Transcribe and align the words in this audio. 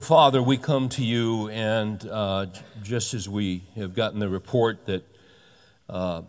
Father, 0.00 0.40
we 0.40 0.56
come 0.56 0.88
to 0.90 1.04
you, 1.04 1.48
and 1.48 2.08
uh, 2.08 2.46
just 2.82 3.12
as 3.14 3.28
we 3.28 3.64
have 3.74 3.94
gotten 3.94 4.20
the 4.20 4.28
report 4.28 4.86
that 4.86 5.04
uh, 5.90 6.22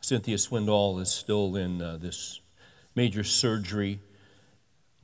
Cynthia 0.00 0.36
Swindoll 0.36 1.02
is 1.02 1.10
still 1.10 1.56
in 1.56 1.82
uh, 1.82 1.98
this 2.00 2.40
major 2.94 3.22
surgery, 3.24 3.98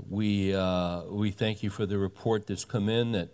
we, 0.09 0.55
uh, 0.55 1.03
we 1.11 1.33
thank 1.33 1.63
you 1.63 1.71
for 1.71 1.85
the 1.85 1.99
report 1.99 2.47
that's 2.47 2.65
come 2.65 2.89
in 2.89 3.13
that 3.13 3.29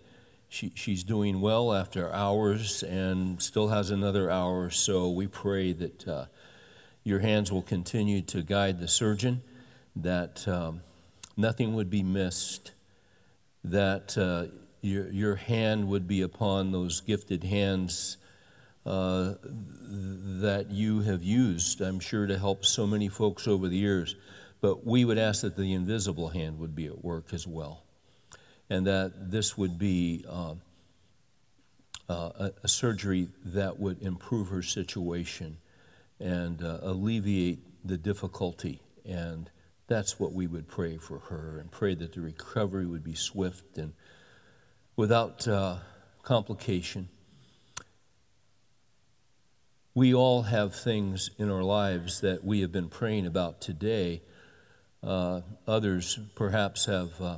she, 0.48 0.72
she's 0.74 1.04
doing 1.04 1.40
well 1.40 1.72
after 1.72 2.12
hours 2.12 2.82
and 2.82 3.40
still 3.40 3.68
has 3.68 3.90
another 3.90 4.28
hour. 4.30 4.70
So 4.70 5.10
we 5.10 5.28
pray 5.28 5.72
that 5.72 6.08
uh, 6.08 6.24
your 7.04 7.20
hands 7.20 7.52
will 7.52 7.62
continue 7.62 8.22
to 8.22 8.42
guide 8.42 8.80
the 8.80 8.88
surgeon, 8.88 9.42
that 9.94 10.48
um, 10.48 10.80
nothing 11.36 11.74
would 11.74 11.90
be 11.90 12.02
missed 12.02 12.72
that 13.64 14.16
uh, 14.18 14.52
your, 14.80 15.10
your 15.10 15.36
hand 15.36 15.88
would 15.88 16.06
be 16.08 16.22
upon 16.22 16.72
those 16.72 17.00
gifted 17.00 17.44
hands 17.44 18.16
uh, 18.84 19.34
that 19.44 20.66
you 20.70 21.00
have 21.02 21.22
used, 21.22 21.80
I'm 21.80 22.00
sure, 22.00 22.26
to 22.26 22.38
help 22.38 22.64
so 22.64 22.86
many 22.86 23.08
folks 23.08 23.46
over 23.46 23.68
the 23.68 23.76
years. 23.76 24.16
But 24.60 24.84
we 24.84 25.04
would 25.04 25.18
ask 25.18 25.42
that 25.42 25.56
the 25.56 25.72
invisible 25.72 26.28
hand 26.28 26.58
would 26.58 26.74
be 26.74 26.86
at 26.86 27.04
work 27.04 27.32
as 27.32 27.46
well, 27.46 27.84
and 28.70 28.86
that 28.86 29.30
this 29.30 29.56
would 29.56 29.78
be 29.78 30.24
uh, 30.28 30.54
uh 32.08 32.50
a, 32.62 32.68
surgery 32.68 33.28
that 33.44 33.78
would 33.78 34.02
improve 34.02 34.48
her 34.48 34.62
situation 34.62 35.56
and 36.20 36.62
uh, 36.62 36.78
alleviate 36.82 37.60
the 37.84 37.96
difficulty 37.96 38.80
and 39.04 39.50
that's 39.92 40.18
what 40.18 40.32
we 40.32 40.46
would 40.46 40.66
pray 40.66 40.96
for 40.96 41.18
her 41.18 41.58
and 41.58 41.70
pray 41.70 41.94
that 41.94 42.14
the 42.14 42.20
recovery 42.22 42.86
would 42.86 43.04
be 43.04 43.14
swift 43.14 43.76
and 43.76 43.92
without 44.96 45.46
uh, 45.46 45.76
complication. 46.22 47.10
We 49.94 50.14
all 50.14 50.42
have 50.42 50.74
things 50.74 51.28
in 51.38 51.50
our 51.50 51.62
lives 51.62 52.22
that 52.22 52.42
we 52.42 52.62
have 52.62 52.72
been 52.72 52.88
praying 52.88 53.26
about 53.26 53.60
today. 53.60 54.22
Uh, 55.02 55.42
others 55.66 56.18
perhaps 56.36 56.86
have 56.86 57.20
uh, 57.20 57.36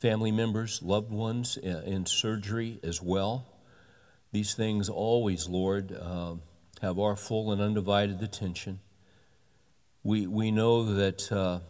family 0.00 0.32
members, 0.32 0.82
loved 0.82 1.12
ones 1.12 1.56
in, 1.56 1.76
in, 1.84 2.06
surgery 2.06 2.80
as 2.82 3.00
well. 3.00 3.46
These 4.32 4.54
things 4.54 4.88
always, 4.88 5.48
Lord, 5.48 5.92
uh, 5.92 6.34
have 6.80 6.98
our 6.98 7.14
full 7.14 7.52
and 7.52 7.62
undivided 7.62 8.20
attention. 8.20 8.80
We, 10.04 10.26
we 10.26 10.50
know 10.50 10.84
that 10.94 11.30
uh, 11.30 11.60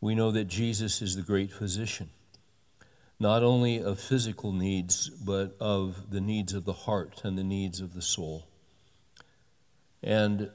we 0.00 0.14
know 0.14 0.30
that 0.32 0.44
Jesus 0.44 1.00
is 1.00 1.16
the 1.16 1.22
great 1.22 1.52
physician, 1.52 2.10
not 3.20 3.42
only 3.42 3.80
of 3.80 4.00
physical 4.00 4.52
needs, 4.52 5.08
but 5.08 5.56
of 5.60 6.10
the 6.10 6.20
needs 6.20 6.52
of 6.52 6.64
the 6.64 6.72
heart 6.72 7.22
and 7.24 7.38
the 7.38 7.44
needs 7.44 7.80
of 7.80 7.94
the 7.94 8.02
soul. 8.02 8.48
And 10.02 10.50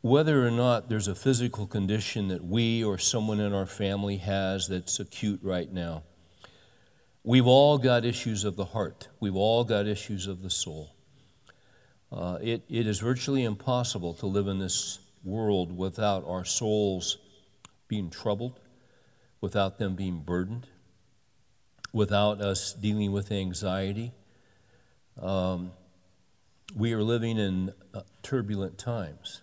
whether 0.00 0.46
or 0.46 0.50
not 0.50 0.88
there's 0.88 1.08
a 1.08 1.14
physical 1.14 1.66
condition 1.66 2.28
that 2.28 2.42
we 2.42 2.82
or 2.82 2.96
someone 2.96 3.38
in 3.38 3.52
our 3.52 3.66
family 3.66 4.16
has 4.16 4.66
that's 4.66 4.98
acute 4.98 5.40
right 5.42 5.70
now, 5.70 6.02
we've 7.22 7.46
all 7.46 7.76
got 7.76 8.06
issues 8.06 8.44
of 8.44 8.56
the 8.56 8.64
heart. 8.64 9.08
We've 9.20 9.36
all 9.36 9.62
got 9.64 9.86
issues 9.86 10.26
of 10.26 10.40
the 10.40 10.50
soul. 10.50 10.94
Uh, 12.10 12.38
it, 12.40 12.62
it 12.68 12.86
is 12.86 12.98
virtually 12.98 13.44
impossible 13.44 14.14
to 14.14 14.26
live 14.26 14.48
in 14.48 14.58
this 14.58 15.00
world 15.24 15.76
without 15.76 16.24
our 16.26 16.44
souls 16.44 17.18
being 17.88 18.10
troubled, 18.10 18.60
without 19.40 19.78
them 19.78 19.94
being 19.96 20.20
burdened, 20.20 20.66
without 21.92 22.40
us 22.40 22.72
dealing 22.72 23.12
with 23.12 23.32
anxiety. 23.32 24.12
Um, 25.20 25.72
we 26.74 26.92
are 26.92 27.02
living 27.02 27.38
in 27.38 27.72
uh, 27.92 28.02
turbulent 28.22 28.78
times. 28.78 29.42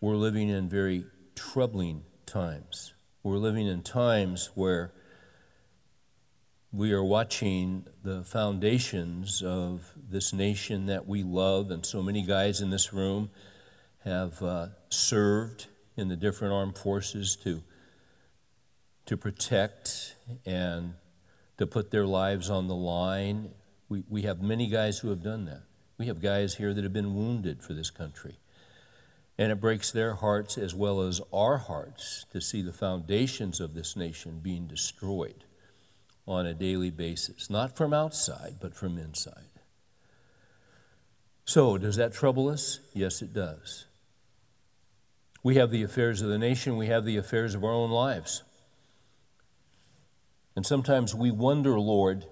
We're 0.00 0.16
living 0.16 0.48
in 0.48 0.68
very 0.68 1.04
troubling 1.34 2.04
times. 2.26 2.94
We're 3.22 3.38
living 3.38 3.66
in 3.66 3.82
times 3.82 4.50
where 4.54 4.92
we 6.72 6.92
are 6.92 7.04
watching 7.04 7.86
the 8.02 8.22
foundations 8.24 9.42
of 9.42 9.92
this 10.10 10.32
nation 10.32 10.86
that 10.86 11.06
we 11.06 11.22
love, 11.22 11.70
and 11.70 11.86
so 11.86 12.02
many 12.02 12.22
guys 12.22 12.60
in 12.60 12.70
this 12.70 12.92
room 12.92 13.30
have 14.04 14.42
uh, 14.42 14.66
served 14.90 15.66
in 15.96 16.08
the 16.08 16.16
different 16.16 16.52
armed 16.52 16.76
forces 16.76 17.36
to, 17.36 17.62
to 19.06 19.16
protect 19.16 20.16
and 20.44 20.94
to 21.58 21.66
put 21.66 21.90
their 21.90 22.06
lives 22.06 22.50
on 22.50 22.68
the 22.68 22.74
line. 22.74 23.50
We, 23.88 24.04
we 24.08 24.22
have 24.22 24.42
many 24.42 24.68
guys 24.68 24.98
who 24.98 25.08
have 25.08 25.22
done 25.22 25.46
that. 25.46 25.62
We 25.98 26.06
have 26.06 26.20
guys 26.20 26.56
here 26.56 26.74
that 26.74 26.84
have 26.84 26.92
been 26.92 27.14
wounded 27.14 27.62
for 27.62 27.72
this 27.72 27.90
country. 27.90 28.38
And 29.38 29.50
it 29.50 29.60
breaks 29.60 29.90
their 29.90 30.14
hearts 30.14 30.58
as 30.58 30.74
well 30.74 31.00
as 31.00 31.20
our 31.32 31.58
hearts 31.58 32.26
to 32.30 32.40
see 32.40 32.62
the 32.62 32.72
foundations 32.72 33.60
of 33.60 33.74
this 33.74 33.96
nation 33.96 34.40
being 34.42 34.66
destroyed 34.66 35.44
on 36.26 36.46
a 36.46 36.54
daily 36.54 36.90
basis, 36.90 37.50
not 37.50 37.76
from 37.76 37.92
outside, 37.92 38.56
but 38.60 38.74
from 38.74 38.98
inside. 38.98 39.44
So, 41.44 41.76
does 41.76 41.96
that 41.96 42.14
trouble 42.14 42.48
us? 42.48 42.80
Yes, 42.94 43.20
it 43.20 43.34
does. 43.34 43.86
We 45.44 45.56
have 45.56 45.70
the 45.70 45.82
affairs 45.82 46.22
of 46.22 46.30
the 46.30 46.38
nation, 46.38 46.78
we 46.78 46.86
have 46.86 47.04
the 47.04 47.18
affairs 47.18 47.54
of 47.54 47.62
our 47.62 47.70
own 47.70 47.90
lives. 47.90 48.42
And 50.56 50.64
sometimes 50.64 51.14
we 51.14 51.30
wonder, 51.30 51.78
Lord, 51.78 52.24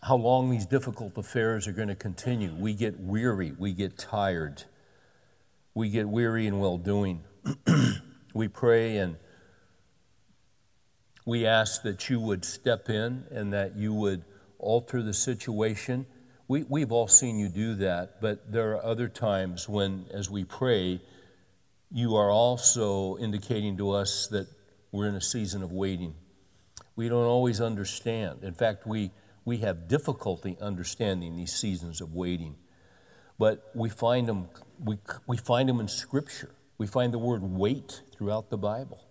how 0.00 0.16
long 0.16 0.48
these 0.48 0.66
difficult 0.66 1.18
affairs 1.18 1.66
are 1.66 1.72
going 1.72 1.88
to 1.88 1.96
continue. 1.96 2.54
We 2.54 2.74
get 2.74 3.00
weary, 3.00 3.52
we 3.58 3.72
get 3.72 3.98
tired, 3.98 4.62
we 5.74 5.90
get 5.90 6.08
weary 6.08 6.46
in 6.46 6.60
well 6.60 6.78
doing. 6.78 7.24
we 8.34 8.46
pray 8.46 8.98
and 8.98 9.16
we 11.26 11.46
ask 11.46 11.82
that 11.82 12.08
you 12.08 12.20
would 12.20 12.44
step 12.44 12.88
in 12.88 13.24
and 13.32 13.52
that 13.52 13.76
you 13.76 13.92
would 13.92 14.24
alter 14.60 15.02
the 15.02 15.14
situation 15.14 16.06
we, 16.50 16.64
we've 16.68 16.90
all 16.90 17.06
seen 17.06 17.38
you 17.38 17.48
do 17.48 17.76
that, 17.76 18.20
but 18.20 18.50
there 18.50 18.72
are 18.72 18.84
other 18.84 19.06
times 19.06 19.68
when, 19.68 20.06
as 20.12 20.28
we 20.28 20.42
pray, 20.42 21.00
you 21.92 22.16
are 22.16 22.28
also 22.28 23.16
indicating 23.18 23.76
to 23.76 23.92
us 23.92 24.26
that 24.32 24.48
we're 24.90 25.06
in 25.06 25.14
a 25.14 25.20
season 25.20 25.62
of 25.62 25.70
waiting. 25.70 26.12
We 26.96 27.08
don't 27.08 27.24
always 27.24 27.60
understand. 27.60 28.42
In 28.42 28.52
fact, 28.52 28.84
we, 28.84 29.12
we 29.44 29.58
have 29.58 29.86
difficulty 29.86 30.56
understanding 30.60 31.36
these 31.36 31.52
seasons 31.52 32.00
of 32.00 32.14
waiting. 32.14 32.56
But 33.38 33.70
we 33.76 33.88
find 33.88 34.26
them, 34.26 34.48
we, 34.84 34.98
we 35.28 35.36
find 35.36 35.68
them 35.68 35.78
in 35.78 35.86
Scripture. 35.86 36.50
We 36.78 36.88
find 36.88 37.14
the 37.14 37.18
word 37.18 37.44
wait 37.44 38.02
throughout 38.12 38.50
the 38.50 38.58
Bible. 38.58 39.04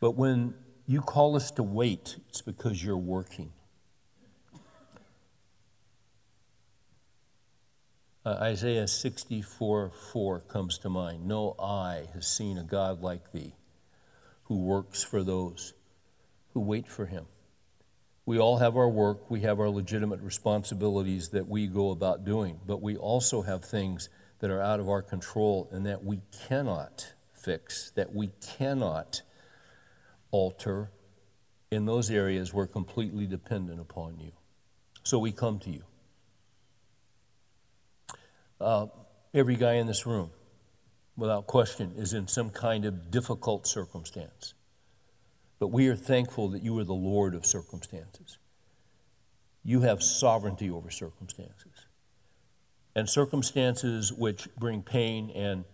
But 0.00 0.12
when 0.12 0.54
you 0.86 1.02
call 1.02 1.36
us 1.36 1.50
to 1.50 1.62
wait, 1.62 2.16
it's 2.30 2.40
because 2.40 2.82
you're 2.82 2.96
working. 2.96 3.52
Uh, 8.28 8.36
Isaiah 8.42 8.86
64 8.86 9.90
4 10.12 10.40
comes 10.40 10.76
to 10.80 10.90
mind. 10.90 11.26
No 11.26 11.54
eye 11.58 12.08
has 12.12 12.26
seen 12.26 12.58
a 12.58 12.62
God 12.62 13.00
like 13.00 13.32
thee 13.32 13.54
who 14.42 14.58
works 14.58 15.02
for 15.02 15.22
those 15.22 15.72
who 16.52 16.60
wait 16.60 16.86
for 16.86 17.06
him. 17.06 17.24
We 18.26 18.38
all 18.38 18.58
have 18.58 18.76
our 18.76 18.90
work, 18.90 19.30
we 19.30 19.40
have 19.40 19.58
our 19.58 19.70
legitimate 19.70 20.20
responsibilities 20.20 21.30
that 21.30 21.48
we 21.48 21.68
go 21.68 21.90
about 21.90 22.26
doing, 22.26 22.60
but 22.66 22.82
we 22.82 22.98
also 22.98 23.40
have 23.40 23.64
things 23.64 24.10
that 24.40 24.50
are 24.50 24.60
out 24.60 24.78
of 24.78 24.90
our 24.90 25.00
control 25.00 25.66
and 25.72 25.86
that 25.86 26.04
we 26.04 26.20
cannot 26.46 27.14
fix, 27.32 27.92
that 27.92 28.14
we 28.14 28.28
cannot 28.58 29.22
alter. 30.32 30.90
In 31.70 31.86
those 31.86 32.10
areas, 32.10 32.52
we're 32.52 32.66
completely 32.66 33.26
dependent 33.26 33.80
upon 33.80 34.18
you. 34.18 34.32
So 35.02 35.18
we 35.18 35.32
come 35.32 35.58
to 35.60 35.70
you. 35.70 35.87
Uh, 38.60 38.86
every 39.34 39.56
guy 39.56 39.74
in 39.74 39.86
this 39.86 40.06
room, 40.06 40.30
without 41.16 41.46
question, 41.46 41.92
is 41.96 42.12
in 42.12 42.26
some 42.26 42.50
kind 42.50 42.84
of 42.84 43.10
difficult 43.10 43.66
circumstance. 43.66 44.54
But 45.58 45.68
we 45.68 45.88
are 45.88 45.96
thankful 45.96 46.48
that 46.50 46.62
you 46.62 46.78
are 46.78 46.84
the 46.84 46.94
Lord 46.94 47.34
of 47.34 47.44
circumstances. 47.44 48.38
You 49.64 49.80
have 49.82 50.02
sovereignty 50.02 50.70
over 50.70 50.90
circumstances. 50.90 51.86
And 52.94 53.08
circumstances 53.08 54.12
which 54.12 54.48
bring 54.56 54.82
pain 54.82 55.30
and 55.30 55.64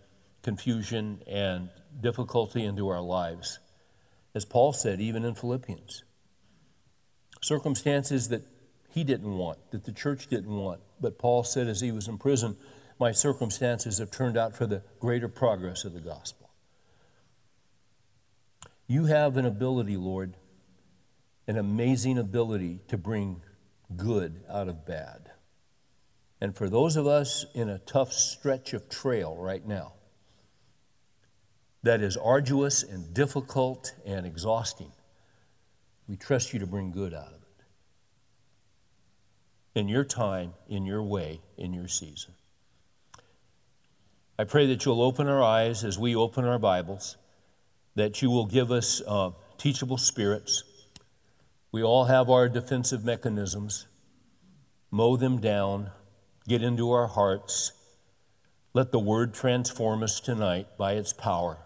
confusion 0.43 1.21
and 1.27 1.69
difficulty 2.01 2.63
into 2.63 2.87
our 2.87 3.01
lives. 3.01 3.59
As 4.35 4.45
Paul 4.45 4.73
said, 4.73 4.99
even 5.01 5.23
in 5.23 5.33
Philippians, 5.33 6.03
circumstances 7.41 8.29
that 8.29 8.43
he 8.89 9.03
didn't 9.03 9.37
want, 9.37 9.59
that 9.71 9.85
the 9.85 9.91
church 9.91 10.27
didn't 10.27 10.55
want. 10.55 10.81
But 11.01 11.17
Paul 11.17 11.43
said 11.43 11.67
as 11.67 11.81
he 11.81 11.91
was 11.91 12.07
in 12.07 12.17
prison, 12.17 12.57
my 12.99 13.11
circumstances 13.11 13.97
have 13.97 14.11
turned 14.11 14.37
out 14.37 14.55
for 14.55 14.65
the 14.65 14.81
greater 14.99 15.27
progress 15.27 15.83
of 15.83 15.93
the 15.93 15.99
gospel. 15.99 16.49
You 18.87 19.05
have 19.05 19.35
an 19.37 19.45
ability, 19.45 19.97
Lord, 19.97 20.35
an 21.47 21.57
amazing 21.57 22.17
ability 22.17 22.81
to 22.87 22.97
bring 22.97 23.41
good 23.95 24.43
out 24.49 24.67
of 24.67 24.85
bad. 24.85 25.31
And 26.39 26.55
for 26.55 26.69
those 26.69 26.95
of 26.95 27.07
us 27.07 27.45
in 27.53 27.69
a 27.69 27.79
tough 27.79 28.13
stretch 28.13 28.73
of 28.73 28.89
trail 28.89 29.35
right 29.35 29.65
now, 29.65 29.93
that 31.83 32.01
is 32.01 32.17
arduous 32.17 32.83
and 32.83 33.13
difficult 33.13 33.93
and 34.05 34.25
exhausting, 34.25 34.91
we 36.07 36.15
trust 36.15 36.53
you 36.53 36.59
to 36.59 36.67
bring 36.67 36.91
good 36.91 37.13
out 37.13 37.27
of 37.27 37.41
it. 37.41 37.63
In 39.75 39.87
your 39.87 40.03
time, 40.03 40.53
in 40.67 40.85
your 40.85 41.03
way, 41.03 41.41
in 41.57 41.73
your 41.73 41.87
season. 41.87 42.34
I 44.37 44.43
pray 44.43 44.67
that 44.67 44.83
you'll 44.83 45.01
open 45.01 45.27
our 45.27 45.41
eyes 45.41 45.83
as 45.83 45.97
we 45.97 46.15
open 46.15 46.43
our 46.45 46.59
Bibles, 46.59 47.15
that 47.95 48.21
you 48.21 48.29
will 48.29 48.45
give 48.45 48.69
us 48.69 49.01
uh, 49.07 49.31
teachable 49.57 49.97
spirits. 49.97 50.63
We 51.71 51.83
all 51.83 52.05
have 52.05 52.29
our 52.29 52.49
defensive 52.49 53.05
mechanisms. 53.05 53.87
Mow 54.91 55.15
them 55.15 55.39
down, 55.39 55.91
get 56.47 56.61
into 56.61 56.91
our 56.91 57.07
hearts. 57.07 57.71
Let 58.73 58.91
the 58.91 58.99
word 58.99 59.33
transform 59.33 60.03
us 60.03 60.19
tonight 60.19 60.67
by 60.77 60.93
its 60.93 61.13
power. 61.13 61.57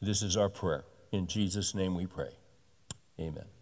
This 0.00 0.22
is 0.22 0.36
our 0.36 0.48
prayer. 0.48 0.84
In 1.10 1.26
Jesus' 1.26 1.74
name 1.74 1.94
we 1.94 2.06
pray. 2.06 2.30
Amen. 3.18 3.53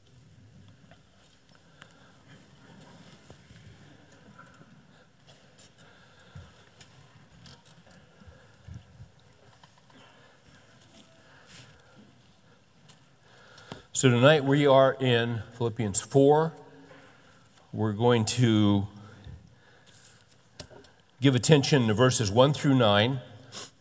So 14.02 14.10
tonight 14.10 14.42
we 14.42 14.66
are 14.66 14.96
in 14.98 15.44
Philippians 15.52 16.00
4. 16.00 16.52
We're 17.72 17.92
going 17.92 18.24
to 18.24 18.88
give 21.20 21.36
attention 21.36 21.86
to 21.86 21.94
verses 21.94 22.28
1 22.28 22.52
through 22.52 22.74
9, 22.74 23.20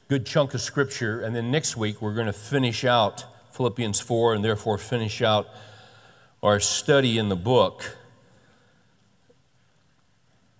good 0.09 0.27
chunk 0.27 0.53
of 0.53 0.62
scripture, 0.62 1.21
and 1.21 1.35
then 1.35 1.50
next 1.50 1.75
week 1.75 2.03
we're 2.03 2.13
going 2.13 2.27
to 2.27 2.33
finish 2.33 2.85
out 2.85 3.25
Philippians 3.53 4.00
4 4.00 4.35
and 4.35 4.45
therefore 4.45 4.77
finish 4.77 5.23
out 5.23 5.47
our 6.44 6.59
study 6.59 7.17
in 7.17 7.29
the 7.29 7.35
book. 7.35 7.97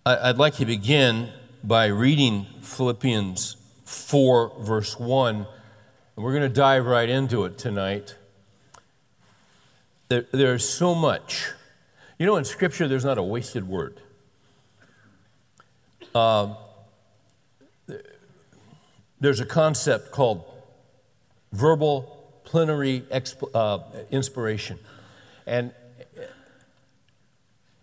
I'd 0.08 0.40
like 0.40 0.56
to 0.56 0.66
begin 0.66 1.30
by 1.64 1.86
reading 1.86 2.48
Philippians 2.62 3.58
4, 3.86 4.54
verse 4.62 5.00
1, 5.00 5.36
and 5.36 5.46
we're 6.18 6.34
going 6.34 6.42
to 6.42 6.50
dive 6.50 6.88
right 6.88 7.08
into 7.08 7.46
it 7.46 7.60
tonight. 7.60 8.16
There, 10.12 10.26
there's 10.34 10.68
so 10.68 10.94
much. 10.94 11.48
You 12.20 12.26
know, 12.26 12.36
in 12.36 12.44
Scripture, 12.44 12.86
there's 12.86 13.06
not 13.06 13.18
a 13.18 13.24
wasted 13.24 13.66
word. 13.66 14.02
Uh, 16.14 16.56
there's 19.22 19.40
a 19.40 19.46
concept 19.46 20.12
called 20.12 20.44
verbal 21.54 22.42
plenary 22.44 23.06
exp- 23.10 23.50
uh, 23.56 23.80
inspiration. 24.12 24.80
And 25.48 25.72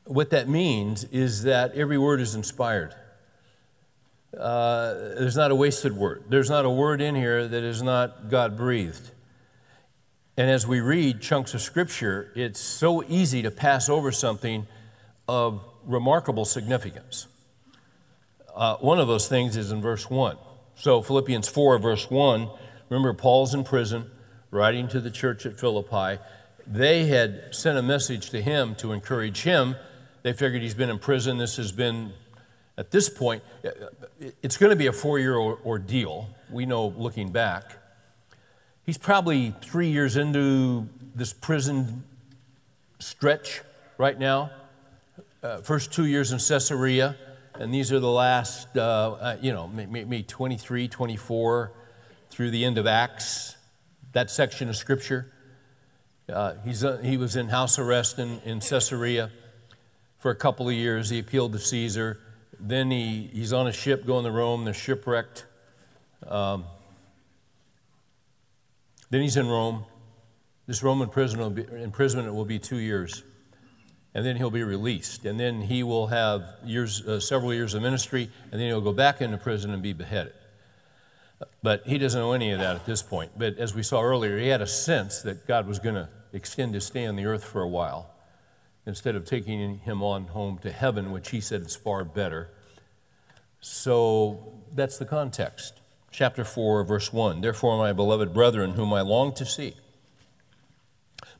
what 0.04 0.28
that 0.28 0.50
means 0.50 1.04
is 1.04 1.44
that 1.44 1.72
every 1.72 1.96
word 1.96 2.20
is 2.20 2.34
inspired. 2.34 2.94
Uh, 4.38 4.92
there's 5.16 5.38
not 5.38 5.50
a 5.50 5.54
wasted 5.54 5.96
word. 5.96 6.24
There's 6.28 6.50
not 6.50 6.66
a 6.66 6.70
word 6.70 7.00
in 7.00 7.14
here 7.14 7.48
that 7.48 7.62
is 7.62 7.82
not 7.82 8.28
God 8.28 8.54
breathed. 8.54 9.12
And 10.38 10.48
as 10.48 10.68
we 10.68 10.78
read 10.78 11.20
chunks 11.20 11.52
of 11.54 11.60
scripture, 11.60 12.30
it's 12.36 12.60
so 12.60 13.02
easy 13.08 13.42
to 13.42 13.50
pass 13.50 13.88
over 13.88 14.12
something 14.12 14.68
of 15.26 15.64
remarkable 15.84 16.44
significance. 16.44 17.26
Uh, 18.54 18.76
one 18.76 19.00
of 19.00 19.08
those 19.08 19.26
things 19.26 19.56
is 19.56 19.72
in 19.72 19.82
verse 19.82 20.08
1. 20.08 20.36
So, 20.76 21.02
Philippians 21.02 21.48
4, 21.48 21.80
verse 21.80 22.08
1, 22.08 22.48
remember, 22.88 23.14
Paul's 23.14 23.52
in 23.52 23.64
prison, 23.64 24.12
writing 24.52 24.86
to 24.90 25.00
the 25.00 25.10
church 25.10 25.44
at 25.44 25.58
Philippi. 25.58 26.22
They 26.64 27.06
had 27.06 27.52
sent 27.52 27.76
a 27.76 27.82
message 27.82 28.30
to 28.30 28.40
him 28.40 28.76
to 28.76 28.92
encourage 28.92 29.42
him. 29.42 29.74
They 30.22 30.32
figured 30.32 30.62
he's 30.62 30.72
been 30.72 30.88
in 30.88 31.00
prison. 31.00 31.38
This 31.38 31.56
has 31.56 31.72
been, 31.72 32.12
at 32.76 32.92
this 32.92 33.08
point, 33.08 33.42
it's 34.40 34.56
going 34.56 34.70
to 34.70 34.76
be 34.76 34.86
a 34.86 34.92
four 34.92 35.18
year 35.18 35.36
ordeal. 35.36 36.28
We 36.48 36.64
know 36.64 36.94
looking 36.96 37.32
back. 37.32 37.72
He's 38.88 38.96
probably 38.96 39.54
three 39.60 39.88
years 39.88 40.16
into 40.16 40.88
this 41.14 41.34
prison 41.34 42.04
stretch 42.98 43.60
right 43.98 44.18
now. 44.18 44.50
Uh, 45.42 45.58
first 45.58 45.92
two 45.92 46.06
years 46.06 46.32
in 46.32 46.38
Caesarea, 46.38 47.14
and 47.52 47.74
these 47.74 47.92
are 47.92 48.00
the 48.00 48.10
last, 48.10 48.66
uh, 48.78 48.80
uh, 48.80 49.36
you 49.42 49.52
know, 49.52 49.68
maybe 49.68 50.22
23, 50.22 50.88
24 50.88 51.70
through 52.30 52.50
the 52.50 52.64
end 52.64 52.78
of 52.78 52.86
Acts, 52.86 53.56
that 54.12 54.30
section 54.30 54.70
of 54.70 54.76
Scripture. 54.76 55.34
Uh, 56.26 56.54
he's, 56.64 56.82
uh, 56.82 56.96
he 57.04 57.18
was 57.18 57.36
in 57.36 57.48
house 57.48 57.78
arrest 57.78 58.18
in, 58.18 58.40
in 58.46 58.58
Caesarea 58.58 59.30
for 60.18 60.30
a 60.30 60.34
couple 60.34 60.66
of 60.66 60.74
years. 60.74 61.10
He 61.10 61.18
appealed 61.18 61.52
to 61.52 61.58
Caesar. 61.58 62.20
Then 62.58 62.90
he, 62.90 63.28
he's 63.34 63.52
on 63.52 63.66
a 63.66 63.72
ship 63.72 64.06
going 64.06 64.24
to 64.24 64.30
Rome. 64.30 64.64
They're 64.64 64.72
shipwrecked. 64.72 65.44
Um, 66.26 66.64
then 69.10 69.22
he's 69.22 69.36
in 69.36 69.48
Rome. 69.48 69.84
This 70.66 70.82
Roman 70.82 71.08
prison 71.08 71.40
will 71.40 71.50
be, 71.50 71.64
imprisonment 71.82 72.34
will 72.34 72.44
be 72.44 72.58
two 72.58 72.76
years. 72.76 73.22
And 74.14 74.24
then 74.24 74.36
he'll 74.36 74.50
be 74.50 74.62
released. 74.62 75.24
And 75.24 75.38
then 75.38 75.62
he 75.62 75.82
will 75.82 76.08
have 76.08 76.44
years, 76.64 77.06
uh, 77.06 77.20
several 77.20 77.54
years 77.54 77.74
of 77.74 77.82
ministry, 77.82 78.30
and 78.50 78.60
then 78.60 78.68
he'll 78.68 78.80
go 78.80 78.92
back 78.92 79.20
into 79.20 79.38
prison 79.38 79.70
and 79.70 79.82
be 79.82 79.92
beheaded. 79.92 80.34
But 81.62 81.86
he 81.86 81.98
doesn't 81.98 82.20
know 82.20 82.32
any 82.32 82.50
of 82.50 82.58
that 82.58 82.76
at 82.76 82.84
this 82.84 83.02
point. 83.02 83.32
But 83.36 83.58
as 83.58 83.74
we 83.74 83.82
saw 83.82 84.02
earlier, 84.02 84.38
he 84.38 84.48
had 84.48 84.60
a 84.60 84.66
sense 84.66 85.22
that 85.22 85.46
God 85.46 85.66
was 85.66 85.78
going 85.78 85.94
to 85.94 86.08
extend 86.32 86.74
his 86.74 86.86
stay 86.86 87.06
on 87.06 87.16
the 87.16 87.26
earth 87.26 87.44
for 87.44 87.62
a 87.62 87.68
while 87.68 88.10
instead 88.86 89.14
of 89.14 89.24
taking 89.24 89.78
him 89.78 90.02
on 90.02 90.26
home 90.28 90.58
to 90.58 90.72
heaven, 90.72 91.12
which 91.12 91.30
he 91.30 91.40
said 91.40 91.60
is 91.62 91.76
far 91.76 92.04
better. 92.04 92.50
So 93.60 94.62
that's 94.74 94.98
the 94.98 95.04
context 95.04 95.77
chapter 96.18 96.42
4, 96.42 96.82
verse 96.82 97.12
1. 97.12 97.42
Therefore, 97.42 97.78
my 97.78 97.92
beloved 97.92 98.34
brethren, 98.34 98.72
whom 98.72 98.92
I 98.92 99.02
long 99.02 99.32
to 99.34 99.46
see, 99.46 99.76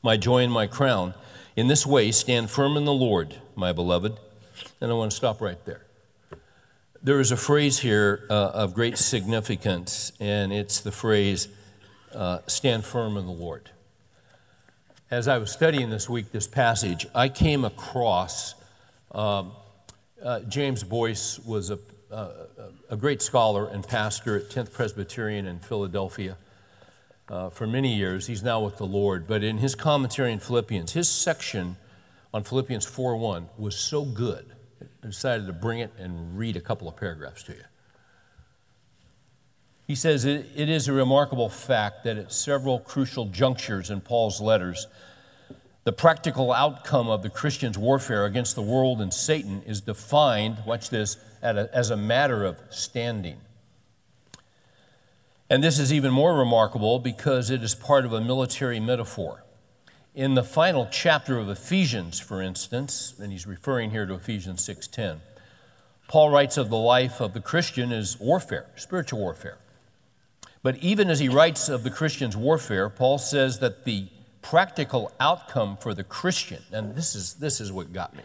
my 0.01 0.15
joy 0.15 0.43
and 0.43 0.53
my 0.53 0.67
crown, 0.67 1.15
in 1.57 1.67
this 1.67 1.85
way 1.85 2.11
stand 2.13 2.49
firm 2.49 2.77
in 2.77 2.85
the 2.85 2.93
Lord, 2.93 3.35
my 3.57 3.73
beloved. 3.73 4.17
And 4.79 4.89
I 4.89 4.93
want 4.93 5.11
to 5.11 5.17
stop 5.17 5.41
right 5.41 5.57
there. 5.65 5.85
There 7.03 7.19
is 7.19 7.29
a 7.29 7.35
phrase 7.35 7.79
here 7.79 8.25
uh, 8.29 8.51
of 8.53 8.73
great 8.73 8.97
significance, 8.97 10.13
and 10.17 10.53
it's 10.53 10.79
the 10.79 10.93
phrase, 10.93 11.49
uh, 12.15 12.39
stand 12.47 12.85
firm 12.85 13.17
in 13.17 13.25
the 13.25 13.33
Lord. 13.33 13.71
As 15.11 15.27
I 15.27 15.39
was 15.39 15.51
studying 15.51 15.89
this 15.89 16.07
week 16.07 16.31
this 16.31 16.47
passage, 16.47 17.05
I 17.13 17.27
came 17.27 17.65
across 17.65 18.55
um, 19.11 19.51
uh, 20.23 20.39
James 20.41 20.85
Boice 20.85 21.37
was 21.39 21.69
a 21.69 21.79
a 22.11 22.97
great 22.97 23.21
scholar 23.21 23.67
and 23.67 23.87
pastor 23.87 24.37
at 24.37 24.49
10th 24.49 24.73
Presbyterian 24.73 25.45
in 25.45 25.59
Philadelphia 25.59 26.37
uh, 27.29 27.49
for 27.49 27.67
many 27.67 27.95
years. 27.95 28.27
He's 28.27 28.43
now 28.43 28.61
with 28.61 28.77
the 28.77 28.85
Lord. 28.85 29.27
But 29.27 29.43
in 29.43 29.59
his 29.59 29.75
commentary 29.75 30.31
in 30.31 30.39
Philippians, 30.39 30.93
his 30.93 31.07
section 31.07 31.77
on 32.33 32.43
Philippians 32.43 32.85
4:1 32.85 33.47
was 33.57 33.75
so 33.75 34.03
good, 34.05 34.45
I 35.03 35.07
decided 35.07 35.47
to 35.47 35.53
bring 35.53 35.79
it 35.79 35.91
and 35.97 36.37
read 36.37 36.55
a 36.57 36.61
couple 36.61 36.87
of 36.87 36.95
paragraphs 36.95 37.43
to 37.43 37.53
you. 37.53 37.63
He 39.87 39.95
says 39.95 40.25
it 40.25 40.45
is 40.55 40.87
a 40.87 40.93
remarkable 40.93 41.49
fact 41.49 42.03
that 42.03 42.17
at 42.17 42.31
several 42.31 42.79
crucial 42.79 43.25
junctures 43.25 43.89
in 43.89 44.01
Paul's 44.01 44.39
letters, 44.39 44.85
the 45.83 45.91
practical 45.91 46.51
outcome 46.51 47.09
of 47.09 47.23
the 47.23 47.29
Christian's 47.29 47.75
warfare 47.75 48.25
against 48.25 48.55
the 48.55 48.61
world 48.61 49.01
and 49.01 49.11
Satan 49.11 49.63
is 49.63 49.81
defined, 49.81 50.57
watch 50.67 50.91
this, 50.91 51.17
as 51.41 51.89
a 51.89 51.97
matter 51.97 52.45
of 52.45 52.59
standing. 52.69 53.37
And 55.49 55.63
this 55.63 55.79
is 55.79 55.91
even 55.91 56.11
more 56.11 56.37
remarkable 56.37 56.99
because 56.99 57.49
it 57.49 57.63
is 57.63 57.73
part 57.73 58.05
of 58.05 58.13
a 58.13 58.21
military 58.21 58.79
metaphor. 58.79 59.43
In 60.13 60.35
the 60.35 60.43
final 60.43 60.87
chapter 60.91 61.37
of 61.37 61.49
Ephesians, 61.49 62.19
for 62.19 62.41
instance, 62.41 63.13
and 63.19 63.31
he's 63.31 63.47
referring 63.47 63.91
here 63.91 64.05
to 64.05 64.13
Ephesians 64.13 64.63
6:10, 64.63 65.21
Paul 66.07 66.29
writes 66.29 66.57
of 66.57 66.69
the 66.69 66.77
life 66.77 67.19
of 67.21 67.33
the 67.33 67.39
Christian 67.39 67.91
as 67.91 68.19
warfare, 68.19 68.67
spiritual 68.75 69.19
warfare. 69.19 69.57
But 70.61 70.77
even 70.77 71.09
as 71.09 71.19
he 71.19 71.29
writes 71.29 71.69
of 71.69 71.83
the 71.83 71.89
Christian's 71.89 72.35
warfare, 72.35 72.89
Paul 72.89 73.17
says 73.17 73.59
that 73.59 73.85
the 73.85 74.07
practical 74.41 75.11
outcome 75.19 75.77
for 75.77 75.93
the 75.93 76.03
Christian, 76.03 76.63
and 76.71 76.95
this 76.95 77.15
is, 77.15 77.35
this 77.35 77.61
is 77.61 77.71
what 77.71 77.93
got 77.93 78.15
me. 78.15 78.23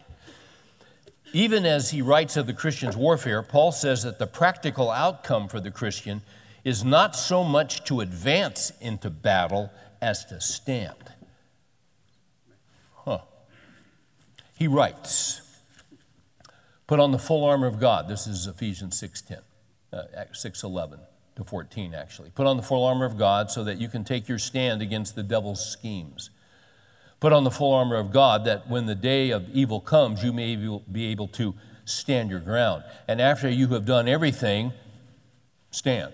Even 1.34 1.66
as 1.66 1.90
he 1.90 2.00
writes 2.00 2.36
of 2.36 2.46
the 2.46 2.52
Christian's 2.52 2.96
warfare, 2.96 3.42
Paul 3.42 3.72
says 3.72 4.04
that 4.04 4.20
the 4.20 4.26
practical 4.26 4.88
outcome 4.88 5.48
for 5.48 5.58
the 5.58 5.72
Christian 5.72 6.22
is 6.62 6.84
not 6.84 7.16
so 7.16 7.42
much 7.42 7.82
to 7.86 8.00
advance 8.00 8.72
into 8.80 9.10
battle 9.10 9.72
as 10.00 10.24
to 10.26 10.40
stand. 10.40 11.12
Huh. 13.04 13.18
He 14.56 14.68
writes, 14.68 15.40
Put 16.86 17.00
on 17.00 17.10
the 17.10 17.18
full 17.18 17.42
armor 17.42 17.66
of 17.66 17.80
God. 17.80 18.06
This 18.06 18.28
is 18.28 18.46
Ephesians 18.46 19.00
6.10, 19.02 19.40
uh, 19.92 20.02
6.11 20.32 21.00
to 21.34 21.42
14, 21.42 21.94
actually. 21.94 22.30
Put 22.30 22.46
on 22.46 22.56
the 22.56 22.62
full 22.62 22.84
armor 22.84 23.06
of 23.06 23.18
God 23.18 23.50
so 23.50 23.64
that 23.64 23.80
you 23.80 23.88
can 23.88 24.04
take 24.04 24.28
your 24.28 24.38
stand 24.38 24.82
against 24.82 25.16
the 25.16 25.24
devil's 25.24 25.68
schemes. 25.68 26.30
Put 27.24 27.32
on 27.32 27.42
the 27.42 27.50
full 27.50 27.72
armor 27.72 27.96
of 27.96 28.12
God 28.12 28.44
that 28.44 28.68
when 28.68 28.84
the 28.84 28.94
day 28.94 29.30
of 29.30 29.48
evil 29.54 29.80
comes, 29.80 30.22
you 30.22 30.30
may 30.30 30.56
be 30.56 31.06
able 31.06 31.26
to 31.28 31.54
stand 31.86 32.28
your 32.28 32.38
ground. 32.38 32.84
And 33.08 33.18
after 33.18 33.48
you 33.48 33.68
have 33.68 33.86
done 33.86 34.08
everything, 34.08 34.74
stand. 35.70 36.12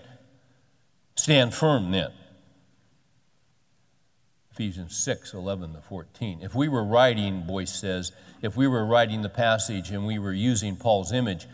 Stand 1.15 1.53
firm 1.53 1.91
then. 1.91 2.13
Ephesians 4.53 4.95
6 4.95 5.33
11 5.33 5.73
to 5.73 5.81
14. 5.81 6.39
If 6.41 6.55
we 6.55 6.69
were 6.69 6.85
writing, 6.85 7.45
Boice 7.45 7.73
says, 7.73 8.13
if 8.41 8.55
we 8.55 8.65
were 8.65 8.85
writing 8.85 9.21
the 9.21 9.27
passage 9.27 9.91
and 9.91 10.07
we 10.07 10.17
were 10.17 10.31
using 10.31 10.77
Paul's 10.77 11.11
image, 11.11 11.45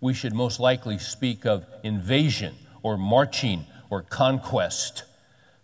we 0.00 0.12
should 0.12 0.34
most 0.34 0.58
likely 0.58 0.98
speak 0.98 1.46
of 1.46 1.64
invasion 1.84 2.56
or 2.82 2.98
marching 2.98 3.64
or 3.90 4.02
conquest. 4.02 5.04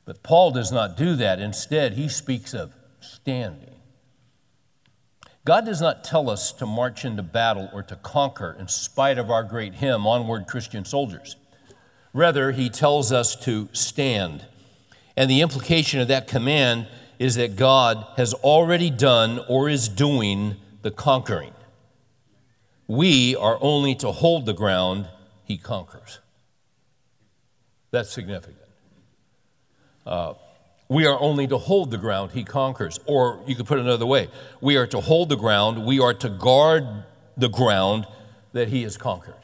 But 0.05 0.23
Paul 0.23 0.53
does 0.53 0.71
not 0.71 0.97
do 0.97 1.17
that. 1.17 1.41
Instead, 1.41 1.95
he 1.95 2.09
speaks 2.09 2.55
of 2.55 2.73
standing. 3.01 3.75
God 5.45 5.65
does 5.65 5.81
not 5.81 6.05
tell 6.05 6.29
us 6.29 6.53
to 6.53 6.67
march 6.67 7.05
into 7.05 7.23
battle 7.23 7.71
or 7.73 7.83
to 7.85 7.97
conquer 7.97 8.55
in 8.59 8.69
spite 8.69 9.19
of 9.19 9.31
our 9.31 9.43
great 9.43 9.75
hymn, 9.75 10.07
Onward 10.07 10.47
Christian 10.47 10.85
Soldiers. 10.85 11.37
Rather, 12.13 12.53
he 12.53 12.69
tells 12.69 13.11
us 13.11 13.35
to 13.45 13.69
stand. 13.73 14.45
And 15.17 15.31
the 15.31 15.41
implication 15.41 16.01
of 16.01 16.09
that 16.09 16.29
command 16.29 16.89
is 17.19 17.37
that 17.37 17.57
God 17.57 18.05
has 18.17 18.35
already 18.35 18.91
done 18.91 19.41
or 19.49 19.69
is 19.69 19.89
doing 19.89 20.57
the 20.83 20.91
conquering. 20.91 21.53
We 22.87 23.37
are 23.37 23.59
only 23.61 23.95
to 23.97 24.11
hold 24.11 24.47
the 24.47 24.53
ground 24.53 25.09
he 25.45 25.59
conquers. 25.59 26.19
That's 27.91 28.11
significant. 28.11 28.57
Uh, 30.07 30.35
we 30.91 31.07
are 31.07 31.19
only 31.21 31.47
to 31.47 31.57
hold 31.57 31.93
the 31.93 31.97
ground 31.97 32.33
he 32.33 32.43
conquers. 32.43 32.99
Or 33.07 33.41
you 33.47 33.55
could 33.55 33.67
put 33.67 33.79
it 33.79 33.83
another 33.83 34.05
way 34.05 34.29
we 34.61 34.77
are 34.77 34.89
to 34.89 35.01
hold 35.01 35.31
the 35.31 35.37
ground, 35.37 35.87
we 35.87 36.01
are 36.01 36.13
to 36.13 36.29
guard 36.29 36.85
the 37.37 37.49
ground 37.49 38.07
that 38.53 38.69
he 38.69 38.83
has 38.83 38.99
conquered. 38.99 39.37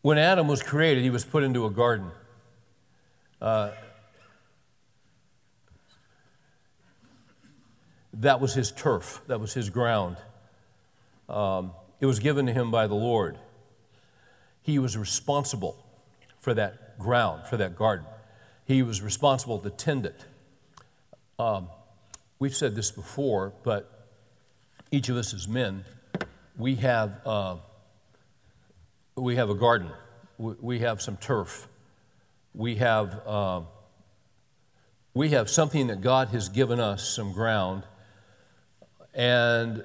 When 0.00 0.16
Adam 0.16 0.48
was 0.48 0.62
created, 0.62 1.02
he 1.02 1.10
was 1.10 1.24
put 1.24 1.42
into 1.42 1.66
a 1.66 1.70
garden. 1.70 2.10
Uh, 3.40 3.72
that 8.14 8.40
was 8.40 8.54
his 8.54 8.70
turf, 8.70 9.22
that 9.26 9.40
was 9.40 9.52
his 9.54 9.70
ground. 9.70 10.16
Um, 11.28 11.72
it 12.00 12.06
was 12.06 12.20
given 12.20 12.46
to 12.46 12.52
him 12.52 12.70
by 12.70 12.86
the 12.86 12.94
Lord. 12.94 13.38
He 14.60 14.78
was 14.78 14.96
responsible 14.96 15.84
for 16.38 16.54
that 16.54 16.98
ground, 16.98 17.46
for 17.46 17.56
that 17.56 17.74
garden. 17.74 18.06
He 18.64 18.82
was 18.82 19.02
responsible 19.02 19.58
to 19.60 19.70
tend 19.70 20.06
it. 20.06 20.24
Um, 21.38 21.68
we've 22.38 22.54
said 22.54 22.74
this 22.74 22.90
before, 22.90 23.52
but 23.62 24.08
each 24.90 25.08
of 25.08 25.16
us 25.16 25.34
as 25.34 25.48
men, 25.48 25.84
we 26.56 26.76
have. 26.76 27.20
Uh, 27.26 27.56
we 29.16 29.36
have 29.36 29.50
a 29.50 29.54
garden, 29.54 29.90
we 30.38 30.78
have 30.80 31.02
some 31.02 31.16
turf, 31.16 31.68
we 32.54 32.76
have, 32.76 33.20
uh, 33.26 33.60
we 35.14 35.30
have 35.30 35.50
something 35.50 35.88
that 35.88 36.00
God 36.00 36.28
has 36.28 36.48
given 36.48 36.80
us, 36.80 37.06
some 37.08 37.32
ground, 37.32 37.84
and 39.12 39.84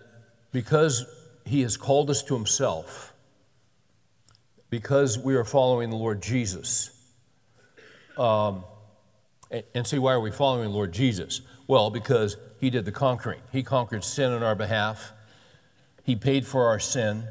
because 0.51 1.05
He 1.45 1.61
has 1.61 1.75
called 1.75 2.09
us 2.09 2.23
to 2.23 2.35
Himself, 2.35 3.13
because 4.69 5.19
we 5.19 5.35
are 5.35 5.43
following 5.43 5.89
the 5.89 5.97
Lord 5.97 6.21
Jesus, 6.21 6.96
um, 8.17 8.63
and, 9.73 9.87
see, 9.87 9.99
why 9.99 10.13
are 10.13 10.19
we 10.19 10.31
following 10.31 10.71
Lord 10.71 10.91
Jesus? 10.91 11.41
Well, 11.67 11.89
because 11.89 12.37
He 12.59 12.69
did 12.69 12.85
the 12.85 12.91
conquering. 12.91 13.41
He 13.51 13.63
conquered 13.63 14.03
sin 14.03 14.31
on 14.31 14.43
our 14.43 14.55
behalf, 14.55 15.13
He 16.03 16.15
paid 16.15 16.45
for 16.45 16.67
our 16.67 16.79
sin. 16.79 17.27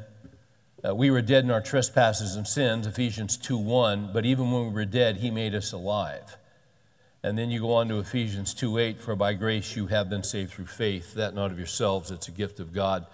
Uh, 0.87 0.93
we 0.93 1.09
were 1.09 1.23
dead 1.23 1.43
in 1.43 1.49
our 1.49 1.61
trespasses 1.61 2.35
and 2.35 2.47
sins, 2.47 2.85
Ephesians 2.85 3.35
2 3.35 3.57
1, 3.57 4.11
but 4.13 4.25
even 4.25 4.51
when 4.51 4.67
we 4.67 4.71
were 4.71 4.85
dead, 4.85 5.17
he 5.17 5.31
made 5.31 5.55
us 5.55 5.73
alive. 5.73 6.37
And 7.23 7.35
then 7.37 7.49
you 7.49 7.61
go 7.61 7.73
on 7.73 7.89
to 7.89 7.97
Ephesians 7.97 8.53
2 8.53 8.77
8, 8.77 9.01
for 9.01 9.15
by 9.15 9.33
grace 9.33 9.75
you 9.75 9.87
have 9.87 10.07
been 10.07 10.23
saved 10.23 10.51
through 10.51 10.67
faith, 10.67 11.15
that 11.15 11.33
not 11.33 11.51
of 11.51 11.57
yourselves, 11.57 12.11
it's 12.11 12.27
a 12.27 12.31
gift 12.31 12.59
of 12.59 12.73
God, 12.73 13.07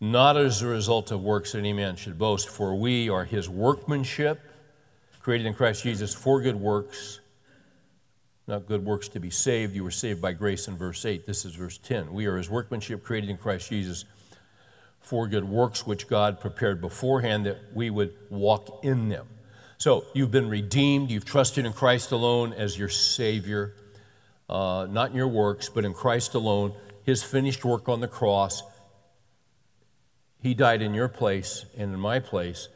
not 0.00 0.36
as 0.36 0.60
a 0.60 0.66
result 0.66 1.10
of 1.10 1.22
works 1.22 1.54
any 1.54 1.72
man 1.72 1.96
should 1.96 2.18
boast, 2.18 2.48
for 2.48 2.74
we 2.74 3.08
are 3.08 3.24
his 3.24 3.48
workmanship, 3.48 4.40
created 5.22 5.46
in 5.46 5.54
Christ 5.54 5.84
Jesus 5.84 6.12
for 6.12 6.42
good 6.42 6.56
works, 6.56 7.20
not 8.48 8.66
good 8.66 8.84
works 8.84 9.08
to 9.08 9.20
be 9.20 9.30
saved. 9.30 9.74
You 9.74 9.84
were 9.84 9.90
saved 9.92 10.20
by 10.20 10.32
grace 10.32 10.66
in 10.66 10.76
verse 10.76 11.04
8. 11.04 11.26
This 11.26 11.44
is 11.44 11.54
verse 11.54 11.78
10. 11.78 12.12
We 12.12 12.26
are 12.26 12.36
his 12.36 12.50
workmanship, 12.50 13.04
created 13.04 13.30
in 13.30 13.38
Christ 13.38 13.70
Jesus 13.70 14.04
for 15.00 15.26
good 15.28 15.44
works 15.44 15.86
which 15.86 16.08
God 16.08 16.40
prepared 16.40 16.80
beforehand 16.80 17.46
that 17.46 17.58
we 17.74 17.90
would 17.90 18.14
walk 18.30 18.84
in 18.84 19.08
them. 19.08 19.26
So 19.78 20.04
you've 20.14 20.30
been 20.30 20.48
redeemed, 20.48 21.10
you've 21.10 21.24
trusted 21.24 21.66
in 21.66 21.72
Christ 21.72 22.12
alone 22.12 22.52
as 22.52 22.78
your 22.78 22.88
Savior, 22.88 23.74
uh, 24.48 24.86
not 24.88 25.10
in 25.10 25.16
your 25.16 25.28
works, 25.28 25.68
but 25.68 25.84
in 25.84 25.92
Christ 25.92 26.34
alone, 26.34 26.72
His 27.04 27.22
finished 27.22 27.64
work 27.64 27.88
on 27.88 28.00
the 28.00 28.08
cross. 28.08 28.62
He 30.40 30.54
died 30.54 30.82
in 30.82 30.94
your 30.94 31.08
place 31.08 31.64
and 31.76 31.92
in 31.92 31.98
my 31.98 32.20
place, 32.20 32.68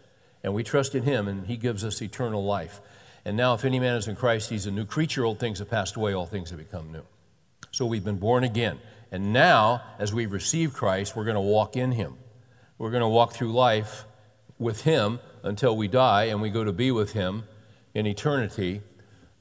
and 0.46 0.54
we 0.54 0.62
trust 0.62 0.94
in 0.94 1.02
Him, 1.02 1.26
and 1.26 1.48
He 1.48 1.56
gives 1.56 1.84
us 1.84 2.00
eternal 2.00 2.44
life. 2.44 2.80
And 3.24 3.36
now, 3.36 3.54
if 3.54 3.64
any 3.64 3.80
man 3.80 3.96
is 3.96 4.06
in 4.06 4.14
Christ, 4.14 4.48
he's 4.48 4.64
a 4.66 4.70
new 4.70 4.84
creature. 4.84 5.24
Old 5.24 5.40
things 5.40 5.58
have 5.58 5.68
passed 5.68 5.96
away, 5.96 6.12
all 6.12 6.24
things 6.24 6.50
have 6.50 6.58
become 6.60 6.92
new. 6.92 7.02
So 7.72 7.84
we've 7.84 8.04
been 8.04 8.20
born 8.20 8.44
again. 8.44 8.78
And 9.10 9.32
now, 9.32 9.82
as 9.98 10.14
we 10.14 10.26
receive 10.26 10.72
Christ, 10.72 11.16
we're 11.16 11.24
going 11.24 11.34
to 11.34 11.40
walk 11.40 11.76
in 11.76 11.90
Him. 11.90 12.14
We're 12.78 12.92
going 12.92 13.00
to 13.00 13.08
walk 13.08 13.32
through 13.32 13.52
life 13.52 14.04
with 14.56 14.82
Him 14.82 15.18
until 15.42 15.76
we 15.76 15.88
die 15.88 16.26
and 16.26 16.40
we 16.40 16.50
go 16.50 16.62
to 16.62 16.72
be 16.72 16.92
with 16.92 17.10
Him 17.10 17.42
in 17.92 18.06
eternity. 18.06 18.82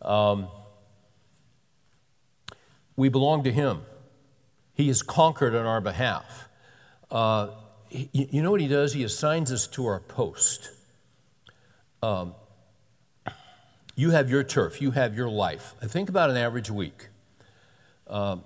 Um, 0.01 0.47
we 2.95 3.09
belong 3.09 3.43
to 3.43 3.51
Him. 3.51 3.83
He 4.73 4.87
has 4.87 5.03
conquered 5.03 5.53
on 5.53 5.67
our 5.67 5.81
behalf. 5.81 6.49
Uh, 7.11 7.49
you 7.91 8.41
know 8.41 8.49
what 8.49 8.59
He 8.59 8.67
does? 8.67 8.93
He 8.93 9.03
assigns 9.03 9.51
us 9.51 9.67
to 9.67 9.85
our 9.85 9.99
post. 9.99 10.71
Um, 12.05 12.35
you 13.95 14.11
have 14.11 14.29
your 14.29 14.43
turf, 14.43 14.79
you 14.79 14.91
have 14.91 15.15
your 15.15 15.27
life. 15.27 15.73
Think 15.81 16.07
about 16.07 16.29
an 16.29 16.37
average 16.37 16.69
week. 16.69 17.07
Um, 18.07 18.43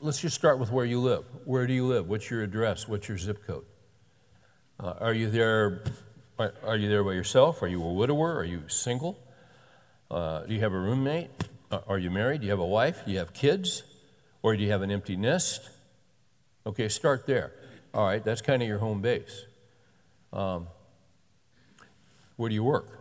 let's 0.00 0.22
just 0.22 0.34
start 0.34 0.58
with 0.58 0.70
where 0.72 0.86
you 0.86 1.00
live. 1.00 1.26
Where 1.44 1.66
do 1.66 1.74
you 1.74 1.84
live? 1.86 2.08
What's 2.08 2.30
your 2.30 2.42
address? 2.42 2.88
What's 2.88 3.08
your 3.08 3.18
zip 3.18 3.46
code? 3.46 3.66
Uh, 4.80 4.94
are 5.00 5.12
you 5.12 5.28
there? 5.28 5.82
Are, 6.38 6.76
you 6.76 6.88
there 6.88 7.04
by 7.04 7.12
yourself? 7.12 7.62
Are 7.62 7.68
you 7.68 7.84
a 7.84 7.92
widower? 7.92 8.34
Are 8.38 8.44
you 8.44 8.62
single? 8.68 9.18
Uh, 10.10 10.44
do 10.44 10.54
you 10.54 10.60
have 10.60 10.72
a 10.72 10.78
roommate? 10.78 11.30
Uh, 11.70 11.80
are 11.86 11.98
you 11.98 12.10
married? 12.10 12.40
Do 12.40 12.46
you 12.46 12.52
have 12.52 12.60
a 12.60 12.64
wife? 12.64 13.04
Do 13.04 13.12
you 13.12 13.18
have 13.18 13.34
kids? 13.34 13.82
Or 14.42 14.56
do 14.56 14.62
you 14.62 14.70
have 14.70 14.80
an 14.80 14.90
empty 14.90 15.16
nest? 15.16 15.68
Okay, 16.64 16.88
start 16.88 17.26
there. 17.26 17.52
All 17.92 18.06
right, 18.06 18.24
that's 18.24 18.40
kind 18.40 18.62
of 18.62 18.68
your 18.68 18.78
home 18.78 19.02
base. 19.02 19.44
Um, 20.32 20.68
where 22.36 22.48
do 22.48 22.54
you 22.54 22.64
work? 22.64 22.98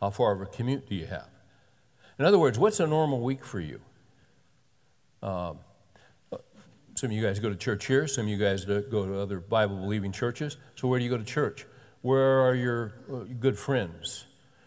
How 0.00 0.10
far 0.10 0.32
of 0.32 0.40
a 0.40 0.46
commute 0.46 0.88
do 0.88 0.94
you 0.94 1.06
have? 1.06 1.28
In 2.18 2.24
other 2.24 2.38
words, 2.38 2.58
what's 2.58 2.80
a 2.80 2.86
normal 2.86 3.20
week 3.20 3.44
for 3.44 3.60
you? 3.60 3.80
Um, 5.22 5.58
some 6.94 7.10
of 7.10 7.12
you 7.12 7.22
guys 7.22 7.38
go 7.38 7.48
to 7.48 7.56
church 7.56 7.86
here, 7.86 8.06
some 8.06 8.24
of 8.24 8.28
you 8.28 8.36
guys 8.36 8.64
go 8.64 9.06
to 9.06 9.18
other 9.18 9.40
Bible 9.40 9.76
believing 9.76 10.12
churches. 10.12 10.56
So, 10.74 10.88
where 10.88 10.98
do 10.98 11.04
you 11.04 11.10
go 11.10 11.18
to 11.18 11.24
church? 11.24 11.66
Where 12.02 12.40
are 12.40 12.54
your 12.54 12.92
uh, 13.12 13.18
good 13.38 13.58
friends? 13.58 14.26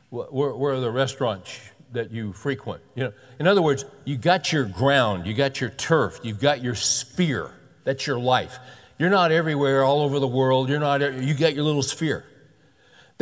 Where, 0.09 0.53
where 0.55 0.73
are 0.73 0.79
the 0.79 0.91
restaurants 0.91 1.59
that 1.91 2.11
you 2.11 2.33
frequent? 2.33 2.81
You 2.95 3.05
know, 3.05 3.13
in 3.39 3.47
other 3.47 3.61
words, 3.61 3.85
you 4.05 4.17
got 4.17 4.51
your 4.51 4.65
ground, 4.65 5.25
you 5.25 5.33
got 5.33 5.59
your 5.59 5.71
turf, 5.71 6.19
you've 6.23 6.39
got 6.39 6.63
your 6.63 6.75
sphere. 6.75 7.51
That's 7.83 8.07
your 8.07 8.19
life. 8.19 8.57
You're 8.97 9.09
not 9.09 9.31
everywhere, 9.31 9.83
all 9.83 10.01
over 10.01 10.19
the 10.19 10.27
world. 10.27 10.69
You're 10.69 10.79
not. 10.79 11.01
You 11.01 11.33
got 11.33 11.53
your 11.53 11.65
little 11.65 11.83
sphere. 11.83 12.25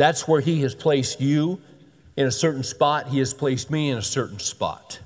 That's 0.02 0.26
where 0.26 0.40
He 0.40 0.62
has 0.62 0.74
placed 0.74 1.20
you 1.20 1.60
in 2.16 2.26
a 2.26 2.30
certain 2.32 2.64
spot. 2.64 3.06
He 3.06 3.20
has 3.20 3.32
placed 3.32 3.70
me 3.70 3.90
in 3.90 3.98
a 3.98 4.02
certain 4.02 4.40
spot. 4.40 4.98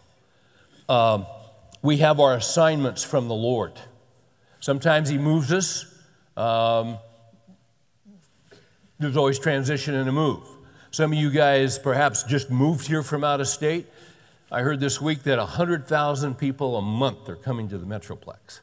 Um, 0.88 1.26
we 1.82 1.98
have 1.98 2.18
our 2.18 2.34
assignments 2.34 3.04
from 3.04 3.28
the 3.28 3.34
Lord. 3.34 3.72
Sometimes 4.58 5.10
He 5.10 5.18
moves 5.18 5.52
us. 5.52 5.84
Um, 6.34 6.96
there's 8.98 9.18
always 9.18 9.38
transition 9.38 9.94
and 9.94 10.08
a 10.08 10.12
move. 10.12 10.48
Some 10.92 11.12
of 11.12 11.18
you 11.18 11.28
guys 11.30 11.78
perhaps 11.78 12.22
just 12.22 12.50
moved 12.50 12.86
here 12.86 13.02
from 13.02 13.22
out 13.22 13.42
of 13.42 13.48
state. 13.48 13.84
I 14.50 14.62
heard 14.62 14.80
this 14.80 14.98
week 14.98 15.24
that 15.24 15.36
100,000 15.36 16.38
people 16.38 16.78
a 16.78 16.80
month 16.80 17.28
are 17.28 17.36
coming 17.36 17.68
to 17.68 17.76
the 17.76 17.84
Metroplex. 17.84 18.60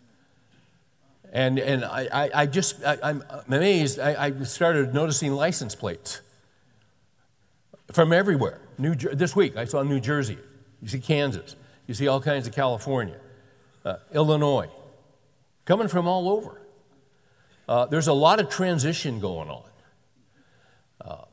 And, 1.33 1.57
and 1.57 1.83
I, 1.83 2.07
I, 2.13 2.29
I 2.41 2.45
just, 2.45 2.83
I, 2.85 2.97
am 3.01 3.23
amazed. 3.47 3.99
I, 3.99 4.25
I, 4.25 4.43
started 4.43 4.93
noticing 4.93 5.33
license 5.33 5.73
plates 5.73 6.21
from 7.91 8.13
everywhere. 8.13 8.61
New, 8.77 8.93
this 8.93 9.35
week, 9.35 9.57
I 9.57 9.65
saw 9.65 9.81
New 9.81 9.99
Jersey. 9.99 10.37
You 10.79 10.87
see 10.87 10.99
Kansas. 10.99 11.55
You 11.87 11.95
see 11.95 12.07
all 12.07 12.21
kinds 12.21 12.47
of 12.47 12.53
California, 12.53 13.19
uh, 13.83 13.95
Illinois, 14.13 14.69
coming 15.65 15.87
from 15.87 16.07
all 16.07 16.29
over. 16.29 16.61
Uh, 17.67 17.87
there's 17.87 18.07
a 18.07 18.13
lot 18.13 18.39
of 18.39 18.47
transition 18.47 19.19
going 19.19 19.49
on. 19.49 19.69
Uh, 21.03 21.25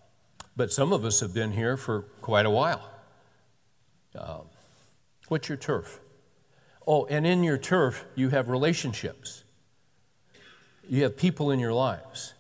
but 0.57 0.73
some 0.73 0.95
of 0.95 1.05
us 1.05 1.21
have 1.21 1.35
been 1.35 1.53
here 1.53 1.77
for 1.77 2.03
quite 2.23 2.47
a 2.47 2.51
while. 2.51 2.89
Uh, 4.19 4.39
what's 5.29 5.51
your 5.51 5.59
turf? 5.59 6.01
Oh, 6.87 7.05
and 7.05 7.27
in 7.27 7.45
your 7.45 7.59
turf, 7.59 8.07
you 8.15 8.31
have 8.31 8.49
relationships. 8.49 9.45
You 10.91 11.05
have 11.05 11.17
people 11.17 11.53
in 11.53 11.61
your 11.61 11.73
lives. 11.73 12.35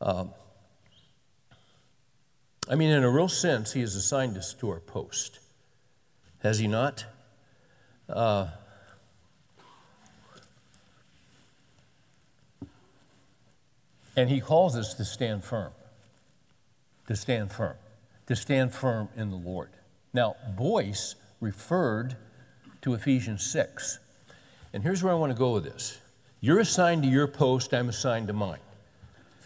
Um, 0.00 0.30
I 2.70 2.74
mean, 2.74 2.88
in 2.88 3.04
a 3.04 3.10
real 3.10 3.28
sense, 3.28 3.74
he 3.74 3.82
has 3.82 3.94
assigned 3.94 4.38
us 4.38 4.54
to 4.54 4.70
our 4.70 4.80
post. 4.80 5.38
Has 6.42 6.58
he 6.58 6.66
not? 6.66 7.04
Uh, 8.08 8.48
and 14.16 14.30
he 14.30 14.40
calls 14.40 14.74
us 14.74 14.94
to 14.94 15.04
stand 15.04 15.44
firm. 15.44 15.72
To 17.08 17.14
stand 17.14 17.52
firm. 17.52 17.76
To 18.28 18.36
stand 18.36 18.72
firm 18.72 19.10
in 19.14 19.28
the 19.28 19.36
Lord. 19.36 19.68
Now, 20.14 20.36
Boice 20.56 21.14
referred 21.42 22.16
to 22.80 22.94
Ephesians 22.94 23.44
6. 23.44 23.98
And 24.72 24.82
here's 24.82 25.02
where 25.02 25.12
I 25.12 25.16
want 25.16 25.30
to 25.30 25.38
go 25.38 25.52
with 25.52 25.64
this. 25.64 25.98
You're 26.40 26.60
assigned 26.60 27.02
to 27.02 27.08
your 27.08 27.26
post, 27.26 27.74
I'm 27.74 27.88
assigned 27.88 28.28
to 28.28 28.32
mine. 28.32 28.60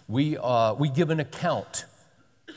We, 0.08 0.36
uh, 0.36 0.74
we 0.74 0.90
give 0.90 1.10
an 1.10 1.20
account. 1.20 1.86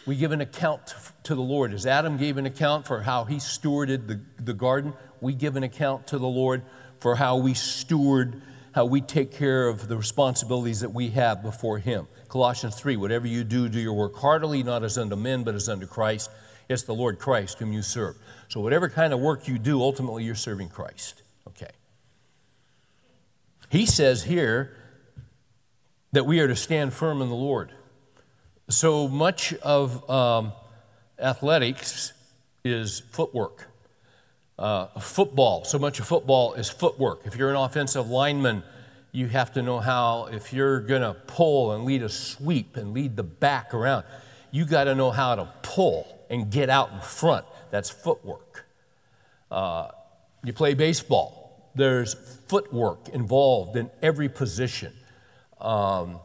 We 0.05 0.15
give 0.17 0.31
an 0.31 0.41
account 0.41 0.93
to 1.23 1.35
the 1.35 1.41
Lord. 1.41 1.73
As 1.73 1.85
Adam 1.85 2.17
gave 2.17 2.37
an 2.37 2.45
account 2.45 2.85
for 2.85 3.01
how 3.01 3.23
he 3.23 3.35
stewarded 3.35 4.07
the, 4.07 4.19
the 4.43 4.53
garden, 4.53 4.93
we 5.21 5.33
give 5.33 5.55
an 5.55 5.63
account 5.63 6.07
to 6.07 6.17
the 6.17 6.27
Lord 6.27 6.63
for 6.99 7.15
how 7.15 7.37
we 7.37 7.53
steward, 7.53 8.41
how 8.73 8.85
we 8.85 8.99
take 8.99 9.31
care 9.31 9.67
of 9.67 9.87
the 9.87 9.95
responsibilities 9.95 10.81
that 10.81 10.93
we 10.93 11.09
have 11.11 11.41
before 11.41 11.77
Him. 11.77 12.07
Colossians 12.27 12.75
3 12.75 12.97
Whatever 12.97 13.27
you 13.27 13.43
do, 13.43 13.69
do 13.69 13.79
your 13.79 13.93
work 13.93 14.15
heartily, 14.15 14.63
not 14.63 14.83
as 14.83 14.97
unto 14.97 15.15
men, 15.15 15.43
but 15.43 15.55
as 15.55 15.69
unto 15.69 15.87
Christ. 15.87 16.29
It's 16.67 16.83
the 16.83 16.95
Lord 16.95 17.19
Christ 17.19 17.59
whom 17.59 17.71
you 17.71 17.81
serve. 17.81 18.17
So, 18.49 18.59
whatever 18.59 18.89
kind 18.89 19.13
of 19.13 19.19
work 19.19 19.47
you 19.47 19.59
do, 19.59 19.81
ultimately 19.81 20.23
you're 20.23 20.35
serving 20.35 20.69
Christ. 20.69 21.21
Okay. 21.47 21.69
He 23.75 23.85
says 23.85 24.23
here 24.23 24.73
that 26.13 26.25
we 26.25 26.39
are 26.39 26.47
to 26.47 26.55
stand 26.55 26.93
firm 26.93 27.21
in 27.21 27.27
the 27.27 27.35
Lord. 27.35 27.73
So 28.69 29.09
much 29.09 29.53
of 29.55 30.09
um, 30.09 30.53
athletics 31.19 32.13
is 32.63 33.01
footwork. 33.11 33.67
Uh, 34.57 34.85
football, 35.01 35.65
so 35.65 35.77
much 35.77 35.99
of 35.99 36.07
football 36.07 36.53
is 36.53 36.69
footwork. 36.69 37.23
If 37.25 37.35
you're 37.35 37.49
an 37.49 37.57
offensive 37.57 38.09
lineman, 38.09 38.63
you 39.11 39.27
have 39.27 39.51
to 39.55 39.61
know 39.61 39.81
how, 39.81 40.29
if 40.31 40.53
you're 40.53 40.79
going 40.79 41.01
to 41.01 41.13
pull 41.13 41.73
and 41.73 41.83
lead 41.83 42.01
a 42.01 42.07
sweep 42.07 42.77
and 42.77 42.93
lead 42.93 43.17
the 43.17 43.23
back 43.23 43.73
around, 43.73 44.05
you 44.51 44.63
got 44.63 44.85
to 44.85 44.95
know 44.95 45.11
how 45.11 45.35
to 45.35 45.49
pull 45.63 46.25
and 46.29 46.49
get 46.49 46.69
out 46.69 46.93
in 46.93 47.01
front. 47.01 47.45
That's 47.71 47.89
footwork. 47.89 48.63
Uh, 49.51 49.89
you 50.45 50.53
play 50.53 50.75
baseball, 50.75 51.44
there's 51.75 52.13
footwork 52.47 53.09
involved 53.09 53.75
in 53.75 53.89
every 54.01 54.29
position. 54.29 54.93
Um, 55.59 56.19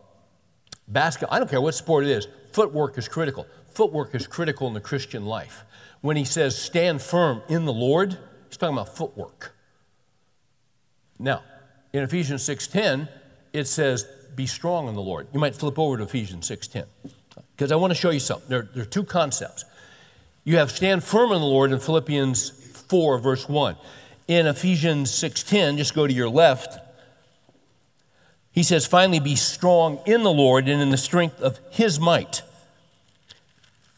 basketball, 0.88 1.34
I 1.34 1.38
don't 1.38 1.50
care 1.50 1.60
what 1.60 1.74
sport 1.74 2.04
it 2.04 2.10
is, 2.10 2.28
footwork 2.52 2.98
is 2.98 3.08
critical. 3.08 3.46
Footwork 3.68 4.14
is 4.14 4.26
critical 4.26 4.66
in 4.68 4.74
the 4.74 4.80
Christian 4.80 5.24
life. 5.24 5.64
When 6.00 6.16
he 6.16 6.24
says 6.24 6.56
stand 6.60 7.02
firm 7.02 7.42
in 7.48 7.64
the 7.64 7.72
Lord, 7.72 8.18
he's 8.48 8.56
talking 8.56 8.76
about 8.76 8.96
footwork. 8.96 9.54
Now, 11.18 11.42
in 11.92 12.02
Ephesians 12.02 12.42
6:10, 12.42 13.08
it 13.52 13.66
says, 13.66 14.06
be 14.36 14.46
strong 14.46 14.88
in 14.88 14.94
the 14.94 15.02
Lord. 15.02 15.26
You 15.32 15.40
might 15.40 15.54
flip 15.54 15.78
over 15.78 15.98
to 15.98 16.04
Ephesians 16.04 16.48
6:10. 16.48 16.86
Because 17.52 17.72
I 17.72 17.76
want 17.76 17.90
to 17.90 17.94
show 17.94 18.10
you 18.10 18.20
something. 18.20 18.48
There, 18.48 18.68
there 18.74 18.82
are 18.82 18.86
two 18.86 19.04
concepts. 19.04 19.64
You 20.44 20.56
have 20.56 20.70
stand 20.70 21.04
firm 21.04 21.32
in 21.32 21.40
the 21.40 21.46
Lord 21.46 21.72
in 21.72 21.78
Philippians 21.78 22.50
4, 22.88 23.18
verse 23.18 23.48
1. 23.48 23.76
In 24.30 24.46
Ephesians 24.46 25.10
6:10, 25.10 25.76
just 25.76 25.92
go 25.92 26.06
to 26.06 26.12
your 26.12 26.28
left. 26.28 26.78
He 28.52 28.62
says, 28.62 28.86
finally, 28.86 29.18
be 29.18 29.34
strong 29.34 30.00
in 30.06 30.22
the 30.22 30.30
Lord 30.30 30.68
and 30.68 30.80
in 30.80 30.90
the 30.90 30.96
strength 30.96 31.40
of 31.40 31.58
his 31.72 31.98
might. 31.98 32.42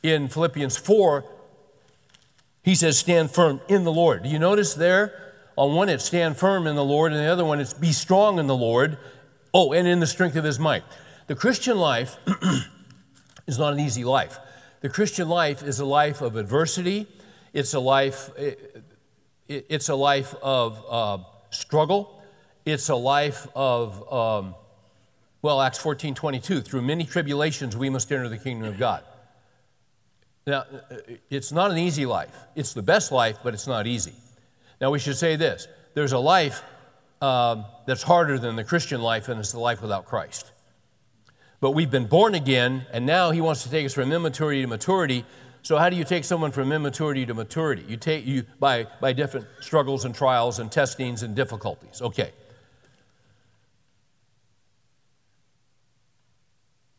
In 0.03 0.29
Philippians 0.29 0.79
4, 0.79 1.27
he 2.62 2.75
says, 2.75 2.97
stand 2.97 3.31
firm 3.31 3.61
in 3.68 3.85
the 3.85 3.92
Lord. 3.92 4.23
Do 4.23 4.31
you 4.31 4.38
notice 4.38 4.73
there? 4.73 5.35
On 5.57 5.75
one, 5.75 5.90
it's 5.90 6.05
stand 6.05 6.38
firm 6.38 6.66
in 6.66 6.77
the 6.77 6.85
Lord, 6.85 7.12
and 7.12 7.21
the 7.21 7.31
other 7.31 7.45
one, 7.45 7.61
it's 7.61 7.75
be 7.75 7.92
strong 7.92 8.38
in 8.38 8.47
the 8.47 8.57
Lord. 8.57 8.97
Oh, 9.53 9.75
and 9.75 9.87
in 9.87 10.01
the 10.01 10.07
strength 10.07 10.37
of 10.37 10.45
his 10.45 10.59
might. 10.59 10.85
The 11.27 11.35
Christian 11.35 11.77
life 11.77 12.16
is 13.47 13.59
not 13.59 13.75
an 13.75 13.81
easy 13.81 14.03
life. 14.03 14.38
The 14.81 14.88
Christian 14.88 15.29
life 15.29 15.62
is 15.62 15.79
a 15.79 15.85
life 15.85 16.23
of 16.23 16.37
adversity. 16.37 17.07
It's 17.53 17.75
a 17.75 17.81
life, 17.81 18.31
eh, 18.38 18.55
it's 19.49 19.89
a 19.89 19.95
life 19.95 20.35
of 20.43 20.85
uh, 20.89 21.19
struggle. 21.51 22.23
It's 22.65 22.89
a 22.89 22.95
life 22.95 23.47
of, 23.55 24.13
um, 24.13 24.55
well, 25.43 25.61
Acts 25.61 25.79
14 25.79 26.15
22, 26.15 26.61
through 26.61 26.83
many 26.83 27.05
tribulations 27.05 27.77
we 27.77 27.91
must 27.91 28.11
enter 28.13 28.29
the 28.29 28.39
kingdom 28.39 28.69
of 28.69 28.79
God. 28.79 29.05
Now, 30.47 30.65
it's 31.31 31.53
not 31.53 31.71
an 31.71 31.79
easy 31.79 32.07
life. 32.07 32.37
It's 32.57 32.73
the 32.73 32.83
best 32.83 33.13
life, 33.13 33.39
but 33.45 33.55
it's 33.55 33.67
not 33.67 33.87
easy. 33.87 34.15
Now, 34.81 34.91
we 34.91 34.99
should 34.99 35.17
say 35.17 35.37
this 35.37 35.69
there's 35.95 36.13
a 36.13 36.19
life 36.19 36.63
um, 37.21 37.65
that's 37.87 38.03
harder 38.03 38.39
than 38.39 38.57
the 38.57 38.65
Christian 38.65 39.01
life, 39.03 39.29
and 39.29 39.39
it's 39.39 39.53
the 39.53 39.61
life 39.61 39.83
without 39.83 40.07
Christ 40.07 40.53
but 41.63 41.71
we've 41.71 41.93
been 41.93 42.07
born 42.07 42.35
again, 42.35 42.87
and 42.93 43.07
now 43.07 43.31
He 43.31 43.41
wants 43.41 43.63
to 43.63 43.71
take 43.71 43.87
us 43.87 43.95
from 43.95 44.13
immaturity 44.13 44.63
to 44.63 44.67
maturity. 44.67 45.25
So, 45.62 45.79
how 45.79 45.88
do 45.88 45.96
you 45.96 46.05
take 46.05 46.25
someone 46.25 46.51
from 46.51 46.72
immaturity 46.72 47.25
to 47.27 47.35
maturity? 47.35 47.85
You 47.87 47.96
take 47.96 48.27
you 48.27 48.44
by, 48.59 48.88
by 49.01 49.12
different 49.12 49.46
struggles 49.61 50.05
and 50.05 50.12
trials 50.12 50.59
and 50.59 50.70
testings 50.70 51.22
and 51.22 51.37
difficulties. 51.37 52.03
Okay. 52.03 52.33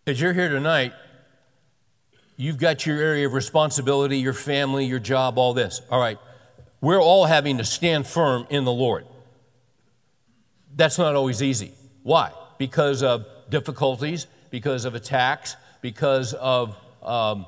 As 0.07 0.19
you're 0.19 0.33
here 0.33 0.49
tonight, 0.49 0.93
you've 2.37 2.57
got 2.57 2.85
your 2.85 2.97
area 2.99 3.27
of 3.27 3.33
responsibility, 3.33 4.17
your 4.17 4.33
family, 4.33 4.85
your 4.85 4.99
job, 4.99 5.37
all 5.37 5.53
this. 5.53 5.81
All 5.89 5.99
right. 5.99 6.17
We're 6.79 7.01
all 7.01 7.25
having 7.25 7.57
to 7.57 7.65
stand 7.65 8.07
firm 8.07 8.47
in 8.49 8.63
the 8.63 8.71
Lord. 8.71 9.05
That's 10.75 10.97
not 10.97 11.15
always 11.15 11.43
easy. 11.43 11.73
Why? 12.03 12.31
Because 12.57 13.03
of 13.03 13.25
difficulties, 13.49 14.27
because 14.51 14.85
of 14.85 14.95
attacks, 14.95 15.55
because 15.81 16.33
of 16.33 16.75
um, 17.01 17.45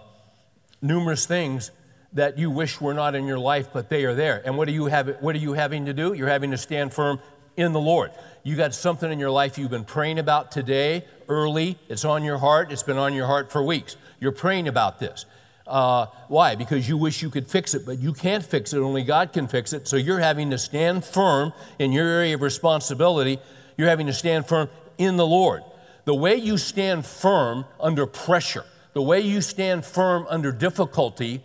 numerous 0.81 1.25
things 1.25 1.71
that 2.13 2.37
you 2.37 2.49
wish 2.49 2.79
were 2.79 2.93
not 2.93 3.13
in 3.15 3.25
your 3.25 3.39
life, 3.39 3.69
but 3.73 3.89
they 3.89 4.05
are 4.05 4.15
there. 4.15 4.41
And 4.45 4.57
what 4.57 4.67
are 4.67 4.71
you 4.71 4.85
have, 4.85 5.17
what 5.19 5.35
are 5.35 5.39
you 5.39 5.53
having 5.53 5.85
to 5.85 5.93
do? 5.93 6.13
You're 6.13 6.29
having 6.29 6.51
to 6.51 6.57
stand 6.57 6.93
firm 6.93 7.19
in 7.57 7.73
the 7.73 7.79
Lord. 7.79 8.11
You 8.43 8.55
got 8.55 8.73
something 8.73 9.11
in 9.11 9.19
your 9.19 9.31
life 9.31 9.57
you've 9.57 9.71
been 9.71 9.85
praying 9.85 10.19
about 10.19 10.51
today, 10.51 11.05
early. 11.27 11.77
It's 11.89 12.05
on 12.05 12.23
your 12.23 12.37
heart. 12.37 12.71
It's 12.71 12.83
been 12.83 12.97
on 12.97 13.13
your 13.13 13.27
heart 13.27 13.51
for 13.51 13.63
weeks. 13.63 13.97
You're 14.19 14.31
praying 14.31 14.67
about 14.67 14.99
this. 14.99 15.25
Uh, 15.67 16.05
why? 16.27 16.55
Because 16.55 16.87
you 16.87 16.95
wish 16.95 17.21
you 17.21 17.29
could 17.29 17.47
fix 17.47 17.73
it, 17.73 17.85
but 17.85 17.99
you 17.99 18.13
can't 18.13 18.45
fix 18.45 18.71
it. 18.71 18.79
Only 18.79 19.03
God 19.03 19.33
can 19.33 19.47
fix 19.47 19.73
it. 19.73 19.87
So 19.87 19.97
you're 19.97 20.19
having 20.19 20.51
to 20.51 20.57
stand 20.57 21.03
firm 21.03 21.53
in 21.79 21.91
your 21.91 22.07
area 22.07 22.35
of 22.35 22.41
responsibility. 22.41 23.39
You're 23.77 23.89
having 23.89 24.07
to 24.07 24.13
stand 24.13 24.45
firm 24.45 24.69
in 24.97 25.17
the 25.17 25.25
Lord. 25.25 25.63
The 26.05 26.13
way 26.13 26.35
you 26.35 26.57
stand 26.57 27.05
firm 27.05 27.65
under 27.79 28.05
pressure, 28.05 28.63
the 28.95 29.01
way 29.01 29.19
you 29.19 29.41
stand 29.41 29.85
firm 29.85 30.25
under 30.29 30.53
difficulty, 30.53 31.43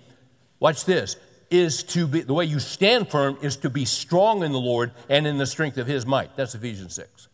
watch 0.60 0.84
this, 0.84 1.16
is 1.50 1.82
to 1.82 2.06
be, 2.06 2.20
the 2.20 2.32
way 2.32 2.44
you 2.44 2.60
stand 2.60 3.10
firm 3.10 3.36
is 3.42 3.56
to 3.56 3.68
be 3.68 3.84
strong 3.84 4.44
in 4.44 4.52
the 4.52 4.60
Lord 4.60 4.92
and 5.08 5.26
in 5.26 5.36
the 5.36 5.46
strength 5.46 5.76
of 5.76 5.88
his 5.88 6.06
might. 6.06 6.36
That's 6.36 6.54
Ephesians 6.54 6.94
6. 6.94 7.26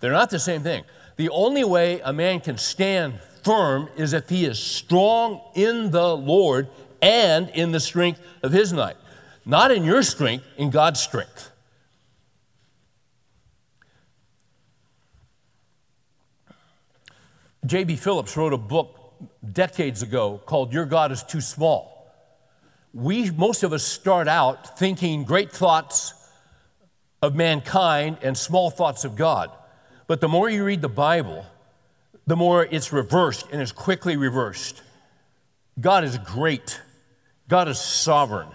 They're 0.00 0.12
not 0.12 0.28
the 0.28 0.38
same 0.38 0.62
thing. 0.62 0.84
The 1.16 1.30
only 1.30 1.64
way 1.64 2.02
a 2.04 2.12
man 2.12 2.40
can 2.40 2.58
stand 2.58 3.18
firm 3.42 3.88
is 3.96 4.12
if 4.12 4.28
he 4.28 4.44
is 4.44 4.58
strong 4.58 5.40
in 5.54 5.90
the 5.90 6.14
Lord 6.14 6.68
and 7.00 7.48
in 7.48 7.72
the 7.72 7.80
strength 7.80 8.20
of 8.42 8.52
his 8.52 8.74
might. 8.74 8.96
Not 9.46 9.70
in 9.70 9.84
your 9.84 10.02
strength, 10.02 10.44
in 10.58 10.68
God's 10.68 11.00
strength. 11.00 11.50
J.B. 17.68 17.96
Phillips 17.96 18.34
wrote 18.34 18.54
a 18.54 18.58
book 18.58 19.12
decades 19.52 20.02
ago 20.02 20.40
called 20.46 20.72
Your 20.72 20.86
God 20.86 21.12
is 21.12 21.22
Too 21.22 21.42
Small. 21.42 22.10
We, 22.94 23.30
most 23.30 23.62
of 23.62 23.74
us, 23.74 23.84
start 23.84 24.26
out 24.26 24.78
thinking 24.78 25.24
great 25.24 25.52
thoughts 25.52 26.14
of 27.20 27.34
mankind 27.34 28.16
and 28.22 28.38
small 28.38 28.70
thoughts 28.70 29.04
of 29.04 29.16
God. 29.16 29.50
But 30.06 30.22
the 30.22 30.28
more 30.28 30.48
you 30.48 30.64
read 30.64 30.80
the 30.80 30.88
Bible, 30.88 31.44
the 32.26 32.36
more 32.36 32.64
it's 32.64 32.90
reversed 32.90 33.44
and 33.52 33.60
is 33.60 33.70
quickly 33.70 34.16
reversed. 34.16 34.80
God 35.78 36.04
is 36.04 36.16
great. 36.16 36.80
God 37.48 37.68
is 37.68 37.78
sovereign. 37.78 38.48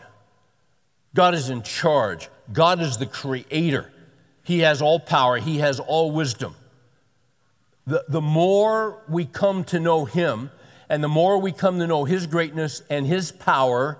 God 1.13 1.35
is 1.35 1.51
in 1.51 1.61
charge. 1.61 2.29
God 2.51 2.81
is 2.81 2.97
the 2.97 3.05
creator. 3.05 3.91
He 4.41 4.61
has 4.61 4.81
all 4.81 4.99
power. 4.99 5.37
He 5.37 5.59
has 5.59 5.79
all 5.79 6.09
wisdom. 6.09 6.55
The, 7.85 8.05
the 8.07 8.21
more 8.21 9.01
we 9.09 9.25
come 9.25 9.63
to 9.65 9.79
know 9.79 10.05
Him, 10.05 10.51
and 10.89 11.03
the 11.03 11.09
more 11.09 11.37
we 11.37 11.51
come 11.51 11.79
to 11.79 11.87
know 11.87 12.05
His 12.05 12.27
greatness 12.27 12.81
and 12.89 13.05
His 13.05 13.31
power 13.31 13.99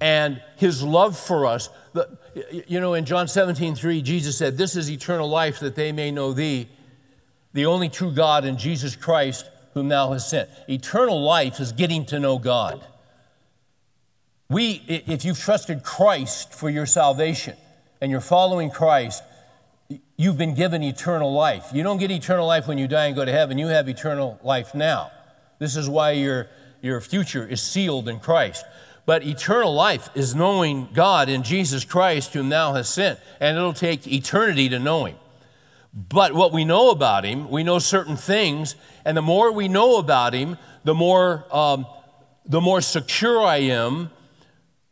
and 0.00 0.42
His 0.56 0.82
love 0.82 1.18
for 1.18 1.46
us, 1.46 1.68
the, 1.92 2.18
you 2.66 2.80
know, 2.80 2.94
in 2.94 3.04
John 3.04 3.28
17, 3.28 3.74
3, 3.74 4.02
Jesus 4.02 4.38
said, 4.38 4.56
This 4.56 4.76
is 4.76 4.90
eternal 4.90 5.28
life, 5.28 5.60
that 5.60 5.74
they 5.74 5.92
may 5.92 6.10
know 6.10 6.32
Thee, 6.32 6.68
the 7.52 7.66
only 7.66 7.88
true 7.88 8.12
God, 8.12 8.44
and 8.44 8.58
Jesus 8.58 8.96
Christ, 8.96 9.48
whom 9.74 9.88
Thou 9.88 10.12
hast 10.12 10.30
sent. 10.30 10.48
Eternal 10.68 11.20
life 11.20 11.60
is 11.60 11.72
getting 11.72 12.06
to 12.06 12.18
know 12.18 12.38
God. 12.38 12.84
We, 14.50 14.82
if 14.86 15.26
you've 15.26 15.38
trusted 15.38 15.82
Christ 15.82 16.54
for 16.54 16.70
your 16.70 16.86
salvation 16.86 17.56
and 18.00 18.10
you're 18.10 18.20
following 18.20 18.70
Christ, 18.70 19.22
you've 20.18 20.36
been 20.36 20.54
given 20.54 20.82
eternal 20.82 21.32
life. 21.32 21.70
You 21.72 21.82
don't 21.82 21.96
get 21.96 22.10
eternal 22.10 22.46
life 22.46 22.66
when 22.66 22.76
you 22.76 22.88
die 22.88 23.06
and 23.06 23.16
go 23.16 23.24
to 23.24 23.32
heaven, 23.32 23.56
you 23.56 23.68
have 23.68 23.88
eternal 23.88 24.38
life 24.42 24.74
now. 24.74 25.10
This 25.60 25.76
is 25.76 25.88
why 25.88 26.10
your, 26.10 26.48
your 26.82 27.00
future 27.00 27.46
is 27.46 27.62
sealed 27.62 28.08
in 28.08 28.18
Christ. 28.18 28.64
But 29.06 29.22
eternal 29.22 29.72
life 29.72 30.10
is 30.14 30.34
knowing 30.34 30.88
God 30.92 31.28
in 31.28 31.42
Jesus 31.44 31.84
Christ, 31.84 32.34
whom 32.34 32.48
thou 32.50 32.74
hast 32.74 32.92
sent, 32.92 33.20
and 33.40 33.56
it'll 33.56 33.72
take 33.72 34.06
eternity 34.06 34.68
to 34.68 34.78
know 34.78 35.06
him. 35.06 35.16
But 35.94 36.34
what 36.34 36.52
we 36.52 36.64
know 36.64 36.90
about 36.90 37.24
him, 37.24 37.48
we 37.48 37.62
know 37.62 37.78
certain 37.78 38.16
things, 38.16 38.74
and 39.04 39.16
the 39.16 39.22
more 39.22 39.50
we 39.52 39.68
know 39.68 39.98
about 39.98 40.34
him, 40.34 40.58
the 40.84 40.94
more, 40.94 41.46
um, 41.50 41.86
the 42.44 42.60
more 42.60 42.80
secure 42.80 43.40
I 43.40 43.58
am, 43.58 44.10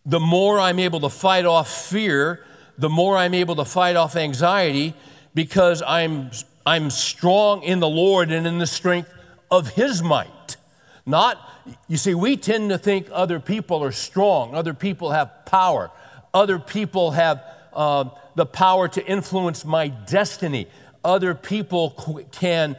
the 0.07 0.21
more 0.21 0.61
I'm 0.61 0.79
able 0.79 1.01
to 1.01 1.11
fight 1.11 1.45
off 1.45 1.69
fear, 1.69 2.45
the 2.79 2.89
more 2.89 3.17
I'm 3.17 3.35
able 3.35 3.57
to 3.57 3.65
fight 3.65 3.97
off 3.97 4.17
anxiety, 4.17 4.95
because 5.37 5.83
I'm, 5.87 6.31
I'm 6.65 6.89
strong 6.89 7.63
in 7.63 7.79
the 7.79 7.89
Lord 7.89 8.33
and 8.33 8.47
in 8.47 8.59
the 8.59 8.67
strength 8.67 9.13
of 9.51 9.69
His 9.69 10.03
might. 10.03 10.57
Not, 11.05 11.39
you 11.87 11.99
see, 11.99 12.15
we 12.15 12.39
tend 12.39 12.71
to 12.71 12.79
think 12.79 13.09
other 13.13 13.39
people 13.39 13.85
are 13.85 13.93
strong, 13.93 14.55
other 14.55 14.73
people 14.73 15.11
have 15.11 15.45
power, 15.45 15.91
other 16.33 16.59
people 16.59 17.11
have 17.11 17.45
uh, 17.75 18.09
the 18.35 18.47
power 18.47 18.89
to 18.89 19.07
influence 19.07 19.63
my 19.63 19.89
destiny, 19.89 20.69
other 21.05 21.35
people 21.35 21.91
can 22.33 22.75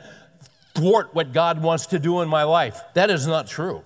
thwart 0.73 1.13
what 1.13 1.33
God 1.33 1.61
wants 1.61 1.85
to 1.87 1.99
do 1.99 2.21
in 2.21 2.27
my 2.27 2.43
life. 2.43 2.81
That 2.95 3.11
is 3.11 3.27
not 3.27 3.45
true. 3.45 3.83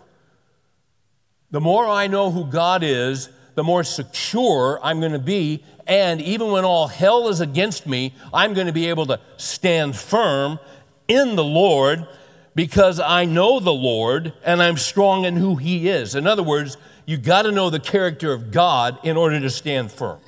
The 1.51 1.59
more 1.59 1.85
I 1.85 2.07
know 2.07 2.31
who 2.31 2.45
God 2.45 2.83
is, 2.83 3.27
the 3.55 3.65
more 3.65 3.83
secure 3.83 4.79
I'm 4.81 5.01
going 5.01 5.11
to 5.11 5.19
be. 5.19 5.65
And 5.87 6.21
even 6.21 6.51
when 6.51 6.65
all 6.65 6.87
hell 6.87 7.27
is 7.27 7.39
against 7.39 7.87
me, 7.87 8.13
I'm 8.33 8.53
going 8.53 8.67
to 8.67 8.73
be 8.73 8.87
able 8.87 9.05
to 9.07 9.19
stand 9.37 9.95
firm 9.95 10.59
in 11.07 11.35
the 11.35 11.43
Lord 11.43 12.07
because 12.55 12.99
I 12.99 13.25
know 13.25 13.59
the 13.59 13.73
Lord 13.73 14.33
and 14.43 14.61
I'm 14.61 14.77
strong 14.77 15.25
in 15.25 15.35
who 15.35 15.55
He 15.55 15.89
is. 15.89 16.15
In 16.15 16.27
other 16.27 16.43
words, 16.43 16.77
you 17.05 17.17
got 17.17 17.43
to 17.43 17.51
know 17.51 17.69
the 17.69 17.79
character 17.79 18.31
of 18.31 18.51
God 18.51 18.99
in 19.03 19.17
order 19.17 19.39
to 19.39 19.49
stand 19.49 19.91
firm. 19.91 20.19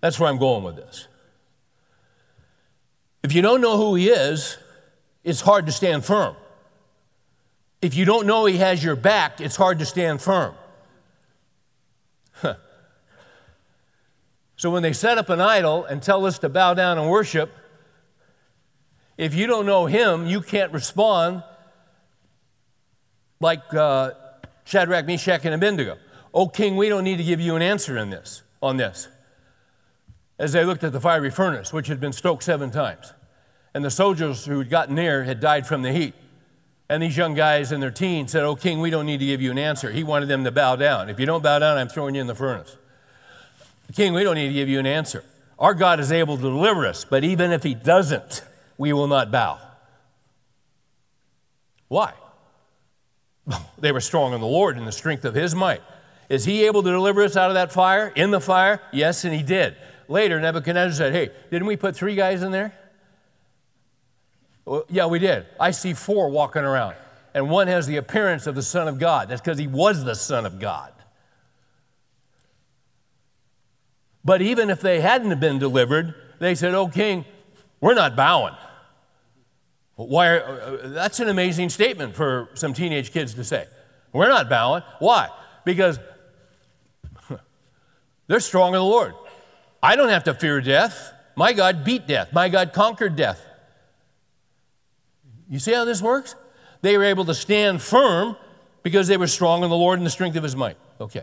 That's 0.00 0.20
where 0.20 0.28
I'm 0.28 0.38
going 0.38 0.62
with 0.62 0.76
this. 0.76 1.08
If 3.22 3.32
you 3.34 3.42
don't 3.42 3.60
know 3.60 3.76
who 3.76 3.94
He 3.94 4.08
is, 4.08 4.56
it's 5.24 5.40
hard 5.40 5.66
to 5.66 5.72
stand 5.72 6.04
firm. 6.04 6.36
If 7.82 7.94
you 7.94 8.04
don't 8.04 8.26
know 8.26 8.46
He 8.46 8.58
has 8.58 8.84
your 8.84 8.96
back, 8.96 9.40
it's 9.40 9.56
hard 9.56 9.80
to 9.80 9.84
stand 9.84 10.20
firm. 10.20 10.54
So 14.56 14.70
when 14.70 14.82
they 14.82 14.92
set 14.92 15.18
up 15.18 15.28
an 15.28 15.40
idol 15.40 15.84
and 15.84 16.02
tell 16.02 16.24
us 16.24 16.38
to 16.40 16.48
bow 16.48 16.74
down 16.74 16.98
and 16.98 17.10
worship, 17.10 17.52
if 19.18 19.34
you 19.34 19.46
don't 19.46 19.66
know 19.66 19.86
him, 19.86 20.26
you 20.26 20.40
can't 20.40 20.72
respond 20.72 21.42
like 23.40 23.72
uh, 23.74 24.12
Shadrach, 24.64 25.06
Meshach, 25.06 25.44
and 25.44 25.54
Abednego. 25.54 25.98
Oh, 26.32 26.48
king, 26.48 26.76
we 26.76 26.88
don't 26.88 27.04
need 27.04 27.18
to 27.18 27.24
give 27.24 27.40
you 27.40 27.54
an 27.56 27.62
answer 27.62 27.96
in 27.96 28.10
this, 28.10 28.42
on 28.62 28.76
this. 28.76 29.08
As 30.38 30.52
they 30.52 30.64
looked 30.64 30.84
at 30.84 30.92
the 30.92 31.00
fiery 31.00 31.30
furnace, 31.30 31.72
which 31.72 31.86
had 31.86 32.00
been 32.00 32.12
stoked 32.12 32.42
seven 32.42 32.70
times. 32.70 33.12
And 33.74 33.84
the 33.84 33.90
soldiers 33.90 34.44
who 34.44 34.58
had 34.58 34.70
gotten 34.70 34.94
near 34.94 35.24
had 35.24 35.40
died 35.40 35.66
from 35.66 35.82
the 35.82 35.92
heat. 35.92 36.14
And 36.88 37.02
these 37.02 37.16
young 37.16 37.34
guys 37.34 37.72
in 37.72 37.80
their 37.80 37.90
teens 37.90 38.32
said, 38.32 38.44
Oh, 38.44 38.54
king, 38.54 38.80
we 38.80 38.90
don't 38.90 39.06
need 39.06 39.20
to 39.20 39.26
give 39.26 39.42
you 39.42 39.50
an 39.50 39.58
answer. 39.58 39.90
He 39.90 40.04
wanted 40.04 40.28
them 40.28 40.44
to 40.44 40.50
bow 40.50 40.76
down. 40.76 41.10
If 41.10 41.18
you 41.18 41.26
don't 41.26 41.42
bow 41.42 41.58
down, 41.58 41.76
I'm 41.76 41.88
throwing 41.88 42.14
you 42.14 42.20
in 42.20 42.26
the 42.26 42.34
furnace. 42.34 42.76
King, 43.94 44.12
we 44.14 44.24
don't 44.24 44.34
need 44.34 44.48
to 44.48 44.54
give 44.54 44.68
you 44.68 44.78
an 44.78 44.86
answer. 44.86 45.24
Our 45.58 45.74
God 45.74 46.00
is 46.00 46.12
able 46.12 46.36
to 46.36 46.42
deliver 46.42 46.86
us, 46.86 47.04
but 47.04 47.24
even 47.24 47.52
if 47.52 47.62
He 47.62 47.74
doesn't, 47.74 48.42
we 48.76 48.92
will 48.92 49.06
not 49.06 49.30
bow. 49.30 49.58
Why? 51.88 52.12
They 53.78 53.92
were 53.92 54.00
strong 54.00 54.32
in 54.32 54.40
the 54.40 54.46
Lord 54.46 54.76
and 54.76 54.86
the 54.86 54.92
strength 54.92 55.24
of 55.24 55.34
His 55.34 55.54
might. 55.54 55.82
Is 56.28 56.44
He 56.44 56.66
able 56.66 56.82
to 56.82 56.90
deliver 56.90 57.22
us 57.22 57.36
out 57.36 57.50
of 57.50 57.54
that 57.54 57.72
fire? 57.72 58.12
In 58.16 58.30
the 58.30 58.40
fire? 58.40 58.80
Yes, 58.92 59.24
and 59.24 59.34
He 59.34 59.42
did. 59.42 59.76
Later, 60.08 60.40
Nebuchadnezzar 60.40 60.96
said, 60.96 61.12
Hey, 61.12 61.30
didn't 61.50 61.66
we 61.66 61.76
put 61.76 61.94
three 61.94 62.14
guys 62.14 62.42
in 62.42 62.52
there? 62.52 62.76
Well, 64.64 64.84
yeah, 64.88 65.06
we 65.06 65.20
did. 65.20 65.46
I 65.60 65.70
see 65.70 65.94
four 65.94 66.28
walking 66.28 66.62
around, 66.62 66.96
and 67.34 67.48
one 67.48 67.68
has 67.68 67.86
the 67.86 67.98
appearance 67.98 68.46
of 68.46 68.54
the 68.54 68.62
Son 68.62 68.88
of 68.88 68.98
God. 68.98 69.28
That's 69.28 69.40
because 69.40 69.58
He 69.58 69.68
was 69.68 70.04
the 70.04 70.14
Son 70.14 70.44
of 70.44 70.58
God. 70.58 70.92
But 74.26 74.42
even 74.42 74.70
if 74.70 74.80
they 74.80 75.00
hadn't 75.00 75.38
been 75.38 75.60
delivered, 75.60 76.12
they 76.40 76.56
said, 76.56 76.74
Oh, 76.74 76.88
king, 76.88 77.24
we're 77.80 77.94
not 77.94 78.16
bowing. 78.16 78.56
Why 79.94 80.30
are, 80.30 80.40
uh, 80.42 80.88
that's 80.88 81.20
an 81.20 81.28
amazing 81.28 81.68
statement 81.68 82.16
for 82.16 82.50
some 82.54 82.74
teenage 82.74 83.12
kids 83.12 83.34
to 83.34 83.44
say. 83.44 83.66
We're 84.12 84.28
not 84.28 84.50
bowing. 84.50 84.82
Why? 84.98 85.28
Because 85.64 86.00
they're 88.26 88.40
strong 88.40 88.74
in 88.74 88.80
the 88.80 88.82
Lord. 88.82 89.14
I 89.80 89.94
don't 89.94 90.08
have 90.08 90.24
to 90.24 90.34
fear 90.34 90.60
death. 90.60 91.12
My 91.36 91.52
God 91.52 91.84
beat 91.84 92.08
death. 92.08 92.32
My 92.32 92.48
God 92.48 92.72
conquered 92.72 93.14
death. 93.14 93.40
You 95.48 95.60
see 95.60 95.72
how 95.72 95.84
this 95.84 96.02
works? 96.02 96.34
They 96.82 96.98
were 96.98 97.04
able 97.04 97.26
to 97.26 97.34
stand 97.34 97.80
firm 97.80 98.36
because 98.82 99.06
they 99.06 99.16
were 99.16 99.28
strong 99.28 99.62
in 99.62 99.70
the 99.70 99.76
Lord 99.76 100.00
and 100.00 100.06
the 100.06 100.10
strength 100.10 100.36
of 100.36 100.42
his 100.42 100.56
might. 100.56 100.78
Okay. 101.00 101.22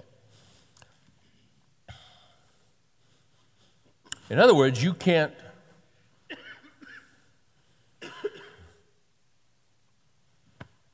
In 4.33 4.39
other 4.39 4.55
words, 4.55 4.83
you 4.83 4.95
can't 4.95 5.31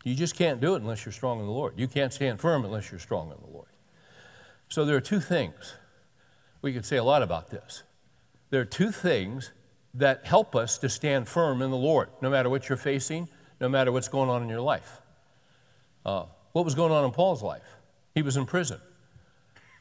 You 0.04 0.13
just 0.13 0.36
can't 0.36 0.60
do 0.60 0.75
it 0.75 0.82
unless 0.82 1.06
you're 1.06 1.13
strong 1.13 1.39
in 1.39 1.45
the 1.45 1.52
Lord. 1.52 1.75
You 1.78 1.88
can't 1.88 2.12
stand 2.12 2.41
firm 2.41 2.65
unless 2.65 2.91
you're 2.91 2.99
strong 2.99 3.32
in 3.32 3.38
the 3.41 3.54
Lord. 3.54 3.69
So 4.67 4.84
there 4.84 4.97
are 4.97 5.02
two 5.02 5.21
things. 5.21 5.75
We 6.62 6.73
could 6.73 6.86
say 6.86 6.97
a 6.97 7.04
lot 7.04 7.21
about 7.21 7.49
this. 7.49 7.84
There 8.49 8.60
are 8.60 8.65
two 8.65 8.91
things 8.91 9.52
that 9.93 10.25
help 10.25 10.54
us 10.54 10.78
to 10.80 10.89
stand 10.89 11.30
firm 11.30 11.62
in 11.62 11.71
the 11.71 11.78
Lord, 11.78 12.10
no 12.21 12.30
matter 12.30 12.49
what 12.49 12.67
you're 12.67 12.78
facing, 12.78 13.30
no 13.62 13.69
matter 13.69 13.93
what's 13.93 14.10
going 14.10 14.30
on 14.30 14.43
in 14.43 14.49
your 14.49 14.62
life. 14.62 14.99
Uh, 16.06 16.25
what 16.52 16.65
was 16.65 16.75
going 16.75 16.91
on 16.91 17.06
in 17.06 17.12
Paul's 17.12 17.41
life? 17.41 17.78
He 18.13 18.21
was 18.21 18.36
in 18.36 18.45
prison. 18.45 18.82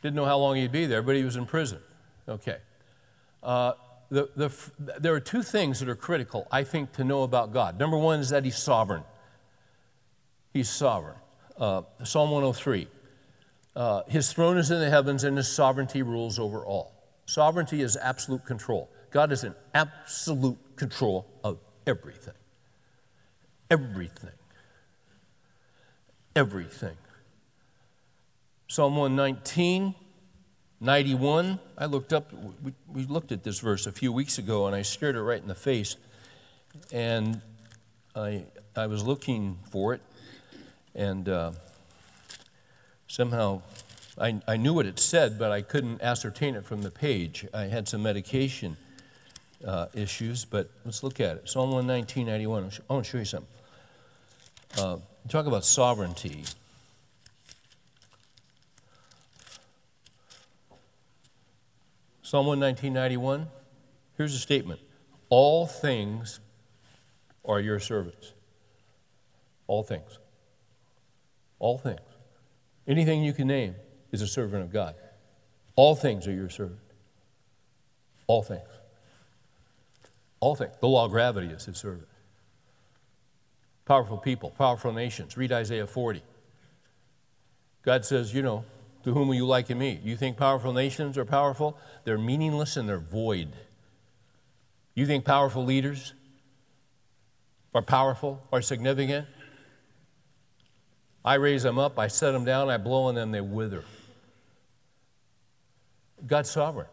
Didn't 0.01 0.15
know 0.15 0.27
how 0.27 0.39
long 0.39 0.55
he'd 0.55 0.71
be 0.71 0.87
there, 0.87 1.03
but 1.03 1.17
he 1.17 1.25
was 1.25 1.35
in 1.35 1.45
prison. 1.45 1.81
Okay. 2.29 2.59
Uh, 3.43 3.73
the, 4.11 4.31
the, 4.37 4.53
there 4.99 5.15
are 5.15 5.21
two 5.21 5.43
things 5.43 5.81
that 5.81 5.89
are 5.89 5.97
critical, 5.97 6.47
I 6.51 6.65
think, 6.65 6.93
to 6.93 7.05
know 7.05 7.23
about 7.23 7.53
God. 7.53 7.79
Number 7.79 7.99
one 7.99 8.21
is 8.21 8.31
that 8.31 8.45
He's 8.45 8.57
sovereign. 8.57 9.05
He's 10.53 10.69
sovereign. 10.69 11.17
Uh, 11.57 11.83
Psalm 12.05 12.31
103 12.31 12.89
uh, 13.77 14.03
His 14.09 14.33
throne 14.33 14.57
is 14.57 14.71
in 14.71 14.81
the 14.81 14.89
heavens, 14.91 15.25
and 15.25 15.37
His 15.37 15.49
sovereignty 15.49 16.03
rules 16.03 16.39
over 16.39 16.65
all. 16.65 16.95
Sovereignty 17.27 17.83
is 17.83 17.97
absolute 17.97 18.45
control. 18.47 18.91
God 19.11 19.33
is 19.33 19.45
in 19.45 19.55
absolute 19.75 20.59
control 20.77 21.27
of 21.45 21.59
everything. 21.87 22.35
Everything. 23.71 24.31
Everything. 26.35 26.97
Psalm 28.69 28.97
119 28.97 29.95
91, 30.81 31.59
I 31.77 31.87
looked 31.87 32.13
up, 32.13 32.33
we, 32.63 32.73
we, 32.87 33.05
looked 33.05 33.33
at 33.33 33.43
this 33.43 33.59
verse 33.59 33.87
a 33.87 33.93
few 33.93 34.13
weeks 34.13 34.39
ago 34.39 34.67
and 34.67 34.77
I 34.77 34.83
stared 34.83 35.17
it 35.17 35.23
right 35.23 35.41
in 35.41 35.49
the 35.49 35.55
face. 35.55 35.97
And 36.93 37.41
I, 38.15 38.45
I 38.77 38.87
was 38.87 39.03
looking 39.03 39.59
for 39.71 39.95
it. 39.95 40.01
And 40.95 41.29
uh, 41.29 41.53
somehow 43.09 43.63
I, 44.17 44.41
I 44.47 44.57
knew 44.57 44.73
what 44.73 44.87
it 44.87 45.01
said, 45.01 45.37
but 45.39 45.51
I 45.51 45.63
couldn't 45.63 46.01
ascertain 46.01 46.55
it 46.55 46.65
from 46.65 46.83
the 46.83 46.91
page. 46.91 47.47
I 47.53 47.63
had 47.65 47.89
some 47.89 48.03
medication 48.03 48.77
uh, 49.67 49.87
issues, 49.95 50.45
but 50.45 50.71
let's 50.85 51.03
look 51.03 51.19
at 51.21 51.37
it. 51.39 51.49
Psalm 51.49 51.71
119, 51.71 52.27
91. 52.27 52.71
I 52.89 52.93
want 52.93 53.05
to 53.05 53.11
show 53.11 53.19
you 53.19 53.25
something. 53.25 53.49
Uh, 54.79 54.99
talk 55.29 55.47
about 55.47 55.65
sovereignty. 55.65 56.45
Psalm 62.29 62.45
119, 62.45 62.93
91. 62.93 63.49
Here's 64.19 64.35
a 64.35 64.39
statement 64.39 64.81
All 65.31 65.67
things 65.67 66.41
are 67.43 67.59
your 67.59 67.81
servants. 67.81 68.35
All 69.67 69.83
things. 69.83 70.19
All 71.59 71.79
things. 71.79 72.03
Anything 72.87 73.25
you 73.25 73.33
can 73.33 73.47
name 73.47 73.77
is 74.13 74.21
a 74.21 74.27
servant 74.27 74.63
of 74.63 74.71
God. 74.71 74.95
All 75.75 75.95
things 75.95 76.29
are 76.29 76.33
your 76.33 76.51
servant. 76.51 76.81
All 78.27 78.43
things. 78.43 78.69
All 80.41 80.55
things. 80.55 80.75
The 80.83 80.87
law 80.87 81.07
of 81.07 81.13
gravity 81.13 81.47
is 81.47 81.65
his 81.65 81.79
servant. 81.79 82.09
Powerful 83.87 84.19
people, 84.19 84.51
powerful 84.51 84.93
nations. 84.93 85.39
Read 85.39 85.51
Isaiah 85.51 85.87
40. 85.87 86.23
God 87.83 88.05
says, 88.05 88.35
you 88.35 88.43
know, 88.43 88.67
to 89.05 89.13
whom 89.13 89.29
will 89.29 89.35
you 89.35 89.47
liken 89.47 89.79
me? 89.79 90.01
You 90.03 90.17
think 90.17 90.37
powerful 90.37 90.73
nations 90.73 91.17
are 91.17 91.25
powerful? 91.25 91.79
They're 92.05 92.19
meaningless 92.19 92.77
and 92.77 92.89
they're 92.89 92.99
void. 92.99 93.53
You 94.95 95.07
think 95.07 95.25
powerful 95.25 95.65
leaders 95.65 96.15
are 97.75 97.83
powerful 97.83 98.43
or 98.51 98.61
significant? 98.63 99.27
I 101.25 101.35
raise 101.35 101.63
them 101.63 101.79
up, 101.79 101.99
I 101.99 102.09
set 102.09 102.33
them 102.33 102.45
down, 102.45 102.71
I 102.71 102.79
blow 102.79 103.05
on 103.05 103.15
them, 103.15 103.33
they 103.33 103.41
wither. 103.41 103.85
God's 106.27 106.51
sovereign. 106.51 106.89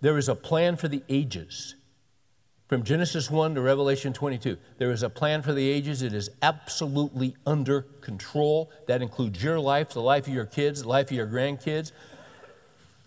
There 0.00 0.18
is 0.18 0.28
a 0.28 0.34
plan 0.34 0.76
for 0.76 0.88
the 0.88 1.02
ages. 1.08 1.76
From 2.70 2.84
Genesis 2.84 3.28
1 3.28 3.56
to 3.56 3.60
Revelation 3.60 4.12
22, 4.12 4.56
there 4.78 4.92
is 4.92 5.02
a 5.02 5.10
plan 5.10 5.42
for 5.42 5.52
the 5.52 5.68
ages. 5.68 6.02
It 6.02 6.12
is 6.12 6.30
absolutely 6.40 7.34
under 7.44 7.82
control. 8.00 8.70
That 8.86 9.02
includes 9.02 9.42
your 9.42 9.58
life, 9.58 9.88
the 9.90 10.00
life 10.00 10.28
of 10.28 10.32
your 10.32 10.44
kids, 10.44 10.82
the 10.82 10.88
life 10.88 11.10
of 11.10 11.16
your 11.16 11.26
grandkids. 11.26 11.90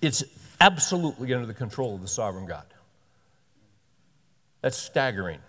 It's 0.02 0.22
absolutely 0.60 1.34
under 1.34 1.46
the 1.46 1.54
control 1.54 1.96
of 1.96 2.02
the 2.02 2.10
sovereign 2.10 2.46
God. 2.46 2.66
That's 4.60 4.76
staggering. 4.76 5.40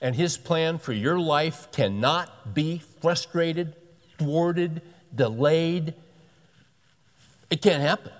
And 0.00 0.14
his 0.14 0.36
plan 0.36 0.78
for 0.78 0.92
your 0.92 1.18
life 1.18 1.72
cannot 1.72 2.54
be 2.54 2.80
frustrated, 3.00 3.74
thwarted, 4.18 4.82
delayed. 5.12 5.94
It 7.50 7.60
can't 7.60 7.82
happen 7.82 8.12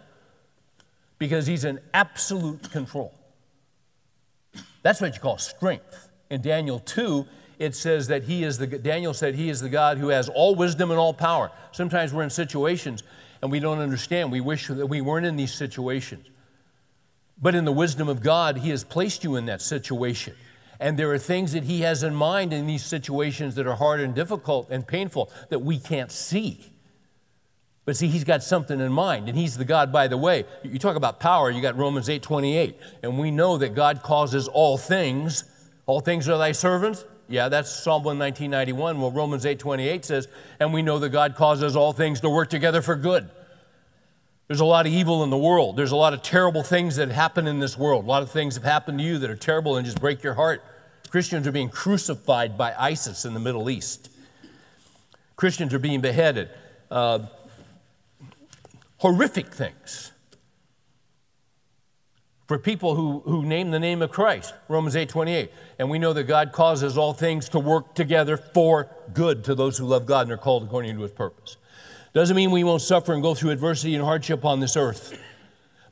because 1.21 1.47
he's 1.47 1.65
in 1.65 1.79
absolute 1.95 2.73
control. 2.73 3.15
That's 4.83 5.01
what 5.01 5.15
you 5.15 5.21
call 5.21 5.39
strength. 5.39 6.09
In 6.31 6.43
Daniel 6.43 6.79
2, 6.81 7.27
it 7.59 7.75
says 7.75 8.09
that 8.09 8.25
he 8.25 8.43
is 8.43 8.59
the, 8.59 8.67
Daniel 8.67 9.15
said 9.15 9.35
he 9.35 9.49
is 9.49 9.61
the 9.61 9.69
God 9.69 9.99
who 9.99 10.09
has 10.09 10.29
all 10.29 10.55
wisdom 10.55 10.91
and 10.91 10.99
all 10.99 11.15
power. 11.15 11.51
Sometimes 11.71 12.13
we're 12.13 12.25
in 12.25 12.31
situations 12.31 13.03
and 13.41 13.51
we 13.51 13.61
don't 13.61 13.79
understand. 13.79 14.33
We 14.33 14.41
wish 14.41 14.67
that 14.69 14.87
we 14.87 15.01
weren't 15.01 15.27
in 15.27 15.37
these 15.37 15.55
situations. 15.55 16.27
But 17.41 17.55
in 17.55 17.65
the 17.65 17.73
wisdom 17.73 18.09
of 18.09 18.23
God, 18.23 18.59
he 18.59 18.71
has 18.71 18.85
placed 18.85 19.25
you 19.25 19.37
in 19.37 19.47
that 19.47 19.61
situation. 19.61 20.35
And 20.81 20.99
there 20.99 21.13
are 21.13 21.19
things 21.19 21.53
that 21.53 21.65
he 21.65 21.83
has 21.83 22.03
in 22.03 22.15
mind 22.15 22.53
in 22.53 22.67
these 22.67 22.85
situations 22.85 23.55
that 23.55 23.67
are 23.67 23.77
hard 23.77 24.01
and 24.01 24.15
difficult 24.15 24.69
and 24.71 24.87
painful 24.87 25.31
that 25.51 25.61
we 25.61 25.79
can't 25.79 26.11
see. 26.11 26.72
But 27.85 27.97
see, 27.97 28.07
he's 28.07 28.25
got 28.25 28.43
something 28.43 28.81
in 28.81 28.93
mind, 28.93 29.29
and 29.29 29.37
he's 29.37 29.57
the 29.57 29.65
God, 29.65 29.91
by 29.91 30.07
the 30.07 30.17
way. 30.17 30.45
You 30.63 30.79
talk 30.79 30.95
about 30.95 31.19
power, 31.19 31.51
you 31.51 31.61
got 31.61 31.77
Romans 31.77 32.09
8 32.09 32.23
28. 32.23 32.79
And 33.03 33.19
we 33.19 33.31
know 33.31 33.59
that 33.59 33.75
God 33.75 34.03
causes 34.03 34.47
all 34.47 34.79
things. 34.79 35.45
All 35.87 36.01
things 36.01 36.29
are 36.29 36.39
thy 36.39 36.53
servants. 36.53 37.05
Yeah, 37.29 37.49
that's 37.49 37.71
Psalm 37.71 38.05
11991. 38.05 39.01
Well, 39.01 39.11
Romans 39.11 39.47
8 39.47 39.59
28 39.59 40.05
says, 40.05 40.29
and 40.61 40.73
we 40.73 40.83
know 40.83 40.99
that 41.01 41.09
God 41.09 41.35
causes 41.35 41.75
all 41.75 41.93
things 41.93 42.21
to 42.21 42.31
work 42.31 42.51
together 42.51 42.83
for 42.83 42.95
good. 42.95 43.29
There's 44.47 44.61
a 44.61 44.65
lot 44.65 44.87
of 44.87 44.93
evil 44.93 45.25
in 45.25 45.31
the 45.31 45.39
world. 45.39 45.77
There's 45.77 45.93
a 45.93 45.97
lot 45.97 46.13
of 46.13 46.23
terrible 46.23 46.63
things 46.63 46.97
that 46.97 47.09
happen 47.09 47.47
in 47.47 47.59
this 47.59 47.79
world. 47.79 48.05
A 48.05 48.09
lot 48.09 48.23
of 48.23 48.31
things 48.31 48.55
have 48.55 48.65
happened 48.65 48.99
to 48.99 49.05
you 49.05 49.19
that 49.19 49.31
are 49.31 49.37
terrible 49.37 49.77
and 49.77 49.87
just 49.87 50.01
break 50.01 50.23
your 50.23 50.35
heart. 50.35 50.63
Christians 51.09 51.47
are 51.47 51.53
being 51.53 51.71
crucified 51.71 52.59
by 52.59 52.75
ISIS 52.79 53.25
in 53.25 53.35
the 53.35 53.41
Middle 53.41 53.71
East. 53.71 54.11
Christians 55.37 55.73
are 55.73 55.79
being 55.79 56.01
beheaded. 56.01 56.51
Uh, 56.91 57.21
horrific 59.03 59.49
things 59.49 60.13
for 62.47 62.57
people 62.57 62.95
who, 62.95 63.19
who 63.25 63.45
name 63.45 63.73
the 63.73 63.81
name 63.81 64.01
of 64.01 64.13
Christ. 64.13 64.55
Romans 64.69 64.95
8 64.95 65.09
28. 65.09 65.51
And 65.81 65.91
we 65.91 65.99
know 65.99 66.13
that 66.13 66.25
God 66.25 66.53
causes 66.53 66.97
all 66.97 67.13
things 67.13 67.49
to 67.49 67.59
work 67.59 67.97
together 67.97 68.37
for 68.37 68.89
good 69.13 69.43
to 69.45 69.57
those 69.57 69.77
who 69.77 69.87
love 69.87 70.07
God 70.07 70.23
and 70.23 70.33
are 70.33 70.37
called 70.37 70.63
according 70.63 70.95
to 70.95 71.03
his 71.03 71.11
purpose. 71.11 71.57
Doesn't 72.13 72.37
mean 72.37 72.53
we 72.53 72.63
won't 72.63 72.81
suffer 72.81 73.13
and 73.13 73.23
go 73.23 73.35
through 73.35 73.51
adversity 73.51 73.97
and 73.97 74.05
hardship 74.05 74.45
on 74.45 74.61
this 74.61 74.77
earth, 74.77 75.19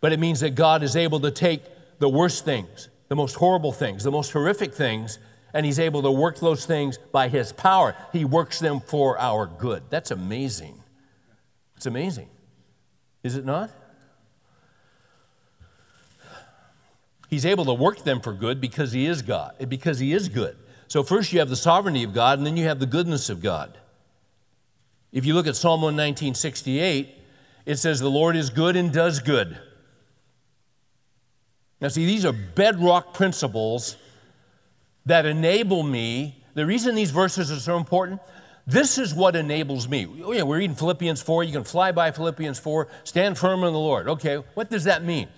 but 0.00 0.12
it 0.12 0.20
means 0.20 0.38
that 0.40 0.54
God 0.54 0.84
is 0.84 0.94
able 0.94 1.18
to 1.18 1.32
take 1.32 1.62
the 1.98 2.08
worst 2.08 2.44
things, 2.44 2.90
the 3.08 3.16
most 3.16 3.34
horrible 3.34 3.72
things, 3.72 4.04
the 4.04 4.12
most 4.12 4.30
horrific 4.30 4.72
things, 4.72 5.18
and 5.52 5.66
He's 5.66 5.80
able 5.80 6.02
to 6.02 6.12
work 6.12 6.38
those 6.38 6.64
things 6.64 6.96
by 7.10 7.26
His 7.26 7.52
power. 7.52 7.96
He 8.12 8.24
works 8.24 8.60
them 8.60 8.78
for 8.78 9.18
our 9.18 9.46
good. 9.46 9.82
That's 9.90 10.12
amazing. 10.12 10.80
It's 11.76 11.86
amazing. 11.86 12.28
Is 13.22 13.36
it 13.36 13.44
not? 13.44 13.70
He's 17.28 17.46
able 17.46 17.64
to 17.66 17.74
work 17.74 18.02
them 18.02 18.20
for 18.20 18.32
good 18.32 18.60
because 18.60 18.92
he 18.92 19.06
is 19.06 19.22
God, 19.22 19.54
because 19.68 20.00
he 20.00 20.12
is 20.12 20.28
good. 20.28 20.56
So 20.88 21.04
first 21.04 21.32
you 21.32 21.38
have 21.38 21.48
the 21.48 21.56
sovereignty 21.56 22.02
of 22.02 22.12
God, 22.12 22.38
and 22.38 22.46
then 22.46 22.56
you 22.56 22.64
have 22.66 22.80
the 22.80 22.86
goodness 22.86 23.30
of 23.30 23.40
God. 23.40 23.78
If 25.12 25.24
you 25.24 25.34
look 25.34 25.46
at 25.46 25.54
Psalm 25.54 25.82
119, 25.82 26.34
68, 26.34 27.14
it 27.66 27.76
says, 27.76 28.00
The 28.00 28.10
Lord 28.10 28.34
is 28.34 28.50
good 28.50 28.74
and 28.74 28.92
does 28.92 29.20
good. 29.20 29.58
Now, 31.80 31.88
see, 31.88 32.04
these 32.04 32.24
are 32.24 32.32
bedrock 32.32 33.14
principles 33.14 33.96
that 35.06 35.24
enable 35.26 35.82
me. 35.82 36.42
The 36.54 36.66
reason 36.66 36.94
these 36.94 37.10
verses 37.10 37.50
are 37.52 37.60
so 37.60 37.76
important 37.76 38.20
this 38.70 38.98
is 38.98 39.14
what 39.14 39.36
enables 39.36 39.88
me. 39.88 40.06
Oh, 40.24 40.32
yeah, 40.32 40.42
we're 40.42 40.58
reading 40.58 40.76
Philippians 40.76 41.20
4. 41.22 41.44
You 41.44 41.52
can 41.52 41.64
fly 41.64 41.92
by 41.92 42.10
Philippians 42.10 42.58
4. 42.58 42.88
Stand 43.04 43.36
firm 43.36 43.64
in 43.64 43.72
the 43.72 43.78
Lord. 43.78 44.08
Okay, 44.08 44.36
what 44.54 44.70
does 44.70 44.84
that 44.84 45.04
mean? 45.04 45.28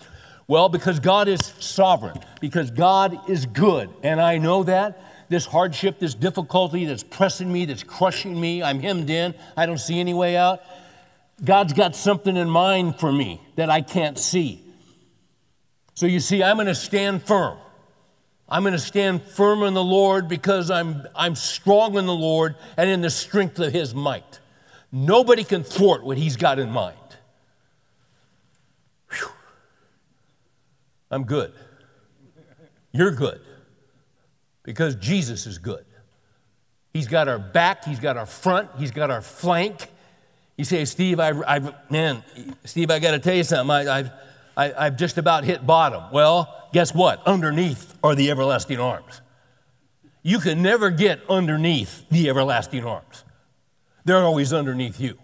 Well, 0.47 0.69
because 0.69 1.01
God 1.01 1.29
is 1.29 1.41
sovereign, 1.59 2.19
because 2.41 2.71
God 2.71 3.31
is 3.31 3.47
good. 3.47 3.89
And 4.03 4.21
I 4.21 4.39
know 4.39 4.65
that. 4.65 5.01
This 5.29 5.47
hardship, 5.47 5.99
this 5.99 6.15
difficulty 6.15 6.85
that's 6.85 7.03
pressing 7.03 7.51
me, 7.51 7.65
that's 7.65 7.83
crushing 7.83 8.39
me, 8.39 8.63
I'm 8.63 8.81
hemmed 8.81 9.09
in, 9.09 9.35
I 9.57 9.65
don't 9.65 9.79
see 9.79 9.99
any 9.99 10.13
way 10.13 10.37
out. 10.37 10.61
God's 11.43 11.73
got 11.73 11.97
something 11.97 12.37
in 12.37 12.51
mind 12.51 13.01
for 13.01 13.11
me 13.11 13.41
that 13.57 13.71
I 13.71 13.81
can't 13.81 14.19
see. 14.19 14.63
So 15.95 16.05
you 16.05 16.21
see, 16.21 16.43
I'm 16.43 16.57
going 16.57 16.67
to 16.67 16.75
stand 16.75 17.23
firm. 17.23 17.57
I'm 18.53 18.65
going 18.65 18.75
to 18.75 18.79
stand 18.79 19.23
firm 19.23 19.63
in 19.63 19.73
the 19.73 19.83
Lord 19.83 20.29
because 20.29 20.71
I'm, 20.71 21.07
I'm 21.17 21.35
strong 21.37 21.97
in 21.97 22.05
the 22.05 22.15
Lord 22.15 22.55
and 22.77 22.91
in 22.91 23.01
the 23.01 23.09
strength 23.09 23.59
of 23.59 23.73
His 23.73 23.95
might. 23.95 24.41
Nobody 24.93 25.43
can 25.43 25.65
thwart 25.65 26.05
what 26.05 26.19
He's 26.19 26.37
got 26.37 26.59
in 26.59 26.71
mind. 26.71 26.99
Whew. 29.11 29.29
I'm 31.11 31.25
good. 31.25 31.55
You're 32.93 33.13
good 33.13 33.41
because 34.65 34.97
Jesus 34.97 35.47
is 35.47 35.57
good. 35.57 35.87
He's 36.93 37.09
got 37.09 37.29
our 37.29 37.39
back, 37.39 37.87
He's 37.87 38.01
got 38.01 38.19
our 38.19 38.27
front, 38.27 38.69
He's 38.77 38.91
got 38.91 39.11
our 39.11 39.23
flank. 39.23 39.89
You 40.59 40.67
say, 40.67 40.85
Steve, 40.85 41.21
I, 41.21 41.31
I 41.31 41.75
man, 41.89 42.23
Steve, 42.65 42.91
I 42.91 42.99
got 42.99 43.13
to 43.13 43.19
tell 43.19 43.35
you 43.35 43.45
something. 43.45 43.71
I, 43.71 43.99
I've, 43.99 44.11
I, 44.55 44.87
I've 44.87 44.99
just 44.99 45.17
about 45.17 45.45
hit 45.45 45.67
bottom. 45.67 46.13
Well, 46.13 46.62
guess 46.73 46.95
what? 46.95 47.27
Underneath 47.27 47.95
are 48.03 48.15
the 48.15 48.31
everlasting 48.31 48.81
arms. 48.81 49.21
You 50.23 50.39
can 50.39 50.63
never 50.63 50.91
get 50.91 51.21
underneath 51.29 52.09
the 52.09 52.29
everlasting 52.29 52.85
arms, 52.85 53.25
they're 54.05 54.19
always 54.19 54.53
underneath 54.53 55.01
you. 55.01 55.19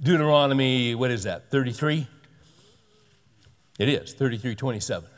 Deuteronomy, 0.00 0.94
what 0.94 1.10
is 1.10 1.22
that, 1.22 1.50
33? 1.50 2.06
It 3.78 3.88
is, 3.88 4.12
33 4.12 4.54
27. 4.54 5.08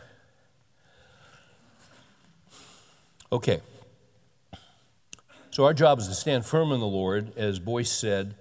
Okay. 3.32 3.60
So, 5.50 5.64
our 5.64 5.74
job 5.74 5.98
is 5.98 6.08
to 6.08 6.14
stand 6.14 6.44
firm 6.44 6.70
in 6.70 6.80
the 6.80 6.86
Lord, 6.86 7.32
as 7.36 7.58
Boice 7.58 7.90
said. 7.90 8.34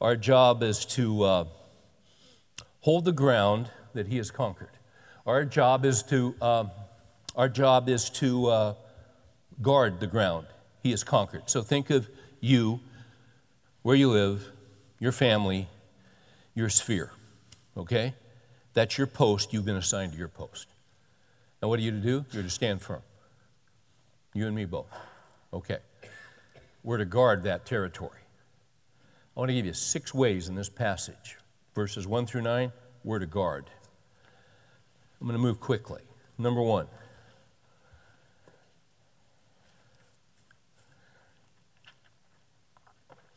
Our 0.00 0.14
job 0.14 0.62
is 0.62 0.84
to 0.86 1.22
uh, 1.22 1.44
hold 2.80 3.06
the 3.06 3.12
ground 3.12 3.70
that 3.94 4.08
he 4.08 4.18
has 4.18 4.30
conquered. 4.30 4.70
Our 5.30 5.44
job 5.44 5.84
is 5.84 6.02
to, 6.08 6.34
uh, 6.42 6.64
our 7.36 7.48
job 7.48 7.88
is 7.88 8.10
to 8.10 8.46
uh, 8.48 8.74
guard 9.62 10.00
the 10.00 10.08
ground 10.08 10.48
he 10.82 10.90
has 10.90 11.04
conquered. 11.04 11.48
So 11.48 11.62
think 11.62 11.90
of 11.90 12.08
you 12.40 12.80
where 13.82 13.94
you 13.94 14.10
live, 14.10 14.44
your 14.98 15.12
family, 15.12 15.68
your 16.56 16.68
sphere. 16.68 17.12
Okay? 17.76 18.14
That's 18.74 18.98
your 18.98 19.06
post. 19.06 19.52
You've 19.52 19.64
been 19.64 19.76
assigned 19.76 20.14
to 20.14 20.18
your 20.18 20.26
post. 20.26 20.66
Now, 21.62 21.68
what 21.68 21.78
are 21.78 21.82
you 21.82 21.92
to 21.92 22.00
do? 22.00 22.24
You're 22.32 22.42
to 22.42 22.50
stand 22.50 22.82
firm. 22.82 23.02
You 24.34 24.48
and 24.48 24.56
me 24.56 24.64
both. 24.64 24.92
Okay. 25.52 25.78
We're 26.82 26.98
to 26.98 27.04
guard 27.04 27.44
that 27.44 27.66
territory. 27.66 28.18
I 29.36 29.38
want 29.38 29.50
to 29.50 29.54
give 29.54 29.64
you 29.64 29.74
six 29.74 30.12
ways 30.12 30.48
in 30.48 30.56
this 30.56 30.68
passage. 30.68 31.36
Verses 31.72 32.04
1 32.04 32.26
through 32.26 32.42
9, 32.42 32.72
we're 33.04 33.20
to 33.20 33.26
guard. 33.26 33.70
I'm 35.20 35.26
going 35.26 35.38
to 35.38 35.42
move 35.42 35.60
quickly. 35.60 36.00
Number 36.38 36.62
one. 36.62 36.86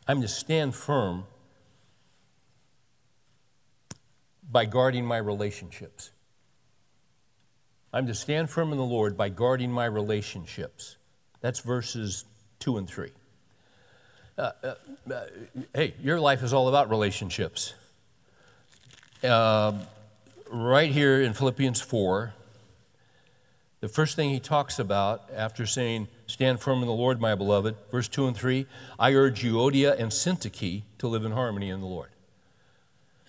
I'm 0.08 0.22
to 0.22 0.28
stand 0.28 0.76
firm 0.76 1.26
by 4.52 4.66
guarding 4.66 5.06
my 5.06 5.18
relationships. 5.18 6.12
I'm 7.94 8.08
to 8.08 8.14
stand 8.14 8.50
firm 8.50 8.72
in 8.72 8.78
the 8.78 8.84
Lord 8.84 9.16
by 9.16 9.30
guarding 9.30 9.72
my 9.72 9.86
relationships. 9.86 10.98
That's 11.42 11.60
verses 11.60 12.26
2 12.60 12.78
and 12.78 12.88
3. 12.88 13.12
Uh, 14.38 14.52
uh, 14.64 14.74
uh, 15.14 15.26
hey, 15.76 15.94
your 16.02 16.20
life 16.20 16.42
is 16.44 16.54
all 16.54 16.68
about 16.70 16.90
relationships. 16.90 17.74
Right 20.56 20.92
here 20.92 21.20
in 21.20 21.34
Philippians 21.34 21.82
4, 21.82 22.32
the 23.80 23.88
first 23.88 24.16
thing 24.16 24.30
he 24.30 24.40
talks 24.40 24.78
about 24.78 25.28
after 25.36 25.66
saying, 25.66 26.10
Stand 26.28 26.60
firm 26.60 26.82
in 26.82 26.86
the 26.86 26.94
Lord, 26.94 27.20
my 27.20 27.34
beloved, 27.34 27.76
verse 27.90 28.08
2 28.08 28.28
and 28.28 28.38
3, 28.38 28.68
I 29.00 29.16
urge 29.16 29.42
Euodia 29.42 30.00
and 30.00 30.12
Syntyche 30.12 30.84
to 31.00 31.08
live 31.08 31.26
in 31.26 31.32
harmony 31.32 31.70
in 31.70 31.80
the 31.80 31.88
Lord. 31.88 32.10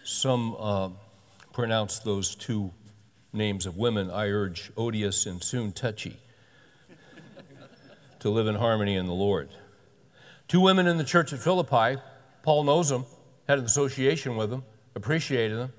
Some 0.03 0.55
uh, 0.59 0.91
pronounce 1.55 1.99
those 1.99 2.35
two 2.35 2.73
names 3.33 3.65
of 3.65 3.79
women, 3.79 4.11
I 4.11 4.29
urge 4.29 4.71
Odious 4.77 5.25
and 5.25 5.43
soon 5.43 5.73
Touchy, 5.73 6.19
to 8.19 8.29
live 8.29 8.49
in 8.49 8.57
harmony 8.57 8.97
in 8.97 9.07
the 9.07 9.15
Lord. 9.15 9.49
Two 10.47 10.61
women 10.61 10.87
in 10.87 10.99
the 10.99 11.05
church 11.05 11.33
at 11.33 11.39
Philippi, 11.39 11.99
Paul 12.43 12.65
knows 12.65 12.91
them, 12.91 13.07
had 13.49 13.59
an 13.59 13.65
association 13.65 14.37
with 14.37 14.51
them, 14.51 14.63
appreciated 14.95 15.59
them. 15.59 15.73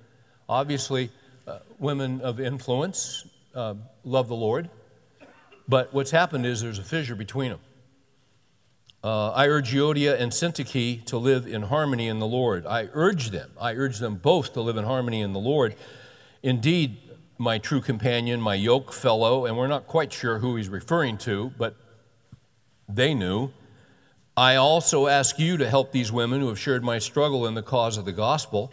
Obviously, 0.50 1.12
uh, 1.48 1.60
women 1.80 2.22
of 2.22 2.40
influence 2.40 3.28
uh, 3.54 3.76
love 4.04 4.28
the 4.28 4.36
Lord. 4.36 4.70
But 5.68 5.94
what's 5.94 6.12
happened 6.12 6.46
is 6.46 6.62
there's 6.62 6.80
a 6.80 6.84
fissure 6.84 7.16
between 7.16 7.52
them. 7.52 7.60
Uh, 9.04 9.30
I 9.32 9.48
urge 9.48 9.72
Euodia 9.72 10.20
and 10.20 10.32
Syntyche 10.32 11.06
to 11.06 11.18
live 11.18 11.46
in 11.46 11.64
harmony 11.64 12.08
in 12.08 12.18
the 12.18 12.26
Lord. 12.26 12.66
I 12.66 12.90
urge 12.92 13.30
them, 13.30 13.52
I 13.62 13.74
urge 13.74 14.00
them 14.00 14.16
both 14.16 14.54
to 14.54 14.62
live 14.62 14.78
in 14.78 14.86
harmony 14.86 15.22
in 15.22 15.34
the 15.34 15.40
Lord. 15.40 15.76
Indeed, 16.42 16.98
my 17.38 17.58
true 17.58 17.82
companion, 17.82 18.42
my 18.42 18.56
yoke 18.56 18.92
fellow, 18.92 19.46
and 19.46 19.58
we're 19.58 19.68
not 19.68 19.86
quite 19.88 20.12
sure 20.12 20.40
who 20.40 20.56
he's 20.56 20.70
referring 20.70 21.18
to, 21.20 21.52
but 21.58 21.76
they 22.90 23.14
knew. 23.14 23.52
I 24.38 24.56
also 24.56 25.08
ask 25.08 25.38
you 25.38 25.58
to 25.58 25.70
help 25.70 25.92
these 25.92 26.12
women 26.12 26.42
who 26.42 26.48
have 26.48 26.60
shared 26.60 26.84
my 26.84 27.00
struggle 27.00 27.46
in 27.46 27.54
the 27.54 27.64
cause 27.64 27.98
of 27.98 28.06
the 28.06 28.12
gospel, 28.12 28.72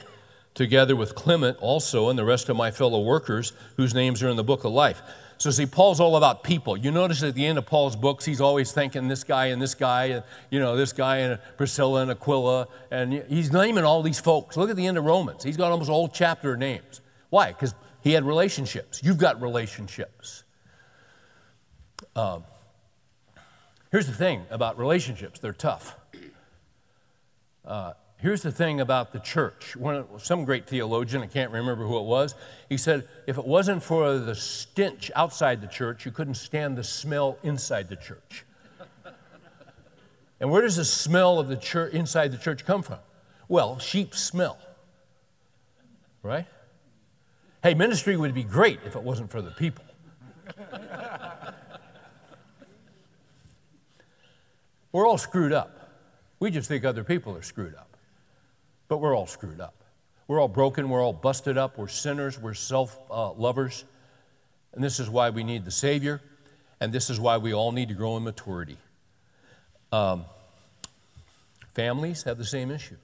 together 0.54 0.94
with 0.94 1.14
Clement 1.14 1.56
also 1.60 2.08
and 2.08 2.18
the 2.18 2.24
rest 2.24 2.48
of 2.48 2.56
my 2.56 2.70
fellow 2.70 3.00
workers 3.00 3.52
whose 3.76 3.94
names 3.94 4.22
are 4.22 4.28
in 4.28 4.36
the 4.36 4.44
book 4.44 4.64
of 4.64 4.72
life. 4.72 5.02
So, 5.38 5.50
see, 5.50 5.66
Paul's 5.66 5.98
all 5.98 6.14
about 6.14 6.44
people. 6.44 6.76
You 6.76 6.92
notice 6.92 7.22
at 7.24 7.34
the 7.34 7.44
end 7.44 7.58
of 7.58 7.66
Paul's 7.66 7.96
books, 7.96 8.24
he's 8.24 8.40
always 8.40 8.70
thanking 8.70 9.08
this 9.08 9.24
guy 9.24 9.46
and 9.46 9.60
this 9.60 9.74
guy, 9.74 10.04
and, 10.04 10.22
you 10.50 10.60
know, 10.60 10.76
this 10.76 10.92
guy 10.92 11.16
and 11.18 11.38
Priscilla 11.56 12.02
and 12.02 12.12
Aquila, 12.12 12.68
and 12.92 13.12
he's 13.12 13.52
naming 13.52 13.82
all 13.82 14.02
these 14.02 14.20
folks. 14.20 14.56
Look 14.56 14.70
at 14.70 14.76
the 14.76 14.86
end 14.86 14.98
of 14.98 15.04
Romans. 15.04 15.42
He's 15.42 15.56
got 15.56 15.72
almost 15.72 15.90
a 15.90 15.92
whole 15.92 16.06
chapter 16.06 16.52
of 16.52 16.60
names. 16.60 17.00
Why? 17.30 17.48
Because 17.48 17.74
he 18.02 18.12
had 18.12 18.24
relationships. 18.24 19.02
You've 19.02 19.18
got 19.18 19.42
relationships. 19.42 20.44
Um, 22.14 22.44
here's 23.90 24.06
the 24.06 24.12
thing 24.12 24.44
about 24.48 24.78
relationships 24.78 25.40
they're 25.40 25.52
tough. 25.52 25.98
Uh, 27.64 27.94
here's 28.22 28.40
the 28.42 28.52
thing 28.52 28.80
about 28.80 29.12
the 29.12 29.18
church. 29.18 29.76
Some 30.18 30.44
great 30.44 30.68
theologian, 30.68 31.22
I 31.22 31.26
can't 31.26 31.50
remember 31.50 31.84
who 31.84 31.98
it 31.98 32.04
was, 32.04 32.36
he 32.68 32.76
said, 32.76 33.08
if 33.26 33.36
it 33.36 33.44
wasn't 33.44 33.82
for 33.82 34.16
the 34.18 34.36
stench 34.36 35.10
outside 35.16 35.60
the 35.60 35.66
church, 35.66 36.06
you 36.06 36.12
couldn't 36.12 36.36
stand 36.36 36.78
the 36.78 36.84
smell 36.84 37.36
inside 37.42 37.88
the 37.88 37.96
church. 37.96 38.44
and 40.40 40.50
where 40.50 40.62
does 40.62 40.76
the 40.76 40.84
smell 40.84 41.40
of 41.40 41.48
the 41.48 41.56
church 41.56 41.92
inside 41.92 42.30
the 42.30 42.38
church 42.38 42.64
come 42.64 42.82
from? 42.82 43.00
Well, 43.48 43.80
sheep 43.80 44.14
smell. 44.14 44.58
Right? 46.22 46.46
Hey, 47.62 47.74
ministry 47.74 48.16
would 48.16 48.34
be 48.34 48.44
great 48.44 48.78
if 48.86 48.94
it 48.94 49.02
wasn't 49.02 49.30
for 49.32 49.42
the 49.42 49.50
people. 49.50 49.84
we're 54.92 55.06
all 55.06 55.18
screwed 55.18 55.52
up. 55.52 55.90
We 56.38 56.50
just 56.52 56.68
think 56.68 56.84
other 56.84 57.02
people 57.04 57.36
are 57.36 57.42
screwed 57.42 57.74
up. 57.74 57.91
But 58.92 58.98
we're 58.98 59.16
all 59.16 59.26
screwed 59.26 59.58
up. 59.58 59.84
We're 60.28 60.38
all 60.38 60.48
broken. 60.48 60.90
We're 60.90 61.02
all 61.02 61.14
busted 61.14 61.56
up. 61.56 61.78
We're 61.78 61.88
sinners. 61.88 62.38
We're 62.38 62.52
self 62.52 62.94
uh, 63.10 63.32
lovers. 63.32 63.86
And 64.74 64.84
this 64.84 65.00
is 65.00 65.08
why 65.08 65.30
we 65.30 65.44
need 65.44 65.64
the 65.64 65.70
Savior. 65.70 66.20
And 66.78 66.92
this 66.92 67.08
is 67.08 67.18
why 67.18 67.38
we 67.38 67.54
all 67.54 67.72
need 67.72 67.88
to 67.88 67.94
grow 67.94 68.18
in 68.18 68.22
maturity. 68.22 68.76
Um, 69.92 70.26
families 71.72 72.24
have 72.24 72.36
the 72.36 72.44
same 72.44 72.70
issue. 72.70 72.98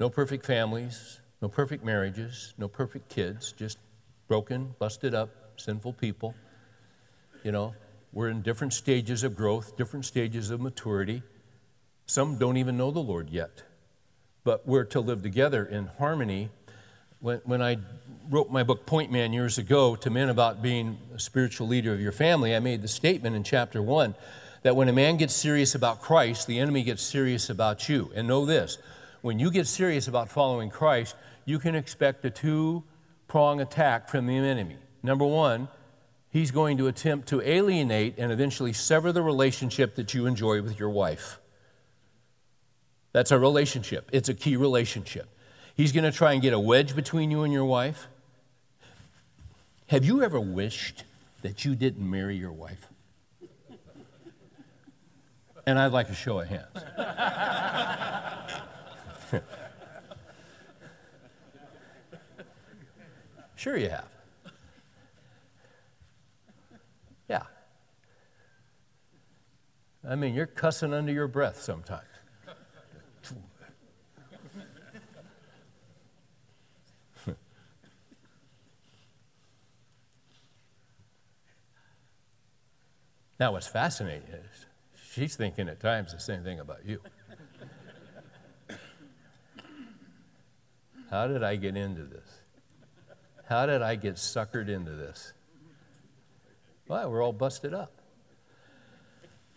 No 0.00 0.10
perfect 0.10 0.44
families, 0.44 1.20
no 1.40 1.48
perfect 1.48 1.84
marriages, 1.84 2.54
no 2.58 2.66
perfect 2.66 3.08
kids, 3.08 3.52
just 3.52 3.78
broken, 4.26 4.74
busted 4.80 5.14
up, 5.14 5.30
sinful 5.58 5.92
people. 5.92 6.34
You 7.44 7.52
know, 7.52 7.76
we're 8.12 8.30
in 8.30 8.42
different 8.42 8.72
stages 8.72 9.22
of 9.22 9.36
growth, 9.36 9.76
different 9.76 10.06
stages 10.06 10.50
of 10.50 10.60
maturity. 10.60 11.22
Some 12.06 12.36
don't 12.36 12.56
even 12.56 12.76
know 12.76 12.90
the 12.90 12.98
Lord 12.98 13.30
yet. 13.30 13.62
But 14.44 14.66
we're 14.66 14.84
to 14.84 15.00
live 15.00 15.22
together 15.22 15.64
in 15.64 15.86
harmony. 15.98 16.50
When, 17.20 17.40
when 17.44 17.62
I 17.62 17.78
wrote 18.28 18.50
my 18.50 18.62
book, 18.62 18.86
Point 18.86 19.12
Man, 19.12 19.32
years 19.32 19.58
ago 19.58 19.94
to 19.96 20.10
men 20.10 20.28
about 20.28 20.62
being 20.62 20.98
a 21.14 21.18
spiritual 21.18 21.68
leader 21.68 21.92
of 21.92 22.00
your 22.00 22.12
family, 22.12 22.54
I 22.54 22.60
made 22.60 22.82
the 22.82 22.88
statement 22.88 23.36
in 23.36 23.44
chapter 23.44 23.80
one 23.80 24.14
that 24.62 24.76
when 24.76 24.88
a 24.88 24.92
man 24.92 25.16
gets 25.16 25.34
serious 25.34 25.74
about 25.74 26.00
Christ, 26.00 26.46
the 26.46 26.58
enemy 26.58 26.82
gets 26.82 27.02
serious 27.02 27.50
about 27.50 27.88
you. 27.88 28.10
And 28.14 28.26
know 28.26 28.46
this 28.46 28.78
when 29.20 29.38
you 29.38 29.50
get 29.50 29.66
serious 29.66 30.08
about 30.08 30.28
following 30.28 30.70
Christ, 30.70 31.14
you 31.44 31.58
can 31.58 31.74
expect 31.74 32.24
a 32.24 32.30
two 32.30 32.82
prong 33.28 33.60
attack 33.60 34.08
from 34.08 34.26
the 34.26 34.36
enemy. 34.36 34.76
Number 35.02 35.24
one, 35.24 35.68
he's 36.28 36.50
going 36.50 36.76
to 36.78 36.88
attempt 36.88 37.28
to 37.28 37.40
alienate 37.40 38.18
and 38.18 38.30
eventually 38.30 38.72
sever 38.72 39.12
the 39.12 39.22
relationship 39.22 39.94
that 39.96 40.14
you 40.14 40.26
enjoy 40.26 40.62
with 40.62 40.78
your 40.78 40.90
wife. 40.90 41.38
That's 43.12 43.30
a 43.30 43.38
relationship, 43.38 44.08
it's 44.12 44.28
a 44.28 44.34
key 44.34 44.56
relationship. 44.56 45.28
He's 45.74 45.92
going 45.92 46.04
to 46.04 46.12
try 46.12 46.32
and 46.32 46.42
get 46.42 46.52
a 46.52 46.58
wedge 46.58 46.94
between 46.94 47.30
you 47.30 47.42
and 47.42 47.52
your 47.52 47.64
wife. 47.64 48.08
Have 49.86 50.04
you 50.04 50.22
ever 50.22 50.38
wished 50.40 51.04
that 51.42 51.64
you 51.64 51.74
didn't 51.74 52.08
marry 52.08 52.36
your 52.36 52.52
wife? 52.52 52.88
And 55.66 55.78
I'd 55.78 55.92
like 55.92 56.08
a 56.08 56.14
show 56.14 56.40
of 56.40 56.48
hands. 56.48 56.66
Sure, 63.62 63.76
you 63.76 63.90
have. 63.90 64.08
Yeah. 67.28 67.44
I 70.04 70.16
mean, 70.16 70.34
you're 70.34 70.46
cussing 70.46 70.92
under 70.92 71.12
your 71.12 71.28
breath 71.28 71.62
sometimes. 71.62 72.11
Now, 83.42 83.50
what's 83.50 83.66
fascinating 83.66 84.28
is 84.28 84.66
she's 85.10 85.34
thinking 85.34 85.68
at 85.68 85.80
times 85.80 86.12
the 86.12 86.20
same 86.20 86.44
thing 86.44 86.60
about 86.60 86.86
you. 86.86 87.00
How 91.10 91.26
did 91.26 91.42
I 91.42 91.56
get 91.56 91.76
into 91.76 92.04
this? 92.04 92.38
How 93.48 93.66
did 93.66 93.82
I 93.82 93.96
get 93.96 94.14
suckered 94.14 94.68
into 94.68 94.92
this? 94.92 95.32
Well, 96.86 97.10
we're 97.10 97.20
all 97.20 97.32
busted 97.32 97.74
up. 97.74 97.90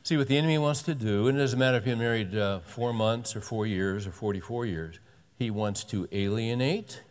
See, 0.01 0.17
what 0.17 0.29
the 0.29 0.38
enemy 0.39 0.57
wants 0.57 0.81
to 0.81 0.95
do, 0.95 1.27
and 1.27 1.38
it 1.38 1.41
doesn't 1.41 1.59
matter 1.59 1.77
if 1.77 1.86
you're 1.86 1.95
married 1.95 2.36
uh, 2.36 2.61
four 2.61 2.91
months 2.91 3.36
or 3.36 3.41
four 3.41 3.67
years 3.67 4.07
or 4.07 4.11
44 4.11 4.65
years, 4.65 4.99
he 5.38 5.51
wants 5.51 5.83
to 5.83 6.07
alienate 6.11 7.03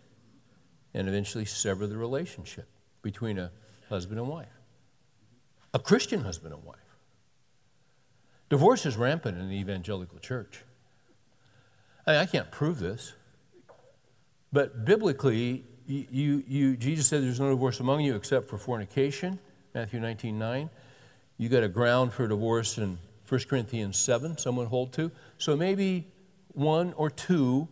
and 0.92 1.06
eventually 1.06 1.44
sever 1.44 1.86
the 1.86 1.96
relationship 1.96 2.66
between 3.00 3.38
a 3.38 3.52
husband 3.88 4.18
and 4.18 4.28
wife, 4.28 4.48
a 5.74 5.78
Christian 5.78 6.20
husband 6.20 6.54
and 6.54 6.64
wife. 6.64 6.78
Divorce 8.48 8.86
is 8.86 8.96
rampant 8.96 9.36
in 9.36 9.48
the 9.48 9.56
evangelical 9.56 10.18
church. 10.20 10.62
I 12.06 12.12
mean, 12.12 12.20
I 12.20 12.26
can't 12.26 12.50
prove 12.50 12.78
this, 12.78 13.12
but 14.52 14.84
biblically, 14.84 15.64
you, 15.86 16.44
you, 16.46 16.76
Jesus 16.76 17.08
said 17.08 17.22
there's 17.22 17.40
no 17.40 17.50
divorce 17.50 17.80
among 17.80 18.00
you 18.00 18.14
except 18.14 18.48
for 18.48 18.56
fornication, 18.56 19.38
Matthew 19.74 20.00
19 20.00 20.38
9. 20.38 20.70
You 21.36 21.48
got 21.48 21.64
a 21.64 21.68
ground 21.68 22.12
for 22.12 22.28
divorce 22.28 22.78
in 22.78 22.98
1 23.28 23.40
Corinthians 23.48 23.98
7, 23.98 24.38
someone 24.38 24.66
hold 24.66 24.92
to. 24.92 25.10
So 25.38 25.56
maybe 25.56 26.06
one 26.52 26.92
or 26.92 27.10
two 27.10 27.66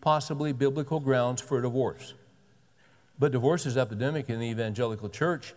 possibly 0.00 0.52
biblical 0.52 1.00
grounds 1.00 1.40
for 1.40 1.60
divorce. 1.60 2.14
But 3.18 3.32
divorce 3.32 3.66
is 3.66 3.76
epidemic 3.76 4.30
in 4.30 4.38
the 4.38 4.46
evangelical 4.46 5.08
church. 5.08 5.54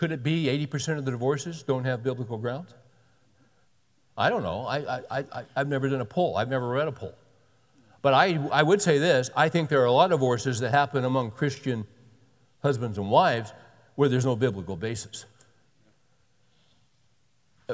Could 0.00 0.12
it 0.12 0.22
be 0.22 0.46
80% 0.46 0.96
of 0.96 1.04
the 1.04 1.10
divorces 1.10 1.62
don't 1.62 1.84
have 1.84 2.02
biblical 2.02 2.38
grounds? 2.38 2.72
I 4.16 4.30
don't 4.30 4.42
know. 4.42 4.64
I, 4.66 4.78
I, 4.78 5.02
I, 5.10 5.44
I've 5.54 5.68
never 5.68 5.90
done 5.90 6.00
a 6.00 6.06
poll, 6.06 6.38
I've 6.38 6.48
never 6.48 6.70
read 6.70 6.88
a 6.88 6.92
poll. 6.92 7.14
But 8.00 8.14
I, 8.14 8.36
I 8.50 8.62
would 8.62 8.80
say 8.80 8.96
this 8.96 9.28
I 9.36 9.50
think 9.50 9.68
there 9.68 9.82
are 9.82 9.84
a 9.84 9.92
lot 9.92 10.06
of 10.06 10.18
divorces 10.18 10.60
that 10.60 10.70
happen 10.70 11.04
among 11.04 11.32
Christian 11.32 11.86
husbands 12.62 12.96
and 12.96 13.10
wives 13.10 13.52
where 13.94 14.08
there's 14.08 14.24
no 14.24 14.36
biblical 14.36 14.74
basis. 14.74 15.26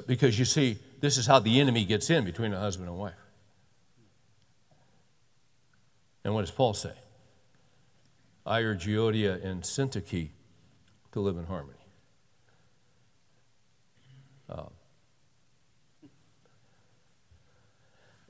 Because 0.09 0.37
you 0.37 0.45
see, 0.45 0.81
this 1.01 1.19
is 1.19 1.29
how 1.29 1.39
the 1.39 1.61
enemy 1.61 1.85
gets 1.85 2.11
in 2.11 2.25
between 2.25 2.53
a 2.53 2.59
husband 2.59 2.89
and 2.89 2.99
wife. 2.99 3.15
And 6.25 6.35
what 6.35 6.41
does 6.41 6.51
Paul 6.51 6.75
say? 6.75 6.95
I 8.45 8.63
urge 8.63 8.85
Euodia 8.85 9.45
and 9.45 9.63
Syntyche 9.63 10.31
to 11.13 11.21
live 11.21 11.37
in 11.37 11.45
harmony. 11.45 11.77
Uh, 14.49 14.63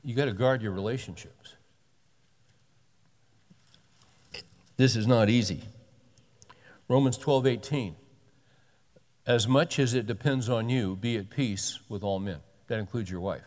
you 0.06 0.14
got 0.14 0.26
to 0.26 0.32
guard 0.32 0.62
your 0.62 0.70
relationships. 0.70 1.56
This 4.76 4.94
is 4.94 5.04
not 5.04 5.28
easy. 5.28 5.62
Romans 6.86 7.18
12, 7.18 7.44
18. 7.48 7.96
As 9.26 9.48
much 9.48 9.80
as 9.80 9.94
it 9.94 10.06
depends 10.06 10.48
on 10.48 10.68
you, 10.68 10.94
be 10.94 11.16
at 11.16 11.28
peace 11.28 11.80
with 11.88 12.04
all 12.04 12.20
men. 12.20 12.38
That 12.68 12.78
includes 12.78 13.10
your 13.10 13.18
wife. 13.18 13.42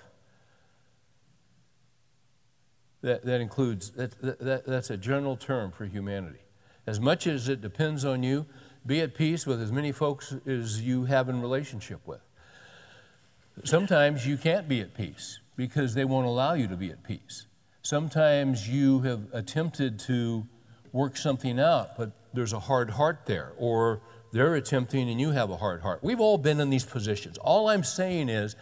That, 3.04 3.24
that 3.24 3.40
includes, 3.40 3.92
that, 3.92 4.20
that, 4.22 4.66
that's 4.66 4.90
a 4.90 4.98
general 4.98 5.38
term 5.38 5.72
for 5.72 5.86
humanity. 5.86 6.42
As 6.86 7.00
much 7.00 7.26
as 7.26 7.48
it 7.48 7.62
depends 7.62 8.04
on 8.04 8.22
you, 8.22 8.46
be 8.86 9.00
at 9.00 9.16
peace 9.16 9.48
with 9.48 9.62
as 9.62 9.72
many 9.72 9.94
folks 9.94 10.36
as 10.46 10.82
you 10.82 11.06
have 11.06 11.30
in 11.30 11.40
relationship 11.40 12.06
with. 12.06 12.20
Sometimes 13.64 14.28
you 14.28 14.36
can't 14.36 14.68
be 14.68 14.82
at 14.82 14.94
peace 14.94 15.40
because 15.60 15.94
they 15.94 16.06
won't 16.06 16.26
allow 16.26 16.54
you 16.54 16.70
to 16.70 16.78
be 16.78 16.90
at 16.90 17.04
peace. 17.04 17.46
Sometimes 17.82 18.70
you 18.70 19.02
have 19.02 19.28
attempted 19.34 20.00
to 20.00 20.48
work 20.94 21.18
something 21.18 21.60
out, 21.60 21.98
but 21.98 22.14
there's 22.34 22.54
a 22.54 22.62
hard 22.62 22.92
heart 22.92 23.26
there, 23.26 23.52
or 23.58 24.00
they're 24.32 24.56
attempting 24.56 25.10
and 25.10 25.20
you 25.20 25.32
have 25.32 25.50
a 25.50 25.58
hard 25.58 25.82
heart. 25.82 26.00
We've 26.02 26.22
all 26.22 26.38
been 26.38 26.62
in 26.62 26.70
these 26.70 26.86
positions. 26.86 27.38
All 27.40 27.68
I'm 27.68 27.84
saying 27.84 28.30
is 28.30 28.56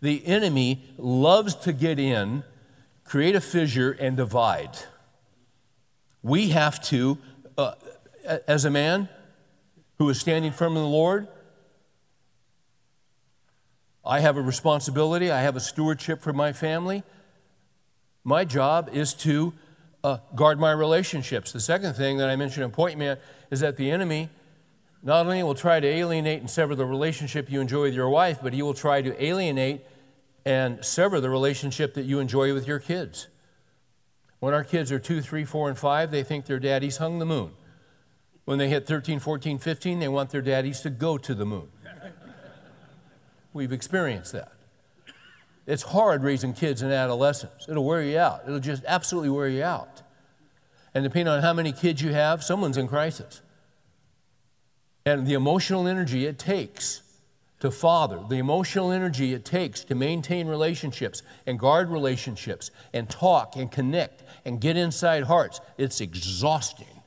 the 0.00 0.24
enemy 0.24 0.84
loves 0.98 1.56
to 1.56 1.72
get 1.72 1.98
in, 1.98 2.44
create 3.02 3.34
a 3.34 3.40
fissure, 3.40 3.90
and 3.90 4.16
divide. 4.16 4.78
We 6.22 6.50
have 6.50 6.80
to, 6.90 7.18
uh, 7.58 7.74
as 8.46 8.64
a 8.64 8.70
man 8.70 9.08
who 9.98 10.08
is 10.10 10.20
standing 10.20 10.52
firm 10.52 10.76
in 10.76 10.82
the 10.84 10.88
Lord, 10.88 11.26
I 14.06 14.20
have 14.20 14.36
a 14.36 14.42
responsibility, 14.42 15.30
I 15.30 15.42
have 15.42 15.56
a 15.56 15.60
stewardship 15.60 16.22
for 16.22 16.32
my 16.32 16.52
family. 16.52 17.02
My 18.24 18.44
job 18.44 18.88
is 18.92 19.14
to 19.14 19.52
uh, 20.04 20.18
guard 20.34 20.60
my 20.60 20.70
relationships. 20.70 21.52
The 21.52 21.60
second 21.60 21.94
thing 21.94 22.18
that 22.18 22.28
I 22.28 22.36
mentioned 22.36 22.64
in 22.64 22.70
Point 22.70 22.98
Man 22.98 23.18
is 23.50 23.60
that 23.60 23.76
the 23.76 23.90
enemy 23.90 24.28
not 25.02 25.26
only 25.26 25.42
will 25.42 25.54
try 25.54 25.80
to 25.80 25.86
alienate 25.86 26.40
and 26.40 26.50
sever 26.50 26.74
the 26.74 26.86
relationship 26.86 27.50
you 27.50 27.60
enjoy 27.60 27.82
with 27.82 27.94
your 27.94 28.08
wife, 28.08 28.38
but 28.42 28.52
he 28.52 28.62
will 28.62 28.74
try 28.74 29.02
to 29.02 29.24
alienate 29.24 29.82
and 30.44 30.84
sever 30.84 31.20
the 31.20 31.30
relationship 31.30 31.94
that 31.94 32.04
you 32.04 32.20
enjoy 32.20 32.54
with 32.54 32.66
your 32.66 32.78
kids. 32.78 33.28
When 34.38 34.54
our 34.54 34.64
kids 34.64 34.92
are 34.92 34.98
two, 34.98 35.20
three, 35.20 35.44
four, 35.44 35.68
and 35.68 35.76
five, 35.76 36.10
they 36.10 36.22
think 36.22 36.46
their 36.46 36.60
daddies 36.60 36.98
hung 36.98 37.18
the 37.18 37.26
moon. 37.26 37.52
When 38.44 38.58
they 38.58 38.68
hit 38.68 38.86
13, 38.86 39.18
14, 39.18 39.58
15, 39.58 39.98
they 39.98 40.08
want 40.08 40.30
their 40.30 40.42
daddies 40.42 40.80
to 40.82 40.90
go 40.90 41.18
to 41.18 41.34
the 41.34 41.44
moon. 41.44 41.68
We've 43.56 43.72
experienced 43.72 44.32
that. 44.32 44.52
It's 45.66 45.82
hard 45.82 46.22
raising 46.22 46.52
kids 46.52 46.82
and 46.82 46.92
adolescents. 46.92 47.66
It'll 47.66 47.86
wear 47.86 48.02
you 48.02 48.18
out. 48.18 48.42
It'll 48.46 48.60
just 48.60 48.84
absolutely 48.86 49.30
wear 49.30 49.48
you 49.48 49.64
out. 49.64 50.02
And 50.94 51.02
depending 51.02 51.32
on 51.32 51.40
how 51.40 51.54
many 51.54 51.72
kids 51.72 52.02
you 52.02 52.12
have, 52.12 52.44
someone's 52.44 52.76
in 52.76 52.86
crisis. 52.86 53.40
And 55.06 55.26
the 55.26 55.32
emotional 55.32 55.88
energy 55.88 56.26
it 56.26 56.38
takes 56.38 57.00
to 57.60 57.70
father, 57.70 58.20
the 58.28 58.36
emotional 58.36 58.92
energy 58.92 59.32
it 59.32 59.46
takes 59.46 59.84
to 59.84 59.94
maintain 59.94 60.48
relationships 60.48 61.22
and 61.46 61.58
guard 61.58 61.88
relationships 61.88 62.70
and 62.92 63.08
talk 63.08 63.56
and 63.56 63.72
connect 63.72 64.22
and 64.44 64.60
get 64.60 64.76
inside 64.76 65.24
hearts, 65.24 65.62
it's 65.78 66.02
exhausting. 66.02 67.00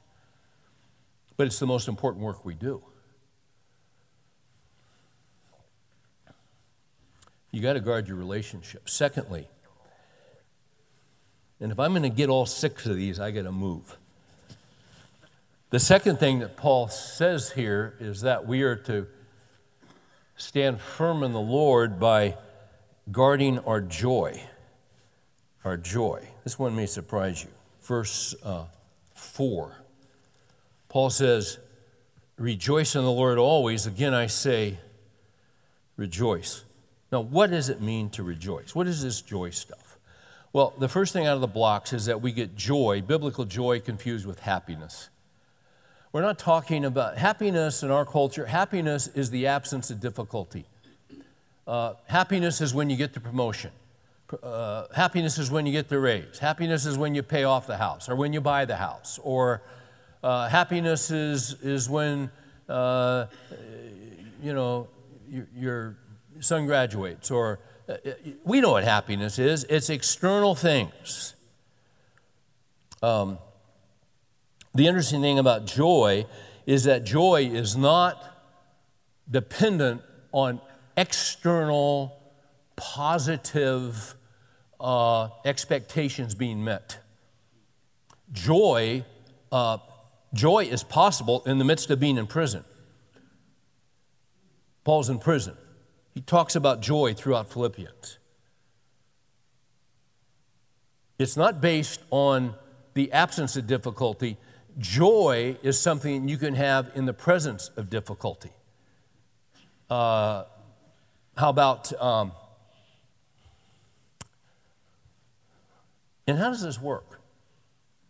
But 1.37 1.45
it's 1.45 1.59
the 1.59 1.67
most 1.67 1.87
important 1.87 2.23
work 2.23 2.43
we 2.43 2.55
do. 2.55 2.81
You 7.51 7.61
got 7.61 7.73
to 7.73 7.79
guard 7.79 8.07
your 8.07 8.17
relationship. 8.17 8.89
Secondly, 8.89 9.47
and 11.59 11.71
if 11.71 11.79
I'm 11.79 11.91
going 11.91 12.03
to 12.03 12.09
get 12.09 12.29
all 12.29 12.45
six 12.45 12.85
of 12.85 12.95
these, 12.95 13.19
I 13.19 13.31
got 13.31 13.43
to 13.43 13.51
move. 13.51 13.97
The 15.71 15.79
second 15.79 16.19
thing 16.19 16.39
that 16.39 16.57
Paul 16.57 16.87
says 16.87 17.51
here 17.51 17.95
is 17.99 18.21
that 18.21 18.47
we 18.47 18.63
are 18.63 18.75
to 18.75 19.07
stand 20.35 20.79
firm 20.79 21.21
in 21.21 21.33
the 21.33 21.39
Lord 21.39 21.99
by 21.99 22.37
guarding 23.11 23.59
our 23.59 23.81
joy. 23.81 24.41
Our 25.65 25.77
joy. 25.77 26.27
This 26.43 26.57
one 26.57 26.75
may 26.75 26.85
surprise 26.85 27.43
you. 27.43 27.49
Verse 27.81 28.33
uh, 28.43 28.65
4. 29.13 29.75
Paul 30.87 31.09
says, 31.09 31.59
Rejoice 32.37 32.95
in 32.95 33.03
the 33.03 33.11
Lord 33.11 33.37
always. 33.37 33.85
Again, 33.85 34.13
I 34.13 34.27
say, 34.27 34.79
rejoice. 35.97 36.63
Now, 37.11 37.21
what 37.21 37.49
does 37.49 37.69
it 37.69 37.81
mean 37.81 38.09
to 38.11 38.23
rejoice? 38.23 38.75
What 38.75 38.87
is 38.87 39.01
this 39.01 39.21
joy 39.21 39.49
stuff? 39.49 39.97
Well, 40.51 40.73
the 40.77 40.89
first 40.89 41.13
thing 41.13 41.27
out 41.27 41.35
of 41.35 41.41
the 41.41 41.47
blocks 41.47 41.93
is 41.93 42.05
that 42.05 42.21
we 42.21 42.31
get 42.31 42.55
joy, 42.55 43.01
biblical 43.05 43.45
joy, 43.45 43.79
confused 43.79 44.25
with 44.25 44.39
happiness. 44.39 45.09
We're 46.11 46.23
not 46.23 46.39
talking 46.39 46.85
about 46.85 47.17
happiness 47.17 47.83
in 47.83 47.91
our 47.91 48.05
culture. 48.05 48.47
Happiness 48.47 49.07
is 49.07 49.29
the 49.29 49.45
absence 49.45 49.91
of 49.91 49.99
difficulty. 49.99 50.65
Uh, 51.67 51.93
happiness 52.07 52.61
is 52.61 52.73
when 52.73 52.89
you 52.89 52.97
get 52.97 53.13
the 53.13 53.19
promotion. 53.19 53.69
Uh, 54.41 54.85
happiness 54.95 55.37
is 55.37 55.51
when 55.51 55.67
you 55.67 55.71
get 55.71 55.87
the 55.87 55.99
raise. 55.99 56.39
Happiness 56.39 56.87
is 56.87 56.97
when 56.97 57.13
you 57.13 57.21
pay 57.21 57.43
off 57.43 57.67
the 57.67 57.77
house 57.77 58.09
or 58.09 58.15
when 58.15 58.33
you 58.33 58.41
buy 58.41 58.65
the 58.65 58.75
house. 58.75 59.19
Or 59.23 59.61
uh, 60.23 60.49
happiness 60.49 61.11
is, 61.11 61.55
is 61.61 61.87
when, 61.87 62.31
uh, 62.67 63.25
you 64.41 64.53
know, 64.53 64.87
your 65.55 65.95
son 66.39 66.65
graduates. 66.65 67.31
Or 67.31 67.59
uh, 67.87 67.95
we 68.43 68.61
know 68.61 68.71
what 68.71 68.83
happiness 68.83 69.39
is 69.39 69.65
it's 69.69 69.89
external 69.89 70.55
things. 70.55 71.35
Um, 73.01 73.39
the 74.75 74.87
interesting 74.87 75.21
thing 75.21 75.39
about 75.39 75.65
joy 75.65 76.25
is 76.65 76.83
that 76.83 77.03
joy 77.03 77.49
is 77.51 77.75
not 77.75 78.23
dependent 79.29 80.01
on 80.31 80.61
external 80.95 82.15
positive 82.75 84.15
uh, 84.79 85.29
expectations 85.45 86.35
being 86.35 86.63
met. 86.63 86.99
Joy, 88.31 89.03
uh, 89.51 89.79
joy 90.33 90.65
is 90.65 90.83
possible 90.83 91.41
in 91.45 91.57
the 91.57 91.65
midst 91.65 91.89
of 91.89 91.99
being 91.99 92.17
in 92.17 92.27
prison. 92.27 92.63
Paul's 94.83 95.09
in 95.09 95.19
prison. 95.19 95.57
He 96.19 96.23
talks 96.23 96.57
about 96.57 96.81
joy 96.81 97.13
throughout 97.13 97.49
Philippians. 97.49 98.17
It's 101.17 101.37
not 101.37 101.61
based 101.61 102.01
on 102.11 102.55
the 102.93 103.09
absence 103.13 103.55
of 103.55 103.67
difficulty, 103.67 104.35
Joy 104.77 105.55
is 105.63 105.79
something 105.79 106.27
you 106.27 106.35
can 106.35 106.55
have 106.55 106.91
in 106.93 107.05
the 107.05 107.13
presence 107.13 107.69
of 107.77 107.89
difficulty. 107.89 108.51
Uh, 109.89 110.43
how 111.37 111.49
about, 111.49 111.93
um, 112.01 112.33
and 116.27 116.37
how 116.37 116.49
does 116.49 116.63
this 116.63 116.81
work? 116.81 117.21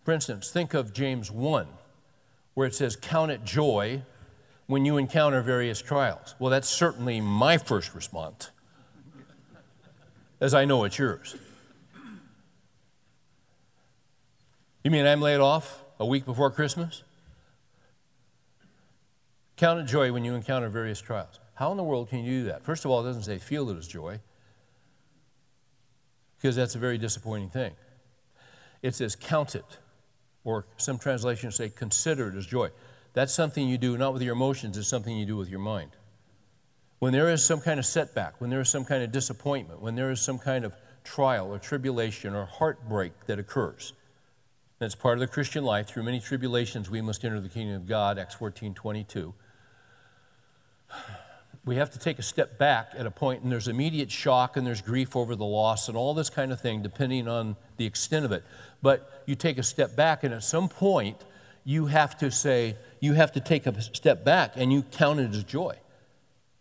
For 0.04 0.16
instance, 0.16 0.50
think 0.50 0.74
of 0.74 0.94
James 0.94 1.30
1, 1.30 1.68
where 2.56 2.66
it 2.66 2.74
says, 2.74 2.96
Count 2.96 3.30
it 3.30 3.44
joy 3.44 4.02
when 4.70 4.86
you 4.86 4.98
encounter 4.98 5.42
various 5.42 5.82
trials. 5.82 6.36
Well, 6.38 6.52
that's 6.52 6.70
certainly 6.70 7.20
my 7.22 7.58
first 7.58 7.96
response, 7.96 8.52
as 10.40 10.54
I 10.54 10.66
know 10.66 10.84
it's 10.84 11.00
yours. 11.00 11.36
You 14.84 14.92
mean 14.92 15.08
I'm 15.08 15.22
laid 15.22 15.40
off 15.40 15.84
a 16.00 16.06
week 16.06 16.24
before 16.24 16.52
Christmas? 16.52 17.02
Count 19.58 19.80
it 19.80 19.88
joy 19.88 20.14
when 20.14 20.24
you 20.24 20.36
encounter 20.36 20.70
various 20.70 21.02
trials. 21.02 21.40
How 21.56 21.72
in 21.72 21.78
the 21.78 21.84
world 21.84 22.10
can 22.10 22.20
you 22.20 22.42
do 22.42 22.44
that? 22.50 22.64
First 22.64 22.86
of 22.86 22.92
all, 22.92 23.02
it 23.02 23.06
doesn't 23.06 23.24
say 23.24 23.40
feel 23.40 23.72
it 23.72 23.76
as 23.76 23.88
joy, 23.88 24.20
because 26.38 26.56
that's 26.56 26.76
a 26.76 26.80
very 26.80 27.00
disappointing 27.00 27.50
thing. 27.50 27.74
It 28.84 28.94
says 28.94 29.16
count 29.16 29.56
it, 29.56 29.80
or 30.44 30.68
some 30.78 31.00
translations 31.00 31.56
say 31.56 31.70
consider 31.70 32.28
it 32.28 32.36
as 32.36 32.46
joy. 32.46 32.70
That's 33.14 33.34
something 33.34 33.68
you 33.68 33.78
do 33.78 33.98
not 33.98 34.14
with 34.14 34.22
your 34.22 34.34
emotions, 34.34 34.78
it's 34.78 34.88
something 34.88 35.18
you 35.18 35.26
do 35.26 35.38
with 35.38 35.50
your 35.50 35.60
mind. 35.60 35.92
When 37.00 37.14
there 37.14 37.30
is 37.30 37.44
some 37.44 37.62
kind 37.62 37.80
of 37.80 37.86
setback, 37.86 38.40
when 38.42 38.50
there 38.50 38.60
is 38.60 38.70
some 38.70 38.86
kind 38.86 39.04
of 39.04 39.12
disappointment, 39.12 39.82
when 39.82 39.96
there 39.96 40.12
is 40.12 40.22
some 40.22 40.38
kind 40.38 40.66
of 40.66 40.76
trial 41.04 41.52
or 41.54 41.58
tribulation 41.58 42.36
or 42.36 42.46
heartbreak 42.46 43.14
that 43.28 43.40
occurs, 43.40 43.94
that's 44.80 44.96
part 44.96 45.16
of 45.16 45.20
the 45.20 45.28
Christian 45.28 45.64
life. 45.64 45.88
Through 45.88 46.04
many 46.04 46.20
tribulations, 46.20 46.90
we 46.90 47.02
must 47.02 47.24
enter 47.26 47.42
the 47.42 47.50
kingdom 47.50 47.76
of 47.76 47.88
God, 47.88 48.18
Acts 48.18 48.36
14 48.36 48.74
22. 48.74 49.34
We 51.66 51.76
have 51.76 51.92
to 51.92 52.00
take 52.00 52.18
a 52.18 52.24
step 52.24 52.58
back 52.58 52.94
at 52.98 53.06
a 53.06 53.12
point, 53.12 53.44
and 53.44 53.52
there's 53.52 53.68
immediate 53.68 54.10
shock, 54.10 54.56
and 54.56 54.66
there's 54.66 54.82
grief 54.82 55.16
over 55.16 55.36
the 55.36 55.46
loss, 55.46 55.90
and 55.90 55.98
all 55.98 56.14
this 56.14 56.30
kind 56.30 56.52
of 56.54 56.62
thing, 56.62 56.82
depending 56.82 57.28
on 57.28 57.58
the 57.76 57.86
extent 57.86 58.26
of 58.26 58.32
it. 58.32 58.44
But 58.82 59.24
you 59.26 59.36
take 59.36 59.58
a 59.58 59.64
step 59.64 59.96
back, 59.96 60.24
and 60.24 60.34
at 60.34 60.44
some 60.44 60.70
point, 60.70 61.18
you 61.66 61.88
have 61.88 62.18
to 62.20 62.32
say, 62.32 62.78
you 63.00 63.14
have 63.14 63.32
to 63.34 63.40
take 63.40 63.66
a 63.66 63.82
step 63.82 64.24
back 64.24 64.54
and 64.56 64.72
you 64.72 64.84
count 64.84 65.20
it 65.20 65.34
as 65.34 65.44
joy. 65.44 65.78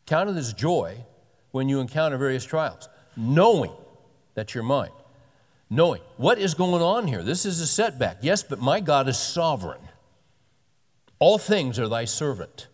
Count 0.07 0.30
it 0.30 0.36
as 0.36 0.53
joy 0.53 1.05
when 1.51 1.68
you 1.68 1.80
encounter 1.80 2.16
various 2.16 2.45
trials, 2.45 2.89
knowing 3.16 3.72
that 4.34 4.55
you're 4.55 4.64
mine. 4.64 4.91
Knowing 5.70 6.01
what 6.16 6.39
is 6.39 6.55
going 6.55 6.82
on 6.82 7.07
here. 7.07 7.22
This 7.22 7.45
is 7.45 7.61
a 7.61 7.66
setback. 7.66 8.18
Yes, 8.22 8.43
but 8.43 8.59
my 8.59 8.80
God 8.80 9.09
is 9.09 9.18
sovereign. 9.18 9.80
All 11.18 11.36
things 11.36 11.78
are 11.78 11.89
thy 11.89 12.07
servant. 12.07 12.68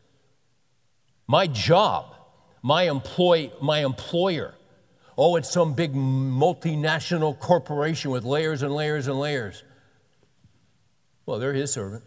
My 1.27 1.47
job, 1.47 2.15
my 2.63 2.85
employ, 2.85 3.51
my 3.61 3.85
employer. 3.85 4.55
Oh, 5.17 5.37
it's 5.37 5.51
some 5.51 5.75
big 5.75 5.95
multinational 5.95 7.39
corporation 7.39 8.11
with 8.11 8.25
layers 8.25 8.63
and 8.63 8.73
layers 8.73 9.09
and 9.09 9.19
layers. 9.19 9.65
Well, 11.27 11.39
they're 11.39 11.55
his 11.55 11.73
servant 11.73 12.05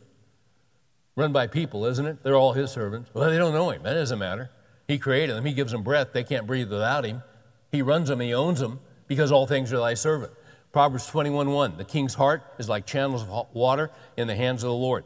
run 1.18 1.34
by 1.34 1.47
people, 1.47 1.86
isn't 1.86 2.05
it? 2.05 2.24
They're 2.24 2.36
all 2.36 2.53
his 2.53 2.72
servants. 2.72 3.09
Well, 3.13 3.30
they 3.30 3.38
don't 3.38 3.53
know 3.53 3.72
him. 3.72 3.84
That 3.84 3.95
doesn't 3.95 4.20
matter. 4.20 4.51
He 4.88 4.97
created 4.97 5.36
them, 5.36 5.43
he 5.43 5.51
gives 5.51 5.74
them 5.74 5.84
breath. 5.84 6.13
They 6.13 6.24
can't 6.24 6.47
breathe 6.47 6.72
without 6.72 7.03
him. 7.03 7.24
He 7.72 7.82
runs 7.82 8.07
them, 8.07 8.22
he 8.22 8.34
owns 8.34 8.61
them 8.61 8.80
because 9.07 9.34
all 9.34 9.45
things 9.45 9.74
are 9.74 9.80
thy 9.80 9.95
servant. 9.95 10.32
Proverbs 10.72 11.07
21 11.07 11.49
1 11.49 11.78
The 11.78 11.84
king's 11.84 12.13
heart 12.13 12.43
is 12.57 12.70
like 12.70 12.86
channels 12.86 13.24
of 13.24 13.47
water 13.53 13.91
in 14.15 14.28
the 14.28 14.36
hands 14.36 14.63
of 14.63 14.70
the 14.70 14.76
Lord. 14.76 15.03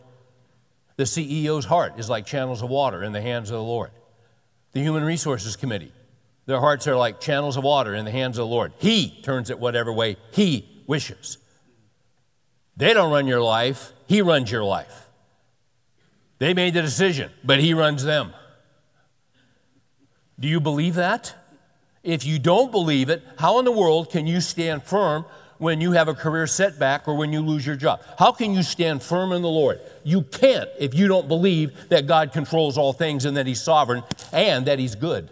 The 0.97 1.03
CEO's 1.05 1.65
heart 1.65 1.97
is 1.97 2.09
like 2.09 2.27
channels 2.27 2.61
of 2.61 2.69
water 2.69 3.01
in 3.01 3.13
the 3.13 3.21
hands 3.21 3.49
of 3.49 3.55
the 3.55 3.63
Lord. 3.63 3.89
The 4.73 4.81
Human 4.81 5.03
Resources 5.03 5.55
Committee, 5.55 5.93
their 6.45 6.59
hearts 6.59 6.87
are 6.87 6.95
like 6.95 7.19
channels 7.19 7.57
of 7.57 7.63
water 7.63 7.95
in 7.95 8.05
the 8.05 8.11
hands 8.11 8.37
of 8.37 8.43
the 8.43 8.53
Lord. 8.53 8.73
He 8.77 9.21
turns 9.23 9.49
it 9.49 9.59
whatever 9.59 9.91
way 9.91 10.17
He 10.31 10.83
wishes. 10.85 11.37
They 12.77 12.93
don't 12.93 13.11
run 13.11 13.27
your 13.27 13.41
life, 13.41 13.93
He 14.07 14.21
runs 14.21 14.51
your 14.51 14.63
life. 14.63 15.00
They 16.41 16.55
made 16.55 16.73
the 16.73 16.81
decision, 16.81 17.29
but 17.43 17.59
He 17.59 17.75
runs 17.75 18.03
them. 18.03 18.33
Do 20.39 20.47
you 20.47 20.59
believe 20.59 20.95
that? 20.95 21.35
If 22.01 22.25
you 22.25 22.39
don't 22.39 22.71
believe 22.71 23.11
it, 23.11 23.21
how 23.37 23.59
in 23.59 23.65
the 23.65 23.71
world 23.71 24.09
can 24.09 24.25
you 24.25 24.41
stand 24.41 24.81
firm 24.81 25.25
when 25.59 25.81
you 25.81 25.91
have 25.91 26.07
a 26.07 26.15
career 26.15 26.47
setback 26.47 27.07
or 27.07 27.13
when 27.13 27.31
you 27.31 27.41
lose 27.41 27.63
your 27.63 27.75
job? 27.75 28.01
How 28.17 28.31
can 28.31 28.55
you 28.55 28.63
stand 28.63 29.03
firm 29.03 29.33
in 29.33 29.43
the 29.43 29.49
Lord? 29.49 29.81
You 30.03 30.23
can't 30.23 30.67
if 30.79 30.95
you 30.95 31.07
don't 31.07 31.27
believe 31.27 31.89
that 31.89 32.07
God 32.07 32.33
controls 32.33 32.75
all 32.75 32.91
things 32.91 33.25
and 33.25 33.37
that 33.37 33.45
He's 33.45 33.61
sovereign 33.61 34.01
and 34.33 34.65
that 34.65 34.79
He's 34.79 34.95
good. 34.95 35.29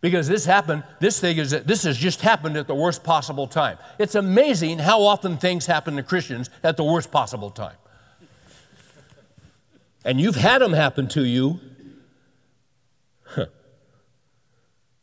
Because 0.00 0.26
this 0.26 0.44
happened, 0.44 0.82
this 0.98 1.20
thing 1.20 1.38
is 1.38 1.52
this 1.52 1.84
has 1.84 1.96
just 1.96 2.20
happened 2.20 2.56
at 2.56 2.66
the 2.66 2.74
worst 2.74 3.04
possible 3.04 3.46
time. 3.46 3.78
It's 4.00 4.16
amazing 4.16 4.80
how 4.80 5.02
often 5.02 5.36
things 5.36 5.66
happen 5.66 5.94
to 5.94 6.02
Christians 6.02 6.50
at 6.64 6.76
the 6.76 6.82
worst 6.82 7.12
possible 7.12 7.50
time 7.50 7.76
and 10.04 10.20
you've 10.20 10.36
had 10.36 10.60
them 10.60 10.72
happen 10.72 11.08
to 11.08 11.24
you, 11.24 11.60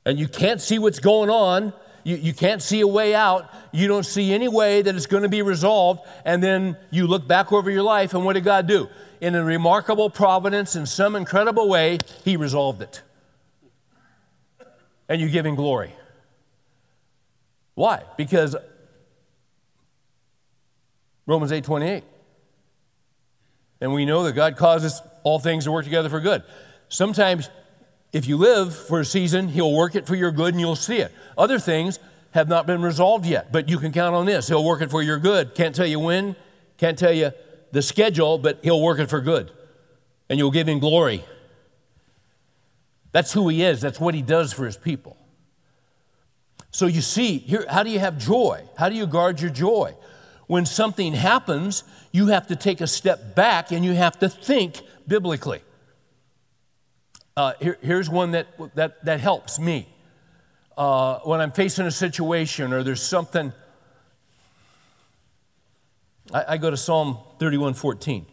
and 0.06 0.18
you 0.18 0.28
can't 0.28 0.62
see 0.62 0.80
what's 0.80 1.00
going 1.00 1.30
on, 1.30 1.74
you, 2.04 2.16
you 2.16 2.34
can't 2.34 2.62
see 2.62 2.80
a 2.80 2.88
way 2.88 3.14
out, 3.14 3.50
you 3.74 3.88
don't 3.88 4.06
see 4.06 4.34
any 4.34 4.48
way 4.48 4.82
that 4.82 4.96
it's 4.96 5.06
going 5.06 5.24
to 5.24 5.30
be 5.30 5.42
resolved, 5.42 6.02
and 6.24 6.42
then 6.42 6.78
you 6.90 7.06
look 7.08 7.28
back 7.28 7.52
over 7.52 7.70
your 7.70 7.84
life, 7.84 8.14
and 8.14 8.24
what 8.24 8.34
did 8.34 8.44
God 8.44 8.68
do? 8.68 8.88
In 9.20 9.36
a 9.36 9.44
remarkable 9.44 10.10
providence, 10.10 10.76
in 10.76 10.86
some 10.86 11.16
incredible 11.16 11.68
way, 11.68 12.00
He 12.24 12.38
resolved 12.38 12.82
it. 12.82 13.02
And 15.10 15.20
you 15.20 15.30
give 15.30 15.46
Him 15.46 15.56
glory. 15.56 15.94
Why? 17.76 18.04
Because 18.16 18.56
Romans 21.26 21.52
8 21.52 21.64
28. 21.64 22.04
And 23.80 23.94
we 23.94 24.06
know 24.06 24.24
that 24.24 24.34
God 24.34 24.58
causes 24.58 25.02
all 25.24 25.40
things 25.40 25.66
to 25.66 25.72
work 25.72 25.86
together 25.86 26.10
for 26.10 26.20
good. 26.20 26.44
Sometimes, 26.90 27.50
if 28.14 28.28
you 28.28 28.38
live 28.38 28.76
for 28.76 29.00
a 29.00 29.06
season, 29.06 29.50
He'll 29.50 29.74
work 29.74 29.96
it 29.96 30.08
for 30.08 30.16
your 30.16 30.32
good 30.32 30.54
and 30.54 30.60
you'll 30.60 30.76
see 30.76 30.98
it. 30.98 31.12
Other 31.38 31.60
things 31.60 32.00
have 32.32 32.48
not 32.48 32.66
been 32.66 32.82
resolved 32.82 33.26
yet, 33.26 33.52
but 33.52 33.70
you 33.70 33.78
can 33.78 33.92
count 33.92 34.16
on 34.16 34.26
this. 34.26 34.48
He'll 34.48 34.64
work 34.64 34.82
it 34.82 34.90
for 34.90 35.02
your 35.02 35.20
good. 35.20 35.56
Can't 35.56 35.76
tell 35.76 35.86
you 35.86 36.00
when, 36.00 36.36
can't 36.78 36.98
tell 36.98 37.12
you 37.12 37.32
the 37.72 37.82
schedule, 37.82 38.38
but 38.38 38.60
He'll 38.64 38.82
work 38.82 39.00
it 39.00 39.10
for 39.10 39.22
good. 39.22 39.52
And 40.30 40.40
you'll 40.40 40.52
give 40.52 40.68
Him 40.68 40.80
glory. 40.80 41.24
That's 43.12 43.34
who 43.34 43.48
He 43.50 43.64
is, 43.64 43.82
that's 43.82 44.00
what 44.00 44.16
He 44.16 44.22
does 44.22 44.54
for 44.54 44.66
His 44.66 44.78
people. 44.78 45.18
So 46.72 46.86
you 46.86 47.02
see, 47.02 47.40
here, 47.40 47.66
how 47.70 47.84
do 47.84 47.90
you 47.90 48.00
have 48.00 48.18
joy? 48.18 48.64
How 48.78 48.90
do 48.90 48.96
you 48.96 49.08
guard 49.08 49.42
your 49.42 49.50
joy? 49.50 49.96
When 50.48 50.66
something 50.66 51.14
happens, 51.14 51.84
you 52.12 52.28
have 52.28 52.48
to 52.48 52.56
take 52.56 52.82
a 52.82 52.88
step 52.88 53.36
back 53.36 53.72
and 53.72 53.86
you 53.86 53.94
have 53.94 54.18
to 54.20 54.30
think 54.30 54.82
biblically. 55.08 55.62
Uh, 57.36 57.54
here, 57.62 57.78
here's 57.82 58.10
one 58.10 58.32
that, 58.32 58.48
that, 58.76 59.06
that 59.06 59.20
helps 59.20 59.60
me. 59.60 59.88
Uh, 60.78 61.20
when 61.20 61.42
I'm 61.42 61.52
facing 61.52 61.86
a 61.86 61.92
situation 61.92 62.74
or 62.74 62.82
there's 62.82 63.02
something, 63.02 63.52
I, 66.34 66.46
I 66.50 66.58
go 66.58 66.70
to 66.70 66.78
Psalm 66.78 67.20
31 67.40 67.74
14. 67.74 68.26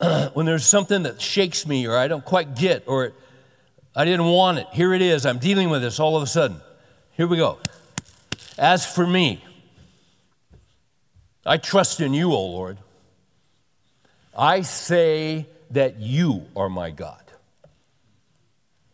when 0.34 0.46
there's 0.46 0.66
something 0.66 1.04
that 1.04 1.20
shakes 1.20 1.66
me 1.66 1.86
or 1.86 1.96
I 1.96 2.08
don't 2.08 2.24
quite 2.24 2.56
get 2.56 2.84
or 2.86 3.06
it, 3.06 3.14
I 3.96 4.04
didn't 4.04 4.26
want 4.26 4.58
it, 4.58 4.66
here 4.72 4.92
it 4.92 5.00
is, 5.00 5.24
I'm 5.24 5.38
dealing 5.38 5.70
with 5.70 5.80
this 5.80 6.00
all 6.00 6.16
of 6.16 6.22
a 6.22 6.26
sudden. 6.26 6.60
Here 7.12 7.28
we 7.28 7.36
go. 7.36 7.58
As 8.58 8.84
for 8.84 9.06
me, 9.06 9.42
I 11.46 11.58
trust 11.58 12.00
in 12.00 12.14
you, 12.14 12.32
O 12.32 12.46
Lord. 12.46 12.78
I 14.36 14.62
say 14.62 15.46
that 15.70 16.00
you 16.00 16.46
are 16.56 16.68
my 16.68 16.90
God. 16.90 17.20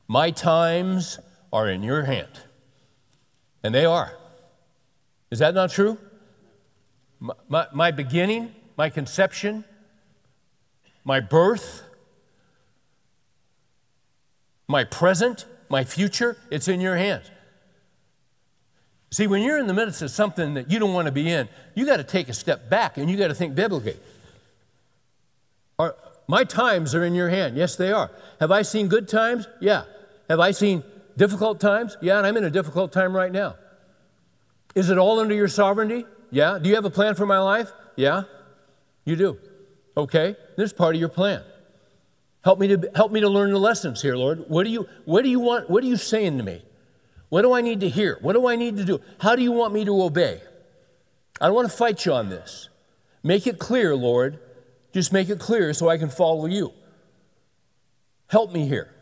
My 0.09 0.31
times 0.31 1.19
are 1.53 1.69
in 1.69 1.83
your 1.83 2.03
hand. 2.03 2.41
And 3.63 3.75
they 3.75 3.85
are. 3.85 4.13
Is 5.31 5.39
that 5.39 5.55
not 5.55 5.71
true? 5.71 5.99
My, 7.21 7.35
my, 7.49 7.67
my, 7.73 7.91
beginning, 7.91 8.55
my 8.77 8.91
conception, 8.91 9.65
my 11.05 11.21
birth, 11.21 11.83
my 14.67 14.85
present, 14.85 15.45
my 15.69 15.85
future, 15.85 16.37
it's 16.51 16.67
in 16.67 16.81
your 16.81 16.97
hands. 16.97 17.31
See, 19.13 19.27
when 19.27 19.43
you're 19.43 19.59
in 19.59 19.67
the 19.67 19.75
midst 19.75 20.03
of 20.03 20.11
something 20.11 20.55
that 20.55 20.71
you 20.71 20.79
don't 20.79 20.95
want 20.95 21.07
to 21.07 21.13
be 21.13 21.29
in, 21.29 21.49
you 21.75 21.85
got 21.85 21.97
to 21.97 22.05
take 22.05 22.29
a 22.29 22.33
step 22.33 22.71
back 22.71 22.97
and 22.97 23.11
you 23.11 23.17
got 23.17 23.29
to 23.29 23.35
think 23.35 23.55
biblically. 23.57 23.97
Are, 25.79 25.97
my 26.29 26.45
times 26.45 26.95
are 26.95 27.05
in 27.05 27.15
your 27.15 27.29
hand. 27.29 27.57
Yes, 27.57 27.75
they 27.75 27.91
are. 27.91 28.11
Have 28.39 28.53
I 28.53 28.63
seen 28.63 28.87
good 28.87 29.09
times? 29.09 29.49
Yeah. 29.61 29.83
Have 30.29 30.39
I 30.39 30.53
seen 30.53 30.85
difficult 31.17 31.59
times? 31.59 31.97
Yeah, 32.01 32.19
and 32.19 32.27
I'm 32.27 32.37
in 32.37 32.45
a 32.45 32.51
difficult 32.51 32.93
time 32.93 33.17
right 33.17 33.33
now. 33.33 33.57
Is 34.77 34.91
it 34.91 34.99
all 34.99 35.19
under 35.19 35.35
your 35.35 35.49
sovereignty? 35.49 36.05
Yeah. 36.31 36.61
Do 36.61 36.69
you 36.69 36.77
have 36.77 36.85
a 36.85 36.91
plan 36.91 37.17
for 37.17 37.27
my 37.27 37.41
life? 37.41 37.73
Yeah. 37.97 38.23
You 39.05 39.17
do. 39.17 39.39
Okay. 39.97 40.37
This 40.57 40.67
is 40.67 40.73
part 40.73 40.95
of 40.95 41.01
your 41.01 41.09
plan. 41.09 41.43
Help 42.45 42.61
me 42.61 42.69
to 42.69 42.91
help 42.95 43.11
me 43.11 43.21
to 43.21 43.29
learn 43.29 43.51
the 43.51 43.59
lessons 43.59 44.01
here, 44.01 44.17
Lord. 44.17 44.45
What 44.49 44.65
do 44.65 44.71
you 44.71 44.89
what 45.05 45.23
do 45.23 45.29
you 45.29 45.41
want? 45.41 45.69
What 45.69 45.83
are 45.83 45.87
you 45.89 45.97
saying 45.97 46.39
to 46.39 46.45
me? 46.45 46.63
What 47.31 47.43
do 47.43 47.53
I 47.55 47.63
need 47.63 47.81
to 47.81 47.89
hear? 47.89 48.19
What 48.21 48.35
do 48.35 48.47
I 48.47 48.57
need 48.57 48.77
to 48.77 48.85
do? 48.85 49.01
How 49.19 49.37
do 49.37 49.43
you 49.43 49.53
want 49.53 49.73
me 49.73 49.85
to 49.87 50.03
obey? 50.03 50.43
I 51.41 51.47
don't 51.47 51.55
want 51.55 51.71
to 51.71 51.77
fight 51.77 52.05
you 52.05 52.13
on 52.13 52.29
this. 52.29 52.69
Make 53.23 53.47
it 53.47 53.59
clear, 53.59 53.97
Lord. 53.97 54.39
Just 54.93 55.13
make 55.13 55.29
it 55.31 55.39
clear 55.39 55.73
so 55.73 55.89
I 55.89 55.97
can 55.97 56.11
follow 56.11 56.47
you. 56.47 56.73
Help 58.27 58.53
me 58.53 58.67
here. 58.67 58.93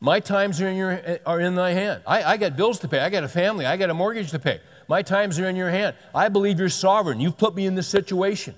My 0.00 0.20
times 0.20 0.60
are 0.60 0.68
in, 0.68 0.76
your, 0.76 1.20
are 1.24 1.40
in 1.40 1.54
thy 1.54 1.70
hand. 1.70 2.02
I, 2.06 2.22
I 2.22 2.36
got 2.36 2.56
bills 2.56 2.80
to 2.80 2.88
pay. 2.88 2.98
I 2.98 3.08
got 3.08 3.24
a 3.24 3.28
family. 3.28 3.64
I 3.64 3.76
got 3.76 3.88
a 3.88 3.94
mortgage 3.94 4.32
to 4.32 4.38
pay. 4.38 4.60
My 4.88 5.02
times 5.02 5.38
are 5.38 5.48
in 5.48 5.56
your 5.56 5.70
hand. 5.70 5.96
I 6.14 6.28
believe 6.28 6.58
you're 6.58 6.68
sovereign. 6.68 7.20
You've 7.20 7.38
put 7.38 7.54
me 7.54 7.64
in 7.64 7.76
this 7.76 7.88
situation. 7.88 8.56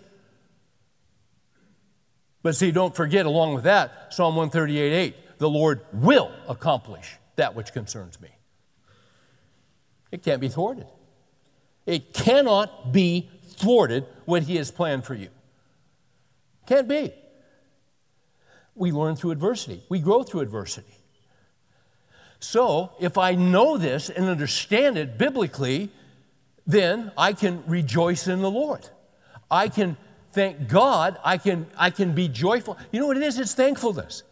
But 2.43 2.57
see, 2.57 2.71
don't 2.71 2.95
forget, 2.95 3.27
along 3.27 3.55
with 3.55 3.65
that, 3.65 4.15
Psalm 4.15 4.35
138 4.37 4.93
8, 4.93 5.39
the 5.39 5.51
Lord 5.51 5.83
will 5.93 6.33
accomplish 6.49 7.18
that 7.39 7.55
which 7.55 7.73
concerns 7.73 8.21
me. 8.21 8.29
It 10.13 10.23
can't 10.23 10.41
be 10.41 10.49
thwarted. 10.49 10.87
It 11.87 12.13
cannot 12.13 12.93
be 12.93 13.31
thwarted 13.57 14.07
what 14.27 14.43
He 14.43 14.57
has 14.57 14.71
planned 14.71 15.05
for 15.05 15.15
you. 15.15 15.29
Can't 16.67 16.87
be. 16.87 17.13
We 18.75 18.93
learn 18.93 19.17
through 19.17 19.31
adversity, 19.31 19.83
we 19.89 20.01
grow 20.01 20.23
through 20.23 20.41
adversity. 20.41 20.95
So, 22.41 22.93
if 23.01 23.19
I 23.19 23.35
know 23.35 23.77
this 23.79 24.11
and 24.11 24.27
understand 24.27 24.97
it 24.97 25.19
biblically, 25.19 25.91
then 26.67 27.11
I 27.19 27.33
can 27.33 27.65
rejoice 27.67 28.29
in 28.29 28.43
the 28.43 28.51
Lord. 28.51 28.89
I 29.51 29.69
can 29.69 29.97
thank 30.33 30.69
God. 30.69 31.19
I 31.25 31.37
can, 31.39 31.67
I 31.77 31.91
can 31.91 32.15
be 32.15 32.29
joyful. 32.29 32.79
You 32.93 33.01
know 33.01 33.09
what 33.09 33.17
it 33.17 33.25
is? 33.25 33.41
It's 33.41 33.55
thankfulness. 33.55 34.23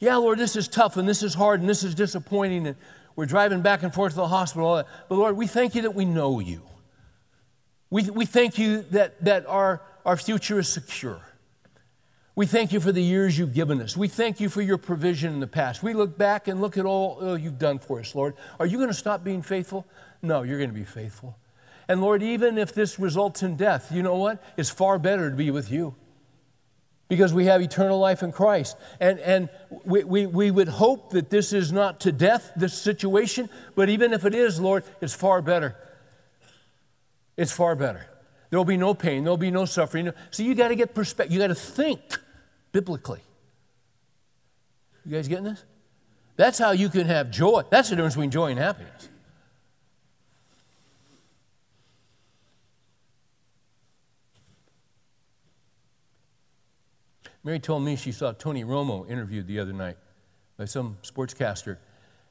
Yeah, 0.00 0.16
Lord, 0.16 0.38
this 0.38 0.56
is 0.56 0.66
tough 0.66 0.96
and 0.96 1.06
this 1.06 1.22
is 1.22 1.34
hard 1.34 1.60
and 1.60 1.68
this 1.68 1.84
is 1.84 1.94
disappointing 1.94 2.66
and 2.66 2.76
we're 3.16 3.26
driving 3.26 3.60
back 3.60 3.82
and 3.82 3.92
forth 3.92 4.14
to 4.14 4.16
the 4.16 4.28
hospital. 4.28 4.82
But 5.08 5.14
Lord, 5.14 5.36
we 5.36 5.46
thank 5.46 5.74
you 5.74 5.82
that 5.82 5.94
we 5.94 6.06
know 6.06 6.40
you. 6.40 6.62
We, 7.90 8.08
we 8.08 8.24
thank 8.24 8.58
you 8.58 8.82
that, 8.92 9.22
that 9.24 9.46
our, 9.46 9.82
our 10.06 10.16
future 10.16 10.58
is 10.58 10.68
secure. 10.68 11.20
We 12.34 12.46
thank 12.46 12.72
you 12.72 12.80
for 12.80 12.92
the 12.92 13.02
years 13.02 13.38
you've 13.38 13.52
given 13.52 13.82
us. 13.82 13.94
We 13.94 14.08
thank 14.08 14.40
you 14.40 14.48
for 14.48 14.62
your 14.62 14.78
provision 14.78 15.34
in 15.34 15.40
the 15.40 15.46
past. 15.46 15.82
We 15.82 15.92
look 15.92 16.16
back 16.16 16.48
and 16.48 16.62
look 16.62 16.78
at 16.78 16.86
all 16.86 17.18
oh, 17.20 17.34
you've 17.34 17.58
done 17.58 17.78
for 17.78 18.00
us, 18.00 18.14
Lord. 18.14 18.34
Are 18.58 18.64
you 18.64 18.78
going 18.78 18.88
to 18.88 18.94
stop 18.94 19.22
being 19.22 19.42
faithful? 19.42 19.86
No, 20.22 20.42
you're 20.42 20.56
going 20.56 20.70
to 20.70 20.74
be 20.74 20.84
faithful. 20.84 21.36
And 21.88 22.00
Lord, 22.00 22.22
even 22.22 22.56
if 22.56 22.72
this 22.72 22.98
results 22.98 23.42
in 23.42 23.56
death, 23.56 23.92
you 23.92 24.02
know 24.02 24.16
what? 24.16 24.42
It's 24.56 24.70
far 24.70 24.98
better 24.98 25.28
to 25.28 25.36
be 25.36 25.50
with 25.50 25.70
you 25.70 25.94
because 27.10 27.34
we 27.34 27.46
have 27.46 27.60
eternal 27.60 27.98
life 27.98 28.22
in 28.22 28.30
Christ. 28.30 28.76
And, 29.00 29.18
and 29.18 29.48
we, 29.84 30.04
we, 30.04 30.26
we 30.26 30.50
would 30.52 30.68
hope 30.68 31.10
that 31.10 31.28
this 31.28 31.52
is 31.52 31.72
not 31.72 32.00
to 32.00 32.12
death, 32.12 32.52
this 32.54 32.72
situation, 32.72 33.50
but 33.74 33.90
even 33.90 34.12
if 34.14 34.24
it 34.24 34.32
is, 34.32 34.60
Lord, 34.60 34.84
it's 35.00 35.12
far 35.12 35.42
better. 35.42 35.76
It's 37.36 37.50
far 37.50 37.74
better. 37.74 38.06
There 38.48 38.58
will 38.60 38.64
be 38.64 38.76
no 38.76 38.94
pain, 38.94 39.24
there 39.24 39.32
will 39.32 39.36
be 39.36 39.50
no 39.50 39.64
suffering. 39.64 40.12
So 40.30 40.44
you 40.44 40.54
got 40.54 40.68
to 40.68 40.76
get 40.76 40.94
perspective, 40.94 41.34
you 41.34 41.40
got 41.40 41.48
to 41.48 41.54
think 41.56 42.00
biblically. 42.70 43.20
You 45.04 45.12
guys 45.16 45.26
getting 45.26 45.44
this? 45.44 45.64
That's 46.36 46.58
how 46.58 46.70
you 46.70 46.88
can 46.88 47.06
have 47.06 47.32
joy. 47.32 47.64
That's 47.70 47.90
the 47.90 47.96
difference 47.96 48.14
between 48.14 48.30
joy 48.30 48.50
and 48.50 48.58
happiness. 48.58 49.09
Mary 57.42 57.58
told 57.58 57.82
me 57.82 57.96
she 57.96 58.12
saw 58.12 58.32
Tony 58.32 58.64
Romo 58.64 59.08
interviewed 59.08 59.46
the 59.46 59.58
other 59.58 59.72
night 59.72 59.96
by 60.56 60.66
some 60.66 60.98
sportscaster, 61.02 61.78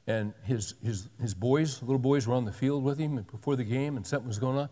and 0.06 0.32
his, 0.44 0.74
his, 0.82 1.08
his 1.20 1.34
boys, 1.34 1.82
little 1.82 1.98
boys, 1.98 2.26
were 2.26 2.34
on 2.34 2.44
the 2.44 2.52
field 2.52 2.84
with 2.84 2.98
him 2.98 3.16
before 3.30 3.56
the 3.56 3.64
game, 3.64 3.96
and 3.96 4.06
something 4.06 4.28
was 4.28 4.38
going 4.38 4.56
on. 4.56 4.68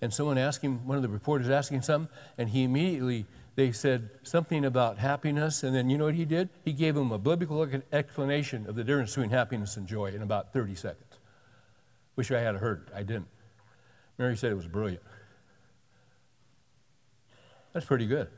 And 0.00 0.12
someone 0.12 0.38
asked 0.38 0.62
him, 0.62 0.86
one 0.86 0.96
of 0.96 1.02
the 1.02 1.08
reporters 1.08 1.48
him 1.68 1.82
something, 1.82 2.12
and 2.38 2.48
he 2.48 2.64
immediately 2.64 3.26
they 3.54 3.70
said 3.70 4.08
something 4.22 4.64
about 4.64 4.98
happiness, 4.98 5.62
and 5.62 5.74
then 5.74 5.90
you 5.90 5.98
know 5.98 6.06
what 6.06 6.14
he 6.14 6.24
did? 6.24 6.48
He 6.64 6.72
gave 6.72 6.94
them 6.94 7.12
a 7.12 7.18
biblical 7.18 7.66
explanation 7.92 8.66
of 8.66 8.74
the 8.74 8.82
difference 8.82 9.10
between 9.10 9.30
happiness 9.30 9.76
and 9.76 9.86
joy 9.86 10.06
in 10.06 10.22
about 10.22 10.52
30 10.54 10.74
seconds. 10.74 11.18
Wish 12.16 12.30
I 12.30 12.40
had 12.40 12.56
heard. 12.56 12.90
I 12.94 13.02
didn't. 13.02 13.28
Mary 14.16 14.36
said 14.36 14.52
it 14.52 14.56
was 14.56 14.68
brilliant. 14.68 15.02
That's 17.72 17.86
pretty 17.86 18.06
good. 18.06 18.28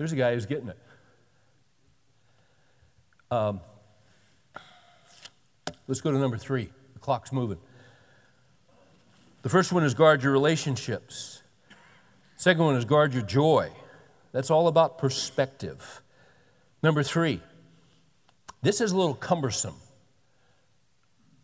There's 0.00 0.12
a 0.12 0.16
guy 0.16 0.32
who's 0.32 0.46
getting 0.46 0.70
it. 0.70 0.78
Um, 3.30 3.60
let's 5.86 6.00
go 6.00 6.10
to 6.10 6.16
number 6.16 6.38
three. 6.38 6.70
The 6.94 6.98
clock's 7.00 7.32
moving. 7.34 7.58
The 9.42 9.50
first 9.50 9.74
one 9.74 9.84
is 9.84 9.92
guard 9.92 10.22
your 10.22 10.32
relationships. 10.32 11.42
Second 12.36 12.64
one 12.64 12.76
is 12.76 12.86
guard 12.86 13.12
your 13.12 13.24
joy. 13.24 13.72
That's 14.32 14.50
all 14.50 14.68
about 14.68 14.96
perspective. 14.96 16.00
Number 16.82 17.02
three, 17.02 17.42
this 18.62 18.80
is 18.80 18.92
a 18.92 18.96
little 18.96 19.12
cumbersome. 19.12 19.76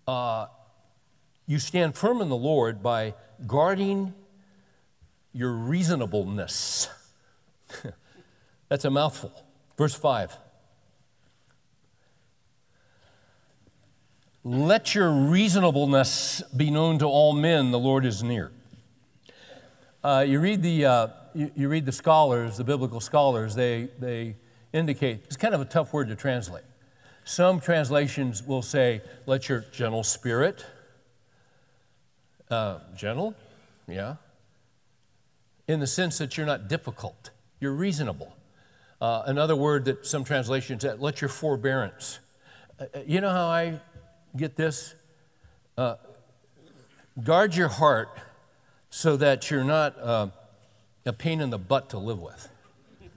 Uh, 0.09 0.47
you 1.47 1.59
stand 1.59 1.95
firm 1.95 2.23
in 2.23 2.31
the 2.31 2.37
Lord 2.37 2.83
by 2.83 3.13
guarding 3.47 4.15
your 5.35 5.53
reasonableness. 5.53 6.89
That's 8.69 8.85
a 8.85 8.91
mouthful. 8.91 9.33
Verse 9.77 9.95
5. 9.95 10.37
Let 14.45 14.95
your 14.95 15.11
reasonableness 15.11 16.43
be 16.57 16.71
known 16.71 17.01
to 17.01 17.07
all 17.07 17.33
men, 17.33 17.73
the 17.73 17.79
Lord 17.79 18.05
is 18.05 18.23
near. 18.23 18.53
Uh, 20.05 20.25
you, 20.27 20.39
read 20.39 20.63
the, 20.63 20.85
uh, 20.85 21.09
you, 21.35 21.51
you, 21.57 21.69
read 21.69 21.85
the 21.85 21.91
scholars, 21.91 22.57
the 22.57 22.63
biblical 22.63 23.01
scholars, 23.01 23.57
they, 23.57 23.89
they 23.99 24.37
indicate 24.73 25.23
it's 25.25 25.37
kind 25.37 25.53
of 25.53 25.61
a 25.61 25.65
tough 25.65 25.93
word 25.93 26.07
to 26.09 26.15
translate. 26.15 26.63
Some 27.25 27.59
translations 27.59 28.41
will 28.41 28.63
say, 28.63 29.03
let 29.27 29.49
your 29.49 29.65
gentle 29.73 30.05
spirit, 30.05 30.65
uh, 32.49 32.79
gentle, 32.95 33.35
yeah, 33.89 34.15
in 35.67 35.81
the 35.81 35.89
sense 35.89 36.19
that 36.19 36.37
you're 36.37 36.47
not 36.47 36.69
difficult, 36.69 37.31
you're 37.59 37.75
reasonable. 37.75 38.36
Uh, 39.01 39.23
another 39.27 39.55
word 39.55 39.85
that 39.85 40.07
some 40.07 40.25
translations 40.25 40.83
say, 40.83 40.95
let 40.95 41.21
your 41.21 41.29
forbearance. 41.29 42.19
Uh, 42.81 42.85
uh, 42.95 43.01
you 43.07 43.21
know 43.21 43.31
how 43.31 43.47
I 43.47 43.81
get 44.37 44.57
this? 44.57 44.95
guard 47.23 47.55
your 47.55 47.69
heart 47.69 48.09
so 48.91 49.17
that 49.17 49.51
you're 49.51 49.65
not 49.65 49.99
uh, 49.99 50.29
a 51.05 51.13
pain 51.13 51.41
in 51.41 51.51
the 51.51 51.59
butt 51.59 51.91
to 51.91 51.99
live 51.99 52.21
with. 52.21 52.49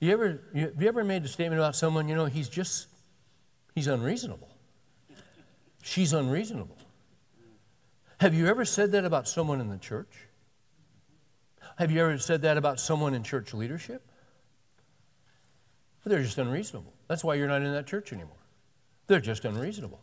You 0.00 0.12
ever, 0.12 0.40
you, 0.54 0.66
have 0.66 0.80
you 0.80 0.86
ever 0.86 1.02
made 1.02 1.24
a 1.24 1.28
statement 1.28 1.58
about 1.58 1.74
someone, 1.74 2.08
you 2.08 2.14
know, 2.14 2.26
he's 2.26 2.48
just, 2.48 2.86
he's 3.74 3.88
unreasonable. 3.88 4.48
She's 5.82 6.12
unreasonable. 6.12 6.76
Have 8.20 8.32
you 8.32 8.46
ever 8.46 8.64
said 8.64 8.92
that 8.92 9.04
about 9.04 9.26
someone 9.26 9.60
in 9.60 9.70
the 9.70 9.76
church? 9.76 10.27
Have 11.78 11.92
you 11.92 12.00
ever 12.00 12.18
said 12.18 12.42
that 12.42 12.56
about 12.56 12.80
someone 12.80 13.14
in 13.14 13.22
church 13.22 13.54
leadership? 13.54 14.02
They're 16.04 16.22
just 16.22 16.38
unreasonable. 16.38 16.92
That's 17.06 17.22
why 17.22 17.34
you're 17.34 17.48
not 17.48 17.62
in 17.62 17.72
that 17.72 17.86
church 17.86 18.12
anymore. 18.12 18.34
They're 19.06 19.20
just 19.20 19.44
unreasonable. 19.44 20.00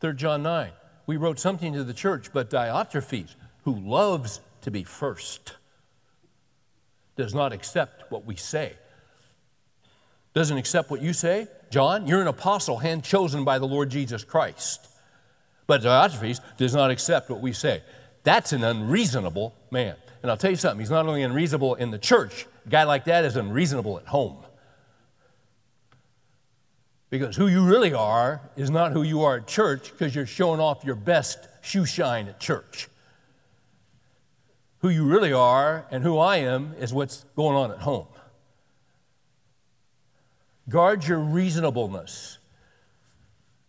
3 0.00 0.14
John 0.14 0.42
9 0.42 0.70
we 1.06 1.16
wrote 1.16 1.38
something 1.38 1.74
to 1.74 1.84
the 1.84 1.92
church, 1.92 2.32
but 2.32 2.50
Diotrephes, 2.50 3.34
who 3.64 3.74
loves 3.74 4.40
to 4.62 4.70
be 4.70 4.84
first, 4.84 5.54
does 7.16 7.34
not 7.34 7.52
accept 7.52 8.10
what 8.10 8.24
we 8.24 8.36
say. 8.36 8.72
Doesn't 10.32 10.56
accept 10.56 10.90
what 10.90 11.02
you 11.02 11.12
say? 11.12 11.46
John, 11.70 12.06
you're 12.06 12.22
an 12.22 12.26
apostle 12.26 12.78
hand 12.78 13.04
chosen 13.04 13.44
by 13.44 13.58
the 13.58 13.66
Lord 13.66 13.90
Jesus 13.90 14.24
Christ. 14.24 14.88
But 15.66 15.82
Diotrephes 15.82 16.40
does 16.56 16.74
not 16.74 16.90
accept 16.90 17.30
what 17.30 17.40
we 17.40 17.52
say. 17.52 17.82
That's 18.22 18.52
an 18.52 18.64
unreasonable 18.64 19.54
man. 19.70 19.96
And 20.24 20.30
I'll 20.30 20.38
tell 20.38 20.50
you 20.50 20.56
something, 20.56 20.80
he's 20.80 20.90
not 20.90 21.06
only 21.06 21.22
unreasonable 21.22 21.74
in 21.74 21.90
the 21.90 21.98
church, 21.98 22.46
a 22.64 22.68
guy 22.70 22.84
like 22.84 23.04
that 23.04 23.26
is 23.26 23.36
unreasonable 23.36 23.98
at 23.98 24.06
home. 24.06 24.38
Because 27.10 27.36
who 27.36 27.46
you 27.46 27.62
really 27.62 27.92
are 27.92 28.40
is 28.56 28.70
not 28.70 28.92
who 28.92 29.02
you 29.02 29.20
are 29.20 29.36
at 29.36 29.46
church 29.46 29.92
because 29.92 30.14
you're 30.14 30.24
showing 30.24 30.60
off 30.60 30.82
your 30.82 30.94
best 30.94 31.46
shoe 31.60 31.84
shine 31.84 32.26
at 32.26 32.40
church. 32.40 32.88
Who 34.78 34.88
you 34.88 35.04
really 35.04 35.34
are 35.34 35.84
and 35.90 36.02
who 36.02 36.16
I 36.16 36.38
am 36.38 36.72
is 36.80 36.94
what's 36.94 37.26
going 37.36 37.54
on 37.54 37.70
at 37.70 37.80
home. 37.80 38.06
Guard 40.70 41.06
your 41.06 41.18
reasonableness. 41.18 42.38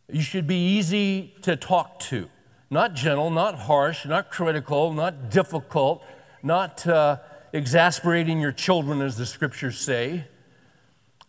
You 0.10 0.22
should 0.22 0.48
be 0.48 0.78
easy 0.78 1.36
to 1.42 1.58
talk 1.58 2.00
to, 2.12 2.30
not 2.70 2.94
gentle, 2.94 3.30
not 3.30 3.56
harsh, 3.56 4.06
not 4.06 4.32
critical, 4.32 4.94
not 4.94 5.30
difficult, 5.30 6.02
not 6.46 6.88
uh, 6.88 7.18
exasperating 7.52 8.40
your 8.40 8.54
children, 8.54 9.02
as 9.02 9.18
the 9.18 9.26
scriptures 9.26 9.80
say 9.80 10.26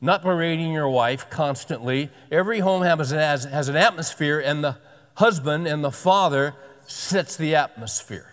not 0.00 0.22
berating 0.22 0.72
your 0.72 0.88
wife 0.88 1.30
constantly. 1.30 2.10
Every 2.30 2.60
home 2.60 2.82
has, 2.82 3.10
has, 3.10 3.44
has 3.44 3.68
an 3.68 3.76
atmosphere, 3.76 4.38
and 4.38 4.62
the 4.62 4.76
husband 5.14 5.66
and 5.66 5.82
the 5.82 5.90
father 5.90 6.54
sets 6.86 7.36
the 7.36 7.54
atmosphere. 7.54 8.32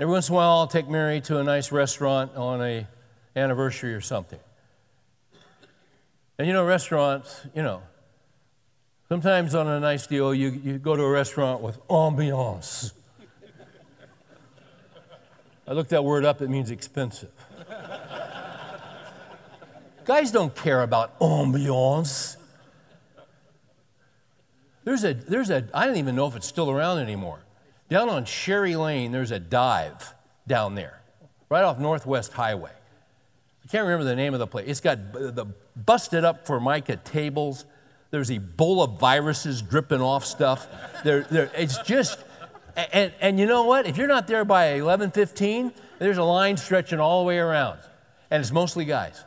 Every 0.00 0.12
once 0.12 0.28
in 0.28 0.34
a 0.34 0.36
while, 0.36 0.58
I'll 0.58 0.66
take 0.66 0.88
Mary 0.88 1.20
to 1.22 1.38
a 1.38 1.44
nice 1.44 1.70
restaurant 1.70 2.34
on 2.34 2.60
a 2.60 2.86
anniversary 3.36 3.94
or 3.94 4.00
something. 4.00 4.40
And 6.36 6.48
you 6.48 6.52
know, 6.52 6.64
restaurants, 6.64 7.46
you 7.54 7.62
know, 7.62 7.82
sometimes 9.14 9.54
on 9.54 9.68
a 9.68 9.78
nice 9.78 10.08
deal, 10.08 10.34
you, 10.34 10.48
you 10.64 10.76
go 10.76 10.96
to 10.96 11.02
a 11.04 11.08
restaurant 11.08 11.60
with 11.60 11.80
ambiance. 11.86 12.90
I 15.68 15.72
looked 15.72 15.90
that 15.90 16.02
word 16.02 16.24
up, 16.24 16.42
it 16.42 16.50
means 16.50 16.72
expensive. 16.72 17.30
Guys 20.04 20.32
don't 20.32 20.52
care 20.52 20.82
about 20.82 21.16
ambiance. 21.20 22.38
There's 24.82 25.04
a, 25.04 25.14
there's 25.14 25.50
a, 25.50 25.68
I 25.72 25.86
don't 25.86 25.98
even 25.98 26.16
know 26.16 26.26
if 26.26 26.34
it's 26.34 26.48
still 26.48 26.68
around 26.68 26.98
anymore. 26.98 27.38
Down 27.88 28.08
on 28.08 28.24
Sherry 28.24 28.74
Lane, 28.74 29.12
there's 29.12 29.30
a 29.30 29.38
dive 29.38 30.12
down 30.48 30.74
there, 30.74 31.00
right 31.48 31.62
off 31.62 31.78
Northwest 31.78 32.32
Highway. 32.32 32.72
I 33.64 33.68
can't 33.68 33.84
remember 33.84 34.06
the 34.06 34.16
name 34.16 34.34
of 34.34 34.40
the 34.40 34.48
place. 34.48 34.66
It's 34.66 34.80
got 34.80 34.98
uh, 35.14 35.30
the 35.30 35.46
busted 35.76 36.24
up 36.24 36.48
Formica 36.48 36.96
tables. 36.96 37.64
There's 38.14 38.30
Ebola 38.30 38.96
viruses 38.96 39.60
dripping 39.60 40.00
off 40.00 40.24
stuff. 40.24 40.68
There, 41.02 41.22
there, 41.22 41.50
it's 41.56 41.78
just, 41.78 42.18
and, 42.92 43.12
and 43.20 43.40
you 43.40 43.46
know 43.46 43.64
what? 43.64 43.88
If 43.88 43.96
you're 43.96 44.06
not 44.06 44.28
there 44.28 44.44
by 44.44 44.78
11:15, 44.78 45.72
there's 45.98 46.18
a 46.18 46.22
line 46.22 46.56
stretching 46.56 47.00
all 47.00 47.22
the 47.24 47.26
way 47.26 47.38
around, 47.38 47.80
and 48.30 48.40
it's 48.40 48.52
mostly 48.52 48.84
guys 48.84 49.24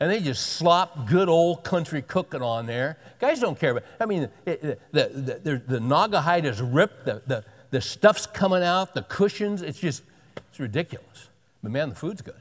and 0.00 0.10
they 0.10 0.18
just 0.18 0.54
slop 0.54 1.08
good 1.08 1.28
old 1.28 1.62
country 1.62 2.02
cooking 2.02 2.42
on 2.42 2.66
there. 2.66 2.98
Guys 3.20 3.38
don't 3.38 3.56
care 3.60 3.72
about. 3.72 3.84
I 4.00 4.06
mean, 4.06 4.28
it, 4.46 4.60
the, 4.62 4.78
the, 4.92 5.40
the, 5.44 5.62
the 5.68 5.78
Naugahyde 5.78 6.46
is 6.46 6.60
ripped. 6.60 7.04
The, 7.04 7.22
the, 7.26 7.44
the 7.70 7.80
stuff's 7.82 8.26
coming 8.26 8.62
out. 8.62 8.94
The 8.94 9.02
cushions. 9.02 9.60
It's 9.62 9.78
just 9.78 10.02
it's 10.48 10.58
ridiculous. 10.58 11.28
But 11.62 11.70
man, 11.70 11.90
the 11.90 11.94
food's 11.94 12.22
good. 12.22 12.34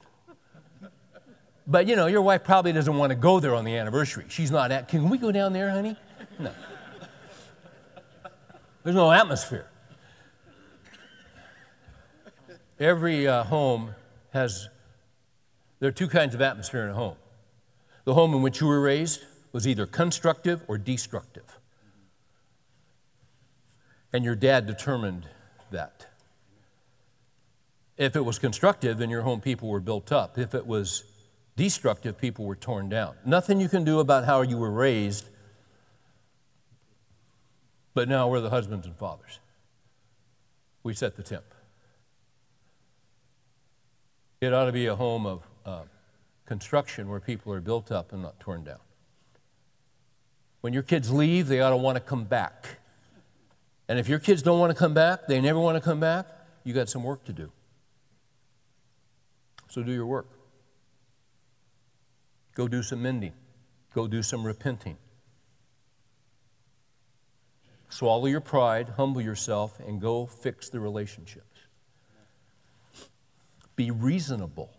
But 1.69 1.87
you 1.87 1.95
know, 1.95 2.07
your 2.07 2.23
wife 2.23 2.43
probably 2.43 2.73
doesn't 2.73 2.97
want 2.97 3.11
to 3.11 3.15
go 3.15 3.39
there 3.39 3.53
on 3.53 3.63
the 3.63 3.75
anniversary. 3.77 4.25
She's 4.27 4.49
not 4.49 4.71
at. 4.71 4.87
Can 4.87 5.07
we 5.07 5.19
go 5.19 5.31
down 5.31 5.53
there, 5.53 5.69
honey? 5.69 5.95
No. 6.39 6.51
There's 8.83 8.95
no 8.95 9.11
atmosphere. 9.11 9.67
Every 12.79 13.27
uh, 13.27 13.43
home 13.43 13.93
has. 14.31 14.67
There 15.79 15.89
are 15.89 15.93
two 15.93 16.07
kinds 16.07 16.33
of 16.33 16.41
atmosphere 16.41 16.85
in 16.85 16.89
a 16.89 16.95
home. 16.95 17.17
The 18.03 18.15
home 18.15 18.33
in 18.33 18.41
which 18.41 18.61
you 18.61 18.67
were 18.67 18.81
raised 18.81 19.23
was 19.51 19.67
either 19.67 19.85
constructive 19.85 20.63
or 20.67 20.79
destructive. 20.79 21.59
And 24.11 24.25
your 24.25 24.35
dad 24.35 24.65
determined 24.65 25.27
that. 25.69 26.07
If 27.95 28.15
it 28.15 28.25
was 28.25 28.39
constructive, 28.39 29.01
in 29.01 29.11
your 29.11 29.21
home 29.21 29.39
people 29.39 29.69
were 29.69 29.81
built 29.81 30.11
up. 30.11 30.39
If 30.39 30.55
it 30.55 30.65
was 30.65 31.03
destructive, 31.59 32.17
people 32.17 32.45
were 32.45 32.55
torn 32.55 32.87
down. 32.87 33.15
Nothing 33.25 33.59
you 33.59 33.67
can 33.67 33.83
do 33.83 33.99
about 33.99 34.23
how 34.23 34.43
you 34.43 34.57
were 34.57 34.71
raised, 34.71 35.27
but 37.93 38.07
now 38.07 38.29
we're 38.29 38.39
the 38.39 38.49
husbands 38.49 38.87
and 38.87 38.95
fathers. 38.95 39.39
We 40.83 40.93
set 40.93 41.17
the 41.17 41.21
temp. 41.21 41.43
It 44.39 44.53
ought 44.53 44.67
to 44.67 44.71
be 44.71 44.85
a 44.85 44.95
home 44.95 45.25
of 45.25 45.43
uh, 45.65 45.81
construction 46.45 47.09
where 47.09 47.19
people 47.19 47.51
are 47.51 47.59
built 47.59 47.91
up 47.91 48.13
and 48.13 48.21
not 48.21 48.39
torn 48.39 48.63
down. 48.63 48.79
When 50.61 50.71
your 50.71 50.83
kids 50.83 51.11
leave, 51.11 51.49
they 51.49 51.59
ought 51.59 51.71
to 51.71 51.77
want 51.77 51.97
to 51.97 52.01
come 52.01 52.23
back. 52.23 52.77
And 53.89 53.99
if 53.99 54.07
your 54.07 54.19
kids 54.19 54.41
don't 54.41 54.59
want 54.61 54.71
to 54.71 54.79
come 54.79 54.93
back, 54.93 55.27
they 55.27 55.41
never 55.41 55.59
want 55.59 55.75
to 55.75 55.81
come 55.81 55.99
back, 55.99 56.25
you 56.63 56.73
got 56.73 56.87
some 56.87 57.03
work 57.03 57.25
to 57.25 57.33
do. 57.33 57.51
So 59.67 59.83
do 59.83 59.91
your 59.91 60.05
work. 60.05 60.38
Go 62.59 62.67
do 62.67 62.83
some 62.83 63.01
mending. 63.01 63.31
Go 63.95 64.05
do 64.05 64.21
some 64.21 64.45
repenting. 64.45 64.97
Swallow 67.87 68.25
your 68.25 68.41
pride, 68.41 68.95
humble 68.97 69.21
yourself, 69.21 69.79
and 69.79 70.01
go 70.01 70.25
fix 70.25 70.67
the 70.67 70.81
relationships. 70.81 71.61
Be 73.77 73.91
reasonable. 73.91 74.71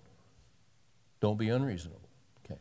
Don't 1.23 1.39
be 1.39 1.49
unreasonable. 1.49 2.07
Okay. 2.45 2.61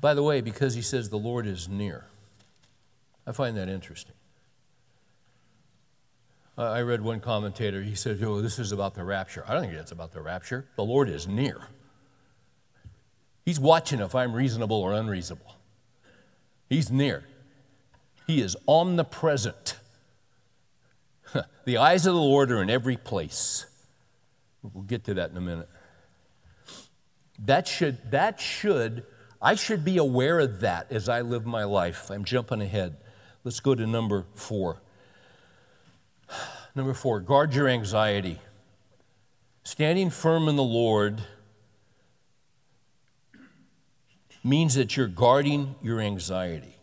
By 0.00 0.14
the 0.14 0.22
way, 0.22 0.40
because 0.40 0.72
he 0.72 0.80
says 0.80 1.10
the 1.10 1.18
Lord 1.18 1.46
is 1.46 1.68
near, 1.68 2.06
I 3.26 3.32
find 3.32 3.58
that 3.58 3.68
interesting. 3.68 4.14
I 6.62 6.82
read 6.82 7.00
one 7.00 7.20
commentator, 7.20 7.82
he 7.82 7.94
said, 7.94 8.22
Oh, 8.22 8.40
this 8.40 8.58
is 8.58 8.72
about 8.72 8.94
the 8.94 9.04
rapture. 9.04 9.44
I 9.46 9.54
don't 9.54 9.62
think 9.62 9.74
it's 9.74 9.92
about 9.92 10.12
the 10.12 10.20
rapture. 10.20 10.66
The 10.76 10.84
Lord 10.84 11.08
is 11.08 11.26
near. 11.26 11.68
He's 13.44 13.58
watching 13.58 14.00
if 14.00 14.14
I'm 14.14 14.32
reasonable 14.34 14.76
or 14.76 14.92
unreasonable. 14.92 15.56
He's 16.68 16.90
near. 16.90 17.24
He 18.26 18.40
is 18.40 18.56
omnipresent. 18.68 19.76
the 21.64 21.78
eyes 21.78 22.06
of 22.06 22.14
the 22.14 22.20
Lord 22.20 22.52
are 22.52 22.62
in 22.62 22.70
every 22.70 22.96
place. 22.96 23.66
We'll 24.62 24.84
get 24.84 25.04
to 25.04 25.14
that 25.14 25.30
in 25.30 25.36
a 25.36 25.40
minute. 25.40 25.68
That 27.38 27.66
should, 27.66 28.10
that 28.10 28.40
should, 28.40 29.04
I 29.40 29.54
should 29.56 29.84
be 29.84 29.96
aware 29.96 30.38
of 30.38 30.60
that 30.60 30.92
as 30.92 31.08
I 31.08 31.22
live 31.22 31.44
my 31.44 31.64
life. 31.64 32.10
I'm 32.10 32.24
jumping 32.24 32.60
ahead. 32.60 32.96
Let's 33.42 33.58
go 33.58 33.74
to 33.74 33.86
number 33.86 34.26
four. 34.34 34.81
Number 36.74 36.94
four, 36.94 37.20
guard 37.20 37.54
your 37.54 37.68
anxiety. 37.68 38.38
Standing 39.64 40.10
firm 40.10 40.48
in 40.48 40.56
the 40.56 40.62
Lord 40.62 41.22
means 44.42 44.74
that 44.74 44.96
you're 44.96 45.06
guarding 45.06 45.76
your 45.82 46.00
anxiety. 46.00 46.76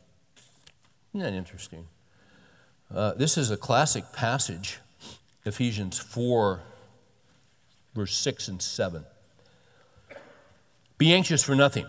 Isn't 1.13 1.21
that 1.21 1.33
interesting? 1.33 1.87
Uh, 2.93 3.13
this 3.13 3.37
is 3.37 3.51
a 3.51 3.57
classic 3.57 4.13
passage, 4.13 4.79
Ephesians 5.45 5.97
4 5.97 6.61
verse 7.95 8.15
6 8.15 8.47
and 8.47 8.61
7. 8.61 9.03
Be 10.97 11.13
anxious 11.13 11.43
for 11.43 11.55
nothing. 11.55 11.85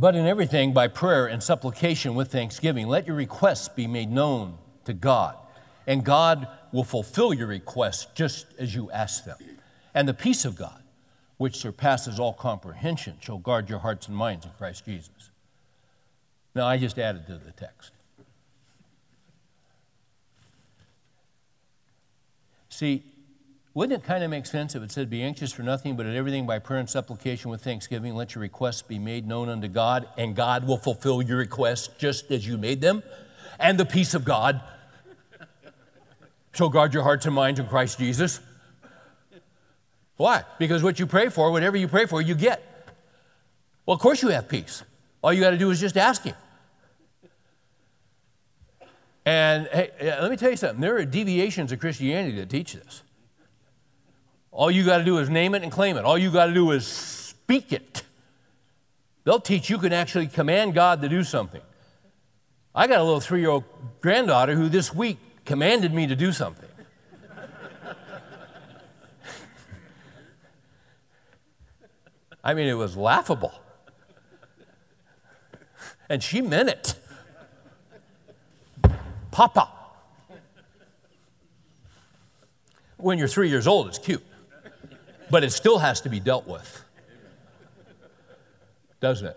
But 0.00 0.16
in 0.16 0.26
everything, 0.26 0.72
by 0.72 0.88
prayer 0.88 1.26
and 1.26 1.42
supplication 1.42 2.14
with 2.14 2.32
thanksgiving, 2.32 2.88
let 2.88 3.06
your 3.06 3.16
requests 3.16 3.68
be 3.68 3.86
made 3.86 4.10
known 4.10 4.56
to 4.86 4.94
God. 4.94 5.36
And 5.86 6.02
God 6.02 6.48
will 6.72 6.84
fulfill 6.84 7.34
your 7.34 7.48
requests 7.48 8.06
just 8.14 8.46
as 8.58 8.74
you 8.74 8.90
ask 8.92 9.26
them. 9.26 9.36
And 9.92 10.08
the 10.08 10.14
peace 10.14 10.46
of 10.46 10.56
God, 10.56 10.82
which 11.36 11.56
surpasses 11.56 12.18
all 12.18 12.32
comprehension, 12.32 13.18
shall 13.20 13.36
guard 13.36 13.68
your 13.68 13.80
hearts 13.80 14.08
and 14.08 14.16
minds 14.16 14.46
in 14.46 14.52
Christ 14.52 14.86
Jesus. 14.86 15.30
Now, 16.54 16.66
I 16.66 16.78
just 16.78 16.98
added 16.98 17.26
to 17.26 17.34
the 17.34 17.52
text. 17.52 17.92
See, 22.70 23.04
wouldn't 23.72 24.02
it 24.02 24.06
kind 24.06 24.24
of 24.24 24.30
make 24.30 24.46
sense 24.46 24.74
if 24.74 24.82
it 24.82 24.90
said, 24.90 25.08
Be 25.08 25.22
anxious 25.22 25.52
for 25.52 25.62
nothing, 25.62 25.96
but 25.96 26.06
in 26.06 26.16
everything 26.16 26.46
by 26.46 26.58
prayer 26.58 26.80
and 26.80 26.90
supplication 26.90 27.50
with 27.50 27.62
thanksgiving, 27.62 28.14
let 28.14 28.34
your 28.34 28.42
requests 28.42 28.82
be 28.82 28.98
made 28.98 29.26
known 29.26 29.48
unto 29.48 29.68
God, 29.68 30.08
and 30.16 30.34
God 30.34 30.66
will 30.66 30.76
fulfill 30.76 31.22
your 31.22 31.38
requests 31.38 31.88
just 31.98 32.30
as 32.32 32.46
you 32.46 32.58
made 32.58 32.80
them? 32.80 33.02
And 33.60 33.78
the 33.78 33.84
peace 33.84 34.14
of 34.14 34.24
God 34.24 34.60
shall 36.52 36.68
guard 36.68 36.94
your 36.94 37.04
hearts 37.04 37.26
and 37.26 37.34
minds 37.34 37.60
in 37.60 37.66
Christ 37.66 37.98
Jesus. 37.98 38.40
Why? 40.16 40.42
Because 40.58 40.82
what 40.82 40.98
you 40.98 41.06
pray 41.06 41.28
for, 41.28 41.52
whatever 41.52 41.76
you 41.76 41.86
pray 41.86 42.06
for, 42.06 42.20
you 42.20 42.34
get. 42.34 42.62
Well, 43.86 43.94
of 43.94 44.00
course 44.00 44.20
you 44.20 44.28
have 44.28 44.48
peace. 44.48 44.82
All 45.22 45.32
you 45.32 45.40
got 45.40 45.50
to 45.50 45.58
do 45.58 45.70
is 45.70 45.80
just 45.80 45.96
ask 45.96 46.24
Him. 46.24 46.34
And 49.24 49.68
hey, 49.68 49.90
let 50.00 50.30
me 50.30 50.36
tell 50.36 50.50
you 50.50 50.56
something 50.56 50.80
there 50.80 50.96
are 50.96 51.04
deviations 51.04 51.70
of 51.70 51.78
Christianity 51.78 52.36
that 52.36 52.50
teach 52.50 52.72
this. 52.72 53.02
All 54.52 54.70
you 54.70 54.84
got 54.84 54.98
to 54.98 55.04
do 55.04 55.18
is 55.18 55.30
name 55.30 55.54
it 55.54 55.62
and 55.62 55.70
claim 55.70 55.96
it, 55.96 56.04
all 56.04 56.18
you 56.18 56.30
got 56.30 56.46
to 56.46 56.54
do 56.54 56.70
is 56.72 56.86
speak 56.86 57.72
it. 57.72 58.02
They'll 59.24 59.40
teach 59.40 59.70
you 59.70 59.78
can 59.78 59.92
actually 59.92 60.26
command 60.26 60.74
God 60.74 61.02
to 61.02 61.08
do 61.08 61.22
something. 61.22 61.60
I 62.74 62.86
got 62.86 63.00
a 63.00 63.04
little 63.04 63.20
three 63.20 63.40
year 63.40 63.50
old 63.50 63.64
granddaughter 64.00 64.54
who 64.54 64.68
this 64.68 64.94
week 64.94 65.18
commanded 65.44 65.92
me 65.92 66.06
to 66.06 66.16
do 66.16 66.32
something. 66.32 66.68
I 72.44 72.54
mean, 72.54 72.68
it 72.68 72.74
was 72.74 72.96
laughable. 72.96 73.52
And 76.08 76.22
she 76.22 76.40
meant 76.40 76.68
it. 76.68 76.94
Papa. 79.30 79.68
When 82.96 83.18
you're 83.18 83.28
three 83.28 83.48
years 83.48 83.66
old, 83.66 83.88
it's 83.88 83.98
cute, 83.98 84.22
but 85.30 85.44
it 85.44 85.50
still 85.52 85.78
has 85.78 86.00
to 86.02 86.08
be 86.08 86.20
dealt 86.20 86.46
with, 86.46 86.84
doesn't 89.00 89.28
it? 89.28 89.36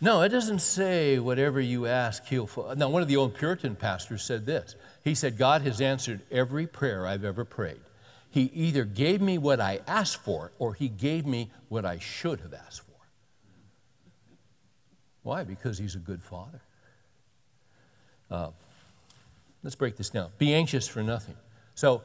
No, 0.00 0.22
it 0.22 0.30
doesn't 0.30 0.58
say 0.58 1.20
whatever 1.20 1.60
you 1.60 1.86
ask, 1.86 2.24
he'll. 2.26 2.48
Now, 2.76 2.88
one 2.88 3.02
of 3.02 3.08
the 3.08 3.16
old 3.16 3.36
Puritan 3.36 3.76
pastors 3.76 4.24
said 4.24 4.46
this. 4.46 4.74
He 5.04 5.14
said, 5.14 5.38
God 5.38 5.62
has 5.62 5.80
answered 5.80 6.22
every 6.28 6.66
prayer 6.66 7.06
I've 7.06 7.24
ever 7.24 7.44
prayed. 7.44 7.80
He 8.28 8.50
either 8.54 8.84
gave 8.84 9.20
me 9.20 9.38
what 9.38 9.60
I 9.60 9.80
asked 9.86 10.16
for 10.16 10.50
or 10.58 10.74
he 10.74 10.88
gave 10.88 11.24
me 11.24 11.50
what 11.68 11.84
I 11.84 11.98
should 12.00 12.40
have 12.40 12.52
asked 12.52 12.80
for. 12.80 12.92
Why? 15.22 15.44
Because 15.44 15.78
he's 15.78 15.94
a 15.94 16.00
good 16.00 16.22
father. 16.22 16.62
Uh, 18.28 18.50
let's 19.62 19.76
break 19.76 19.96
this 19.96 20.10
down. 20.10 20.30
Be 20.38 20.52
anxious 20.52 20.88
for 20.88 21.02
nothing. 21.02 21.36
So, 21.74 22.02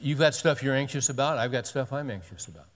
you've 0.00 0.18
got 0.18 0.34
stuff 0.34 0.62
you're 0.62 0.74
anxious 0.74 1.08
about, 1.08 1.38
I've 1.38 1.52
got 1.52 1.66
stuff 1.66 1.92
I'm 1.92 2.10
anxious 2.10 2.46
about. 2.46 2.66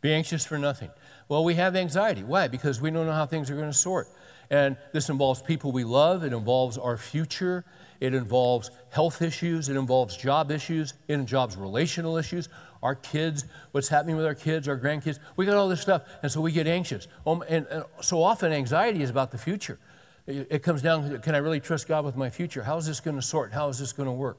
Be 0.00 0.12
anxious 0.12 0.46
for 0.46 0.58
nothing. 0.58 0.90
Well, 1.28 1.44
we 1.44 1.54
have 1.54 1.76
anxiety. 1.76 2.22
Why? 2.22 2.48
Because 2.48 2.80
we 2.80 2.90
don't 2.90 3.06
know 3.06 3.12
how 3.12 3.26
things 3.26 3.50
are 3.50 3.54
going 3.54 3.70
to 3.70 3.76
sort. 3.76 4.08
And 4.50 4.76
this 4.92 5.08
involves 5.08 5.42
people 5.42 5.70
we 5.70 5.84
love, 5.84 6.24
it 6.24 6.32
involves 6.32 6.76
our 6.76 6.96
future, 6.96 7.64
it 8.00 8.14
involves 8.14 8.70
health 8.88 9.22
issues, 9.22 9.68
it 9.68 9.76
involves 9.76 10.16
job 10.16 10.50
issues, 10.50 10.94
it 11.06 11.14
involves 11.14 11.56
relational 11.56 12.16
issues, 12.16 12.48
our 12.82 12.96
kids, 12.96 13.44
what's 13.70 13.88
happening 13.88 14.16
with 14.16 14.26
our 14.26 14.34
kids, 14.34 14.66
our 14.66 14.78
grandkids. 14.78 15.20
We 15.36 15.46
got 15.46 15.56
all 15.56 15.68
this 15.68 15.80
stuff, 15.80 16.02
and 16.22 16.32
so 16.32 16.40
we 16.40 16.50
get 16.50 16.66
anxious. 16.66 17.06
Um, 17.26 17.44
and, 17.48 17.66
so 18.00 18.22
often, 18.22 18.52
anxiety 18.52 19.02
is 19.02 19.10
about 19.10 19.30
the 19.30 19.38
future. 19.38 19.78
It, 20.26 20.48
it 20.50 20.62
comes 20.64 20.82
down 20.82 21.08
to 21.08 21.18
can 21.18 21.34
I 21.36 21.38
really 21.38 21.60
trust 21.60 21.86
God 21.86 22.04
with 22.04 22.16
my 22.16 22.30
future? 22.30 22.64
How 22.64 22.76
is 22.78 22.86
this 22.86 22.98
going 22.98 23.16
to 23.16 23.22
sort? 23.22 23.52
How 23.52 23.68
is 23.68 23.78
this 23.78 23.92
going 23.92 24.08
to 24.08 24.12
work? 24.12 24.38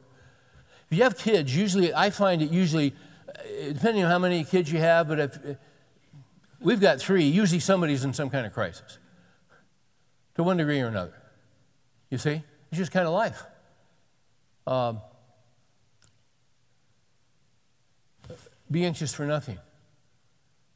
If 0.92 0.98
you 0.98 1.04
have 1.06 1.18
kids, 1.18 1.56
usually, 1.56 1.94
I 1.94 2.10
find 2.10 2.42
it 2.42 2.52
usually, 2.52 2.94
uh, 3.30 3.72
depending 3.72 4.04
on 4.04 4.12
how 4.12 4.20
many 4.20 4.44
kids 4.44 4.70
you 4.70 4.80
have, 4.80 5.08
but 5.08 5.20
if 5.22 5.40
we've 6.60 6.82
got 6.82 7.00
three, 7.00 7.24
usually 7.24 7.62
somebody's 7.62 8.04
in 8.04 8.14
some 8.14 8.30
kind 8.30 8.46
of 8.46 8.54
crisis 8.54 8.98
to 10.36 10.44
one 10.44 10.58
degree 10.58 10.82
or 10.82 10.88
another. 10.88 11.14
You 12.10 12.18
see? 12.18 12.44
It's 12.72 12.78
just 12.78 12.92
kind 12.92 13.08
of 13.08 13.14
life. 13.14 13.42
Um, 14.68 15.00
be 18.70 18.86
anxious 18.86 19.14
for 19.14 19.26
nothing. 19.26 19.60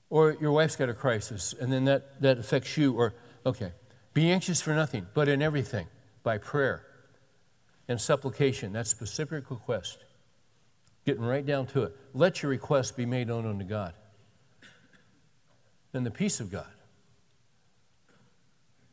Or 0.10 0.38
your 0.40 0.54
wife's 0.54 0.78
got 0.78 0.88
a 0.88 0.94
crisis, 0.94 1.54
and 1.60 1.74
then 1.74 1.84
that, 1.86 2.22
that 2.22 2.38
affects 2.38 2.78
you. 2.78 2.94
Or, 2.94 3.16
okay, 3.46 3.74
be 4.14 4.32
anxious 4.32 4.62
for 4.62 4.74
nothing, 4.74 5.08
but 5.14 5.28
in 5.28 5.42
everything, 5.42 5.88
by 6.24 6.38
prayer 6.38 6.86
and 7.90 8.00
supplication. 8.00 8.72
That's 8.72 8.90
specific 8.90 9.52
request. 9.52 10.05
Getting 11.06 11.24
right 11.24 11.46
down 11.46 11.68
to 11.68 11.84
it. 11.84 11.96
Let 12.14 12.42
your 12.42 12.50
request 12.50 12.98
be 12.98 13.06
made 13.06 13.28
known 13.28 13.46
unto 13.46 13.64
God. 13.64 13.94
Then 15.92 16.04
the 16.04 16.12
peace 16.12 16.40
of 16.40 16.52
God 16.52 16.68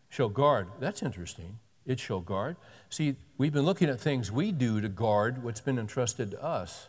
shall 0.09 0.29
guard. 0.29 0.69
That's 0.79 1.03
interesting. 1.03 1.59
It 1.87 1.99
shall 1.99 2.21
guard. 2.21 2.57
See, 2.91 3.17
we've 3.39 3.53
been 3.53 3.65
looking 3.65 3.89
at 3.89 3.99
things 3.99 4.31
we 4.31 4.53
do 4.53 4.81
to 4.81 4.89
guard 4.89 5.43
what's 5.43 5.61
been 5.61 5.79
entrusted 5.79 6.31
to 6.33 6.45
us. 6.45 6.89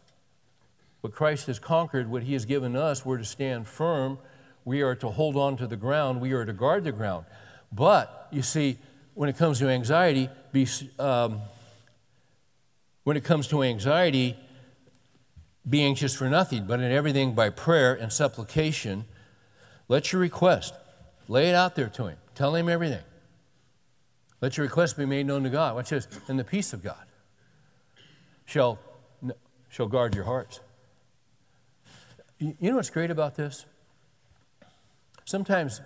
What 1.01 1.13
Christ 1.13 1.47
has 1.47 1.57
conquered, 1.57 2.11
what 2.11 2.23
He 2.23 2.33
has 2.33 2.45
given 2.45 2.75
us, 2.75 3.05
we're 3.05 3.17
to 3.17 3.25
stand 3.25 3.65
firm. 3.65 4.19
We 4.65 4.81
are 4.81 4.95
to 4.95 5.09
hold 5.09 5.35
on 5.35 5.57
to 5.57 5.67
the 5.67 5.75
ground. 5.75 6.21
We 6.21 6.33
are 6.33 6.45
to 6.45 6.53
guard 6.53 6.83
the 6.83 6.91
ground. 6.91 7.25
But, 7.71 8.27
you 8.31 8.41
see, 8.41 8.77
when 9.13 9.29
it 9.29 9.37
comes 9.37 9.59
to 9.59 9.67
anxiety, 9.67 10.29
be, 10.51 10.67
um, 10.99 11.41
when 13.03 13.17
it 13.17 13.23
comes 13.23 13.47
to 13.47 13.63
anxiety, 13.63 14.37
be 15.67 15.81
anxious 15.81 16.13
for 16.13 16.29
nothing, 16.29 16.65
but 16.65 16.79
in 16.79 16.91
everything 16.91 17.33
by 17.33 17.49
prayer 17.49 17.93
and 17.93 18.11
supplication, 18.11 19.05
let 19.87 20.11
your 20.11 20.21
request, 20.21 20.73
lay 21.27 21.49
it 21.49 21.55
out 21.55 21.75
there 21.75 21.89
to 21.89 22.07
Him. 22.07 22.17
Tell 22.35 22.55
Him 22.55 22.67
everything. 22.67 23.03
Let 24.41 24.57
your 24.57 24.65
request 24.65 24.97
be 24.97 25.05
made 25.05 25.25
known 25.25 25.43
to 25.43 25.49
God. 25.49 25.75
Watch 25.75 25.89
this. 25.89 26.07
And 26.27 26.37
the 26.37 26.43
peace 26.43 26.73
of 26.73 26.83
God 26.83 27.05
shall, 28.45 28.77
shall 29.69 29.87
guard 29.87 30.15
your 30.15 30.25
hearts. 30.25 30.59
You 32.39 32.55
know 32.59 32.75
what's 32.75 32.89
great 32.89 33.09
about 33.09 33.35
this? 33.35 33.65
Sometimes, 35.23 35.79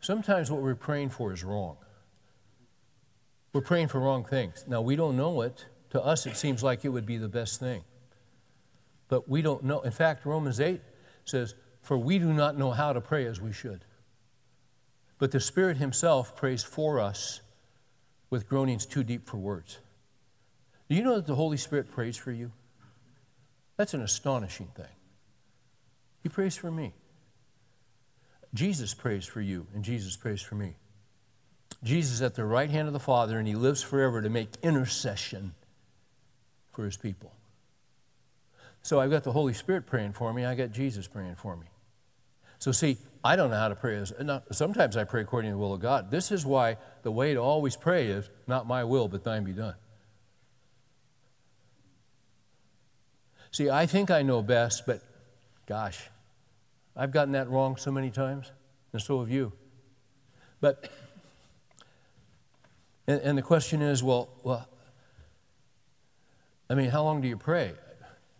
sometimes 0.00 0.52
what 0.52 0.62
we're 0.62 0.76
praying 0.76 1.10
for 1.10 1.32
is 1.32 1.42
wrong. 1.42 1.76
We're 3.56 3.62
praying 3.62 3.88
for 3.88 4.00
wrong 4.00 4.22
things. 4.22 4.66
Now, 4.68 4.82
we 4.82 4.96
don't 4.96 5.16
know 5.16 5.40
it. 5.40 5.64
To 5.88 6.04
us, 6.04 6.26
it 6.26 6.36
seems 6.36 6.62
like 6.62 6.84
it 6.84 6.90
would 6.90 7.06
be 7.06 7.16
the 7.16 7.26
best 7.26 7.58
thing. 7.58 7.84
But 9.08 9.30
we 9.30 9.40
don't 9.40 9.64
know. 9.64 9.80
In 9.80 9.92
fact, 9.92 10.26
Romans 10.26 10.60
8 10.60 10.78
says, 11.24 11.54
For 11.80 11.96
we 11.96 12.18
do 12.18 12.34
not 12.34 12.58
know 12.58 12.70
how 12.70 12.92
to 12.92 13.00
pray 13.00 13.24
as 13.24 13.40
we 13.40 13.54
should. 13.54 13.86
But 15.16 15.30
the 15.30 15.40
Spirit 15.40 15.78
Himself 15.78 16.36
prays 16.36 16.62
for 16.62 17.00
us 17.00 17.40
with 18.28 18.46
groanings 18.46 18.84
too 18.84 19.02
deep 19.02 19.26
for 19.26 19.38
words. 19.38 19.78
Do 20.90 20.94
you 20.94 21.02
know 21.02 21.14
that 21.14 21.26
the 21.26 21.34
Holy 21.34 21.56
Spirit 21.56 21.90
prays 21.90 22.18
for 22.18 22.32
you? 22.32 22.52
That's 23.78 23.94
an 23.94 24.02
astonishing 24.02 24.68
thing. 24.76 24.84
He 26.22 26.28
prays 26.28 26.58
for 26.58 26.70
me. 26.70 26.92
Jesus 28.52 28.92
prays 28.92 29.24
for 29.24 29.40
you, 29.40 29.66
and 29.72 29.82
Jesus 29.82 30.14
prays 30.14 30.42
for 30.42 30.56
me. 30.56 30.76
Jesus 31.86 32.20
at 32.20 32.34
the 32.34 32.44
right 32.44 32.68
hand 32.68 32.88
of 32.88 32.92
the 32.92 33.00
Father, 33.00 33.38
and 33.38 33.48
He 33.48 33.54
lives 33.54 33.82
forever 33.82 34.20
to 34.20 34.28
make 34.28 34.50
intercession 34.62 35.54
for 36.72 36.84
His 36.84 36.96
people. 36.96 37.32
So 38.82 39.00
I've 39.00 39.10
got 39.10 39.24
the 39.24 39.32
Holy 39.32 39.54
Spirit 39.54 39.86
praying 39.86 40.12
for 40.12 40.32
me, 40.32 40.44
I 40.44 40.54
got 40.54 40.72
Jesus 40.72 41.08
praying 41.08 41.36
for 41.36 41.56
me. 41.56 41.66
So, 42.58 42.72
see, 42.72 42.96
I 43.22 43.36
don't 43.36 43.50
know 43.50 43.58
how 43.58 43.68
to 43.68 43.74
pray. 43.74 44.02
Sometimes 44.52 44.96
I 44.96 45.04
pray 45.04 45.20
according 45.20 45.50
to 45.50 45.56
the 45.56 45.58
will 45.58 45.74
of 45.74 45.80
God. 45.80 46.10
This 46.10 46.30
is 46.30 46.46
why 46.46 46.76
the 47.02 47.10
way 47.10 47.34
to 47.34 47.40
always 47.40 47.76
pray 47.76 48.06
is 48.06 48.30
not 48.46 48.66
my 48.66 48.84
will, 48.84 49.08
but 49.08 49.24
thine 49.24 49.44
be 49.44 49.52
done. 49.52 49.74
See, 53.50 53.68
I 53.68 53.86
think 53.86 54.10
I 54.10 54.22
know 54.22 54.42
best, 54.42 54.86
but 54.86 55.02
gosh, 55.66 56.08
I've 56.94 57.10
gotten 57.10 57.32
that 57.32 57.48
wrong 57.48 57.76
so 57.76 57.90
many 57.90 58.10
times, 58.10 58.52
and 58.92 59.02
so 59.02 59.20
have 59.20 59.30
you. 59.30 59.52
But, 60.60 60.88
and, 63.06 63.20
and 63.20 63.38
the 63.38 63.42
question 63.42 63.82
is, 63.82 64.02
well, 64.02 64.28
well, 64.42 64.68
I 66.68 66.74
mean, 66.74 66.90
how 66.90 67.02
long 67.02 67.20
do 67.20 67.28
you 67.28 67.36
pray? 67.36 67.72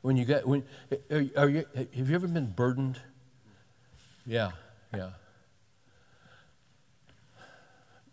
When 0.03 0.17
you 0.17 0.25
get, 0.25 0.47
when, 0.47 0.65
are, 1.11 1.49
you, 1.49 1.65
have 1.75 2.09
you 2.09 2.15
ever 2.15 2.29
been 2.29 2.51
burdened? 2.51 3.01
Yeah. 4.27 4.51
Yeah. 4.95 5.11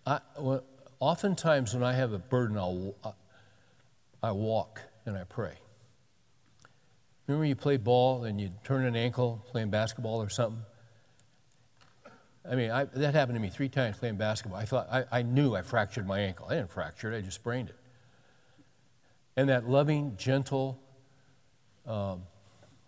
I, 0.06 0.20
well, 0.40 0.64
oftentimes 1.00 1.74
when 1.74 1.84
I 1.84 1.94
have 1.94 2.14
a 2.14 2.20
burden, 2.20 2.58
I'll, 2.58 2.96
I 4.22 4.32
walk 4.32 4.82
and 5.06 5.18
I 5.18 5.24
pray. 5.24 5.58
Remember 7.28 7.46
you 7.46 7.56
play 7.56 7.78
ball 7.78 8.26
and 8.26 8.40
you 8.40 8.52
turn 8.64 8.86
an 8.86 8.96
ankle 8.96 9.46
playing 9.52 9.70
basketball 9.70 10.22
or 10.22 10.30
something? 10.30 10.64
I 12.50 12.56
mean, 12.56 12.72
I, 12.72 12.86
that 12.86 13.14
happened 13.14 13.36
to 13.38 13.42
me 13.42 13.50
three 13.50 13.70
times 13.70 13.98
playing 13.98 14.18
basketball. 14.18 14.60
I 14.60 14.66
thought 14.66 14.88
I, 14.92 15.06
I 15.12 15.22
knew 15.22 15.56
I 15.56 15.62
fractured 15.62 16.06
my 16.06 16.20
ankle. 16.20 16.48
I 16.50 16.56
didn't 16.56 16.72
fracture 16.72 17.12
it; 17.12 17.18
I 17.18 17.22
just 17.22 17.36
sprained 17.36 17.70
it. 17.70 17.78
And 19.36 19.50
that 19.50 19.68
loving, 19.68 20.16
gentle 20.18 20.80
um, 21.88 22.24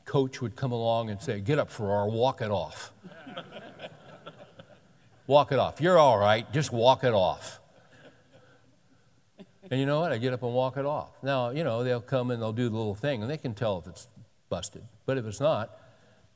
coach 0.03 0.41
would 0.41 0.55
come 0.55 0.71
along 0.71 1.09
and 1.09 1.21
say, 1.21 1.39
"Get 1.39 1.57
up, 1.57 1.71
Farrar, 1.71 2.09
walk 2.09 2.41
it 2.41 2.51
off." 2.51 2.91
Walk 5.27 5.51
it 5.51 5.57
off. 5.57 5.81
You're 5.81 5.97
all 5.97 6.19
right. 6.19 6.51
Just 6.53 6.71
walk 6.71 7.03
it 7.03 7.13
off. 7.13 7.59
And 9.71 9.79
you 9.79 9.87
know 9.87 9.99
what? 9.99 10.11
I 10.11 10.19
get 10.19 10.33
up 10.33 10.43
and 10.43 10.53
walk 10.53 10.77
it 10.77 10.85
off. 10.85 11.11
Now, 11.23 11.49
you 11.49 11.63
know, 11.63 11.83
they'll 11.83 11.99
come 11.99 12.29
and 12.29 12.39
they'll 12.39 12.53
do 12.53 12.69
the 12.69 12.75
little 12.75 12.93
thing, 12.93 13.23
and 13.23 13.31
they 13.31 13.37
can 13.37 13.55
tell 13.55 13.79
if 13.79 13.87
it's 13.87 14.07
busted. 14.49 14.83
But 15.07 15.17
if 15.17 15.25
it's 15.25 15.39
not, 15.39 15.75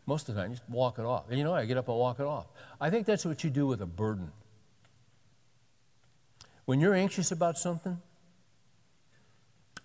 most 0.10 0.28
of 0.28 0.36
the 0.36 0.42
time, 0.42 0.52
just 0.52 0.68
walk 0.70 1.00
it 1.00 1.06
off. 1.06 1.30
And 1.30 1.38
you 1.38 1.46
know? 1.46 1.54
I 1.54 1.66
get 1.66 1.78
up 1.78 1.88
and 1.88 1.98
walk 1.98 2.20
it 2.20 2.26
off. 2.26 2.48
I 2.82 2.90
think 2.90 3.06
that's 3.06 3.26
what 3.26 3.44
you 3.44 3.50
do 3.50 3.66
with 3.66 3.82
a 3.82 3.86
burden. 3.86 4.32
When 6.66 6.82
you're 6.82 6.94
anxious 6.94 7.32
about 7.32 7.58
something, 7.58 8.02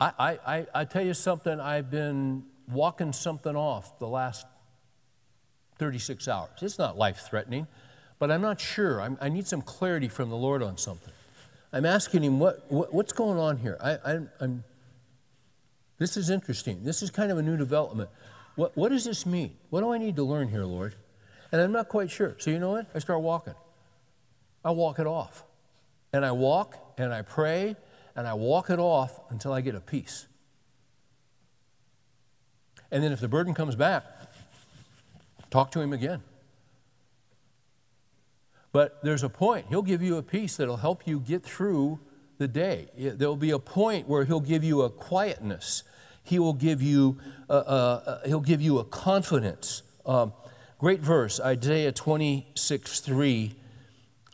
I, 0.00 0.38
I, 0.44 0.66
I, 0.74 0.84
tell 0.84 1.04
you 1.04 1.14
something, 1.14 1.60
I've 1.60 1.90
been 1.90 2.42
walking 2.68 3.12
something 3.12 3.54
off 3.54 3.98
the 4.00 4.08
last 4.08 4.44
36 5.78 6.26
hours. 6.26 6.50
It's 6.60 6.78
not 6.78 6.98
life 6.98 7.20
threatening 7.28 7.68
but 8.18 8.30
I'm 8.30 8.40
not 8.40 8.60
sure. 8.60 9.00
I'm, 9.00 9.18
i 9.20 9.28
need 9.28 9.46
some 9.46 9.62
clarity 9.62 10.08
from 10.08 10.30
the 10.30 10.36
Lord 10.36 10.62
on 10.62 10.78
something. 10.78 11.12
I'm 11.72 11.84
asking 11.84 12.22
him, 12.22 12.38
what, 12.38 12.64
what 12.70 12.94
what's 12.94 13.12
going 13.12 13.38
on 13.38 13.58
here? 13.58 13.76
I, 13.80 13.92
I, 13.96 14.20
I'm, 14.40 14.64
this 15.98 16.16
is 16.16 16.30
interesting. 16.30 16.84
This 16.84 17.02
is 17.02 17.10
kind 17.10 17.30
of 17.30 17.38
a 17.38 17.42
new 17.42 17.56
development. 17.56 18.10
What, 18.56 18.76
what 18.76 18.90
does 18.90 19.04
this 19.04 19.26
mean? 19.26 19.56
What 19.70 19.80
do 19.80 19.92
I 19.92 19.98
need 19.98 20.16
to 20.16 20.22
learn 20.22 20.48
here, 20.48 20.64
Lord? 20.64 20.94
And 21.50 21.60
I'm 21.60 21.72
not 21.72 21.88
quite 21.88 22.10
sure. 22.10 22.36
So 22.38 22.50
you 22.50 22.58
know 22.58 22.70
what? 22.70 22.86
I 22.94 22.98
start 22.98 23.20
walking. 23.20 23.54
I 24.64 24.70
walk 24.70 24.98
it 24.98 25.06
off. 25.06 25.44
And 26.12 26.24
I 26.24 26.32
walk 26.32 26.76
and 26.98 27.12
I 27.12 27.22
pray 27.22 27.76
and 28.14 28.26
I 28.26 28.34
walk 28.34 28.70
it 28.70 28.78
off 28.78 29.20
until 29.30 29.52
I 29.52 29.60
get 29.60 29.74
a 29.74 29.80
peace. 29.80 30.26
And 32.90 33.02
then 33.02 33.10
if 33.10 33.20
the 33.20 33.28
burden 33.28 33.54
comes 33.54 33.74
back, 33.74 34.04
Talk 35.54 35.70
to 35.70 35.80
him 35.80 35.92
again. 35.92 36.20
But 38.72 38.98
there's 39.04 39.22
a 39.22 39.28
point. 39.28 39.66
He'll 39.68 39.82
give 39.82 40.02
you 40.02 40.16
a 40.16 40.22
peace 40.22 40.56
that'll 40.56 40.78
help 40.78 41.06
you 41.06 41.20
get 41.20 41.44
through 41.44 42.00
the 42.38 42.48
day. 42.48 42.88
There'll 42.98 43.36
be 43.36 43.52
a 43.52 43.60
point 43.60 44.08
where 44.08 44.24
he'll 44.24 44.40
give 44.40 44.64
you 44.64 44.82
a 44.82 44.90
quietness. 44.90 45.84
He 46.24 46.38
will 46.38 46.54
give 46.54 46.82
you 46.82 47.18
a, 47.48 47.54
a, 47.54 48.20
a 48.24 48.28
he'll 48.28 48.40
give 48.40 48.60
you 48.60 48.78
a 48.78 48.84
confidence. 48.84 49.82
Um, 50.04 50.32
great 50.78 51.00
verse, 51.00 51.38
Isaiah 51.38 51.92
26, 51.92 53.00
3. 53.00 53.54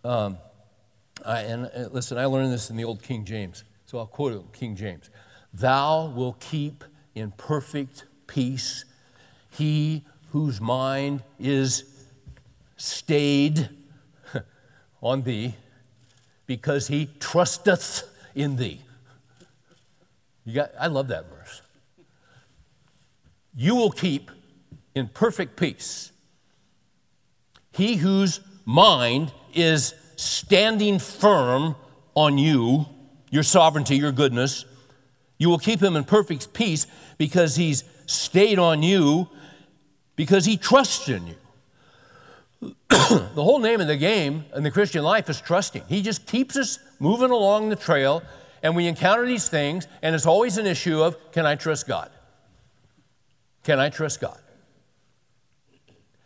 Um, 0.05 0.39
I, 1.25 1.41
and 1.43 1.67
uh, 1.67 1.89
listen, 1.93 2.17
I 2.17 2.25
learned 2.25 2.53
this 2.53 2.71
in 2.71 2.77
the 2.77 2.85
old 2.85 3.03
King 3.03 3.25
James, 3.25 3.65
so 3.87 3.99
I'll 3.99 4.07
quote 4.07 4.33
it 4.33 4.53
King 4.53 4.77
James. 4.77 5.11
Thou 5.53 6.07
will 6.07 6.37
keep 6.41 6.85
in 7.15 7.33
perfect 7.33 8.05
peace 8.27 8.85
he 9.51 10.05
whose 10.31 10.61
mind 10.61 11.23
is 11.39 11.85
stayed 12.77 13.69
on 15.03 15.23
thee 15.23 15.55
because 16.47 16.89
he 16.89 17.09
trusteth 17.19 18.05
in 18.35 18.57
thee. 18.57 18.81
You 20.45 20.55
got, 20.55 20.71
I 20.79 20.87
love 20.87 21.09
that 21.09 21.29
verse. 21.31 21.63
You 23.55 23.75
will 23.77 23.91
keep 23.91 24.31
in 24.95 25.09
perfect 25.09 25.57
peace 25.57 26.11
he 27.73 27.97
whose 27.97 28.41
mind 28.65 29.33
is 29.55 29.95
standing 30.17 30.99
firm 30.99 31.77
on 32.15 32.39
you, 32.39 32.87
your 33.31 33.43
sovereignty, 33.43 33.97
your 33.97 34.13
goodness. 34.13 34.65
You 35.39 35.49
will 35.49 35.59
keep 35.59 35.83
him 35.83 35.97
in 35.97 36.05
perfect 36.05 36.53
peace 36.53 36.87
because 37.17 37.57
he's 37.57 37.85
stayed 38.07 38.59
on 38.59 38.83
you, 38.83 39.29
because 40.17 40.45
he 40.45 40.57
trusts 40.57 41.09
in 41.09 41.27
you. 41.29 41.37
the 42.91 43.31
whole 43.37 43.61
name 43.61 43.81
of 43.81 43.87
the 43.87 43.97
game 43.97 44.45
in 44.55 44.63
the 44.63 44.71
Christian 44.71 45.03
life 45.03 45.31
is 45.31 45.41
trusting. 45.41 45.83
He 45.89 46.03
just 46.03 46.27
keeps 46.27 46.57
us 46.57 46.79
moving 46.99 47.31
along 47.31 47.71
the 47.71 47.77
trail, 47.77 48.23
and 48.63 48.77
we 48.77 48.89
encounter 48.89 49.25
these 49.25 49.49
things, 49.49 49.87
and 50.03 50.15
it's 50.15 50.27
always 50.27 50.59
an 50.59 50.67
issue 50.67 51.03
of 51.03 51.17
can 51.33 51.47
I 51.47 51.55
trust 51.55 51.87
God? 51.87 52.11
Can 53.71 53.79
I 53.79 53.89
trust 53.89 54.21
God? 54.21 54.41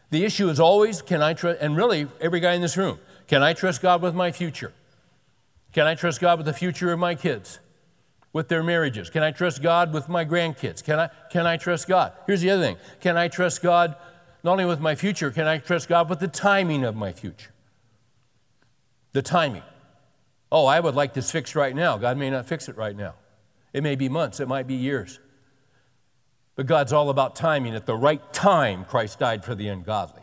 The 0.09 0.25
issue 0.25 0.49
is 0.49 0.59
always 0.59 1.03
can 1.03 1.21
I 1.21 1.35
trust, 1.35 1.61
and 1.61 1.77
really, 1.77 2.09
every 2.19 2.41
guy 2.41 2.55
in 2.55 2.63
this 2.63 2.79
room, 2.79 2.99
can 3.27 3.43
I 3.43 3.53
trust 3.53 3.83
God 3.83 4.01
with 4.01 4.15
my 4.15 4.33
future? 4.33 4.73
Can 5.75 5.87
I 5.87 5.95
trust 5.95 6.23
God 6.23 6.39
with 6.39 6.47
the 6.47 6.55
future 6.55 6.91
of 6.91 6.99
my 6.99 7.15
kids, 7.15 7.59
with 8.33 8.49
their 8.49 8.63
marriages? 8.63 9.11
Can 9.11 9.23
I 9.23 9.31
trust 9.31 9.61
God 9.63 9.93
with 9.93 10.09
my 10.09 10.25
grandkids? 10.25 10.83
Can 10.83 10.99
I, 10.99 11.11
can 11.29 11.47
I 11.47 11.59
trust 11.59 11.87
God? 11.87 12.15
Here's 12.27 12.41
the 12.41 12.49
other 12.49 12.63
thing 12.63 12.79
can 13.01 13.19
I 13.19 13.29
trust 13.29 13.61
God 13.61 13.95
not 14.43 14.53
only 14.53 14.65
with 14.65 14.81
my 14.81 14.95
future, 14.95 15.31
can 15.31 15.47
I 15.47 15.59
trust 15.59 15.87
God 15.87 16.09
with 16.09 16.21
the 16.21 16.29
timing 16.29 16.83
of 16.83 16.97
my 16.97 17.13
future? 17.13 17.53
The 19.13 19.21
timing. 19.21 19.65
Oh, 20.51 20.65
I 20.65 20.81
would 20.81 20.95
like 20.95 21.13
this 21.13 21.31
fixed 21.31 21.55
right 21.55 21.77
now. 21.77 21.99
God 21.99 22.17
may 22.17 22.31
not 22.31 22.47
fix 22.47 22.71
it 22.71 22.77
right 22.79 22.97
now. 22.97 23.17
It 23.75 23.83
may 23.83 23.97
be 23.97 24.09
months, 24.09 24.41
it 24.41 24.49
might 24.49 24.67
be 24.67 24.77
years. 24.77 25.21
But 26.57 26.67
God's 26.67 26.93
all 26.93 27.11
about 27.11 27.35
timing. 27.35 27.75
At 27.75 27.87
the 27.87 27.97
right 27.97 28.33
time, 28.33 28.85
Christ 28.85 29.19
died 29.19 29.45
for 29.45 29.55
the 29.55 29.69
ungodly. 29.69 30.23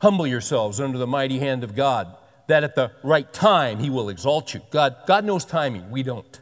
Humble 0.00 0.26
yourselves 0.26 0.80
under 0.80 0.98
the 0.98 1.06
mighty 1.06 1.38
hand 1.38 1.62
of 1.62 1.76
God, 1.76 2.16
that 2.48 2.64
at 2.64 2.74
the 2.74 2.90
right 3.02 3.30
time 3.32 3.78
He 3.78 3.90
will 3.90 4.08
exalt 4.08 4.54
you. 4.54 4.60
God, 4.70 4.96
God 5.06 5.24
knows 5.24 5.44
timing, 5.44 5.90
we 5.90 6.02
don't. 6.02 6.40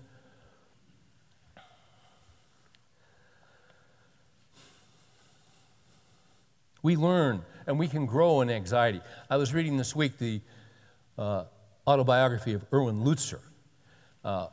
We 6.83 6.97
learn 6.97 7.43
and 7.67 7.79
we 7.79 7.89
can 7.89 8.07
grow 8.07 8.41
in 8.41 8.49
anxiety. 8.49 9.03
I 9.29 9.37
was 9.37 9.53
reading 9.53 9.77
this 9.77 9.95
week 9.95 10.17
the 10.17 10.41
uh, 11.19 11.45
autobiography 11.87 12.55
of 12.55 12.65
Erwin 12.73 13.05
Lutzer. 13.05 13.41
Uh, 14.25 14.47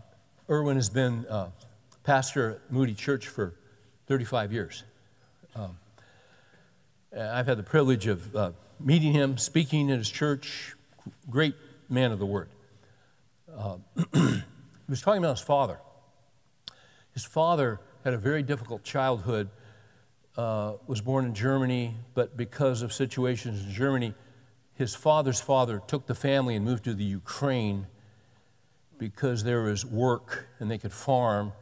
Erwin 0.49 0.75
has 0.75 0.89
been 0.89 1.25
uh, 1.27 1.49
pastor 2.03 2.51
at 2.51 2.71
Moody 2.71 2.93
Church 2.93 3.27
for 3.27 3.53
35 4.07 4.53
years. 4.53 4.83
Um, 5.55 5.77
I've 7.17 7.47
had 7.47 7.57
the 7.57 7.63
privilege 7.63 8.07
of 8.07 8.35
uh, 8.35 8.51
meeting 8.79 9.13
him, 9.13 9.37
speaking 9.37 9.91
at 9.91 9.97
his 9.97 10.09
church. 10.09 10.75
Great 11.29 11.55
man 11.89 12.11
of 12.11 12.19
the 12.19 12.25
word. 12.25 12.49
Uh, 13.57 13.77
he 14.13 14.41
was 14.89 15.01
talking 15.01 15.23
about 15.23 15.37
his 15.37 15.45
father. 15.45 15.79
His 17.13 17.23
father 17.23 17.79
had 18.03 18.13
a 18.13 18.17
very 18.17 18.43
difficult 18.43 18.83
childhood 18.83 19.49
uh, 20.37 20.73
was 20.85 21.01
born 21.01 21.25
in 21.25 21.33
Germany, 21.33 21.95
but 22.13 22.35
because 22.35 22.81
of 22.81 22.91
situations 22.91 23.65
in 23.65 23.71
Germany, 23.71 24.13
his 24.73 24.93
father's 24.93 25.39
father 25.39 25.81
took 25.87 26.05
the 26.05 26.15
family 26.15 26.55
and 26.55 26.65
moved 26.65 26.83
to 26.83 26.93
the 26.93 27.05
Ukraine 27.05 27.87
because 28.97 29.43
there 29.43 29.61
was 29.63 29.85
work 29.85 30.47
and 30.59 30.69
they 30.69 30.77
could 30.77 30.91
farm 30.91 31.53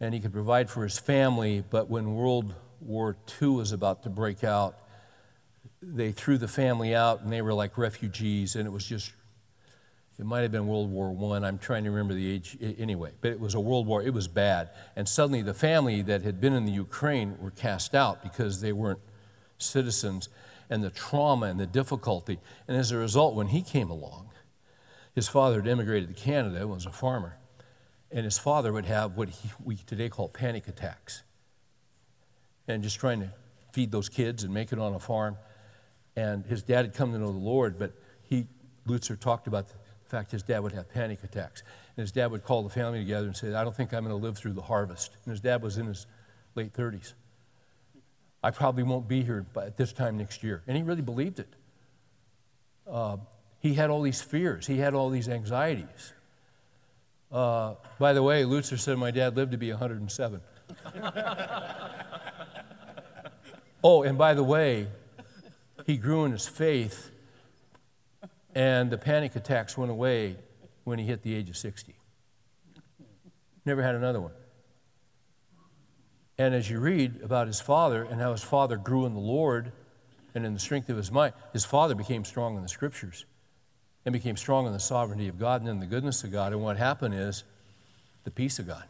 and 0.00 0.14
he 0.14 0.20
could 0.20 0.32
provide 0.32 0.70
for 0.70 0.82
his 0.82 0.98
family. 0.98 1.62
But 1.68 1.88
when 1.90 2.14
World 2.14 2.54
War 2.80 3.16
II 3.40 3.48
was 3.48 3.72
about 3.72 4.02
to 4.04 4.10
break 4.10 4.42
out, 4.42 4.76
they 5.82 6.12
threw 6.12 6.38
the 6.38 6.48
family 6.48 6.94
out 6.94 7.22
and 7.22 7.32
they 7.32 7.42
were 7.42 7.54
like 7.54 7.78
refugees, 7.78 8.56
and 8.56 8.66
it 8.66 8.70
was 8.70 8.84
just 8.84 9.12
it 10.18 10.26
might 10.26 10.42
have 10.42 10.52
been 10.52 10.66
World 10.66 10.90
War 10.90 11.34
I. 11.34 11.46
I'm 11.46 11.56
trying 11.56 11.84
to 11.84 11.90
remember 11.90 12.12
the 12.12 12.30
age 12.30 12.58
anyway, 12.78 13.12
but 13.22 13.30
it 13.30 13.40
was 13.40 13.54
a 13.54 13.60
world 13.60 13.86
war. 13.86 14.02
It 14.02 14.12
was 14.12 14.28
bad. 14.28 14.68
And 14.94 15.08
suddenly 15.08 15.40
the 15.40 15.54
family 15.54 16.02
that 16.02 16.20
had 16.20 16.42
been 16.42 16.52
in 16.52 16.66
the 16.66 16.72
Ukraine 16.72 17.38
were 17.40 17.50
cast 17.50 17.94
out 17.94 18.22
because 18.22 18.60
they 18.60 18.72
weren't 18.72 19.00
citizens 19.56 20.28
and 20.68 20.84
the 20.84 20.90
trauma 20.90 21.46
and 21.46 21.58
the 21.58 21.66
difficulty. 21.66 22.38
And 22.68 22.76
as 22.76 22.92
a 22.92 22.98
result, 22.98 23.34
when 23.34 23.46
he 23.46 23.62
came 23.62 23.88
along, 23.88 24.28
his 25.14 25.26
father 25.26 25.56
had 25.56 25.66
immigrated 25.66 26.14
to 26.14 26.22
Canada, 26.22 26.58
and 26.58 26.70
was 26.70 26.84
a 26.84 26.92
farmer, 26.92 27.36
and 28.12 28.24
his 28.24 28.38
father 28.38 28.72
would 28.72 28.86
have 28.86 29.16
what 29.16 29.28
he, 29.28 29.50
we 29.62 29.76
today 29.76 30.08
call 30.08 30.28
panic 30.28 30.68
attacks. 30.68 31.22
And 32.66 32.82
just 32.82 32.98
trying 32.98 33.20
to 33.20 33.32
feed 33.72 33.90
those 33.90 34.08
kids 34.08 34.44
and 34.44 34.52
make 34.52 34.72
it 34.72 34.78
on 34.78 34.94
a 34.94 34.98
farm. 34.98 35.36
And 36.16 36.44
his 36.46 36.62
dad 36.62 36.84
had 36.84 36.94
come 36.94 37.12
to 37.12 37.18
know 37.18 37.32
the 37.32 37.38
Lord, 37.38 37.78
but 37.78 37.92
he, 38.22 38.46
Lutzer 38.86 39.18
talked 39.18 39.46
about 39.46 39.68
the 39.68 39.74
fact, 40.08 40.32
his 40.32 40.42
dad 40.42 40.60
would 40.60 40.72
have 40.72 40.88
panic 40.88 41.22
attacks. 41.22 41.62
And 41.96 42.02
his 42.02 42.12
dad 42.12 42.30
would 42.30 42.44
call 42.44 42.62
the 42.62 42.70
family 42.70 42.98
together 42.98 43.26
and 43.26 43.36
say, 43.36 43.54
I 43.54 43.62
don't 43.62 43.74
think 43.74 43.94
I'm 43.94 44.04
going 44.04 44.18
to 44.18 44.22
live 44.22 44.36
through 44.36 44.54
the 44.54 44.62
harvest. 44.62 45.12
And 45.24 45.30
his 45.30 45.40
dad 45.40 45.62
was 45.62 45.78
in 45.78 45.86
his 45.86 46.06
late 46.54 46.72
30s. 46.72 47.14
I 48.42 48.50
probably 48.50 48.82
won't 48.82 49.06
be 49.06 49.22
here 49.22 49.46
at 49.56 49.76
this 49.76 49.92
time 49.92 50.16
next 50.16 50.42
year. 50.42 50.62
And 50.66 50.76
he 50.76 50.82
really 50.82 51.02
believed 51.02 51.38
it. 51.38 51.54
Uh, 52.90 53.18
he 53.60 53.74
had 53.74 53.90
all 53.90 54.02
these 54.02 54.20
fears, 54.20 54.66
he 54.66 54.78
had 54.78 54.94
all 54.94 55.10
these 55.10 55.28
anxieties. 55.28 56.14
Uh, 57.30 57.74
by 57.98 58.12
the 58.12 58.22
way, 58.22 58.42
Lutzer 58.44 58.78
said 58.78 58.98
my 58.98 59.10
dad 59.10 59.36
lived 59.36 59.52
to 59.52 59.58
be 59.58 59.70
107. 59.70 60.40
oh, 63.84 64.02
and 64.02 64.18
by 64.18 64.34
the 64.34 64.42
way, 64.42 64.88
he 65.86 65.96
grew 65.96 66.24
in 66.24 66.32
his 66.32 66.48
faith 66.48 67.10
and 68.54 68.90
the 68.90 68.98
panic 68.98 69.36
attacks 69.36 69.76
went 69.78 69.90
away 69.90 70.36
when 70.84 70.98
he 70.98 71.06
hit 71.06 71.22
the 71.22 71.34
age 71.34 71.48
of 71.50 71.56
60. 71.56 71.94
Never 73.64 73.82
had 73.82 73.94
another 73.94 74.20
one. 74.20 74.32
And 76.38 76.54
as 76.54 76.68
you 76.70 76.80
read 76.80 77.20
about 77.22 77.46
his 77.46 77.60
father 77.60 78.02
and 78.02 78.20
how 78.20 78.32
his 78.32 78.42
father 78.42 78.76
grew 78.76 79.06
in 79.06 79.12
the 79.14 79.20
Lord 79.20 79.72
and 80.34 80.46
in 80.46 80.54
the 80.54 80.60
strength 80.60 80.88
of 80.88 80.96
his 80.96 81.12
mind, 81.12 81.34
his 81.52 81.64
father 81.64 81.94
became 81.94 82.24
strong 82.24 82.56
in 82.56 82.62
the 82.62 82.68
scriptures 82.68 83.26
and 84.10 84.12
became 84.12 84.36
strong 84.36 84.66
in 84.66 84.72
the 84.72 84.80
sovereignty 84.80 85.28
of 85.28 85.38
God 85.38 85.60
and 85.60 85.70
in 85.70 85.78
the 85.78 85.86
goodness 85.86 86.24
of 86.24 86.32
God. 86.32 86.52
And 86.52 86.62
what 86.62 86.76
happened 86.76 87.14
is 87.14 87.44
the 88.24 88.30
peace 88.30 88.58
of 88.58 88.66
God. 88.66 88.82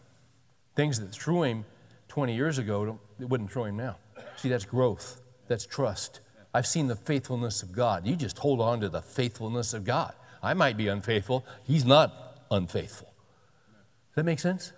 Things 0.75 0.99
that 0.99 1.13
threw 1.13 1.43
him 1.43 1.67
20 2.09 2.35
years 2.35 2.57
ago, 2.57 2.99
it 3.21 3.29
wouldn't 3.29 3.53
throw 3.53 3.65
him 3.65 3.77
now. 3.77 3.97
See, 4.37 4.49
that's 4.49 4.65
growth, 4.65 5.21
that's 5.47 5.67
trust, 5.67 6.21
I've 6.53 6.67
seen 6.67 6.89
the 6.89 6.97
faithfulness 6.97 7.63
of 7.63 7.73
God. 7.73 8.07
You 8.07 8.17
just 8.17 8.39
hold 8.39 8.61
on 8.61 8.81
to 8.81 8.89
the 8.89 9.03
faithfulness 9.03 9.73
of 9.73 9.85
God. 9.85 10.15
I 10.43 10.55
might 10.55 10.77
be 10.77 10.89
unfaithful, 10.89 11.45
He's 11.65 11.85
not 11.85 12.43
unfaithful. 12.51 13.07
Does 13.07 14.17
that 14.17 14.25
make 14.25 14.41
sense? 14.41 14.73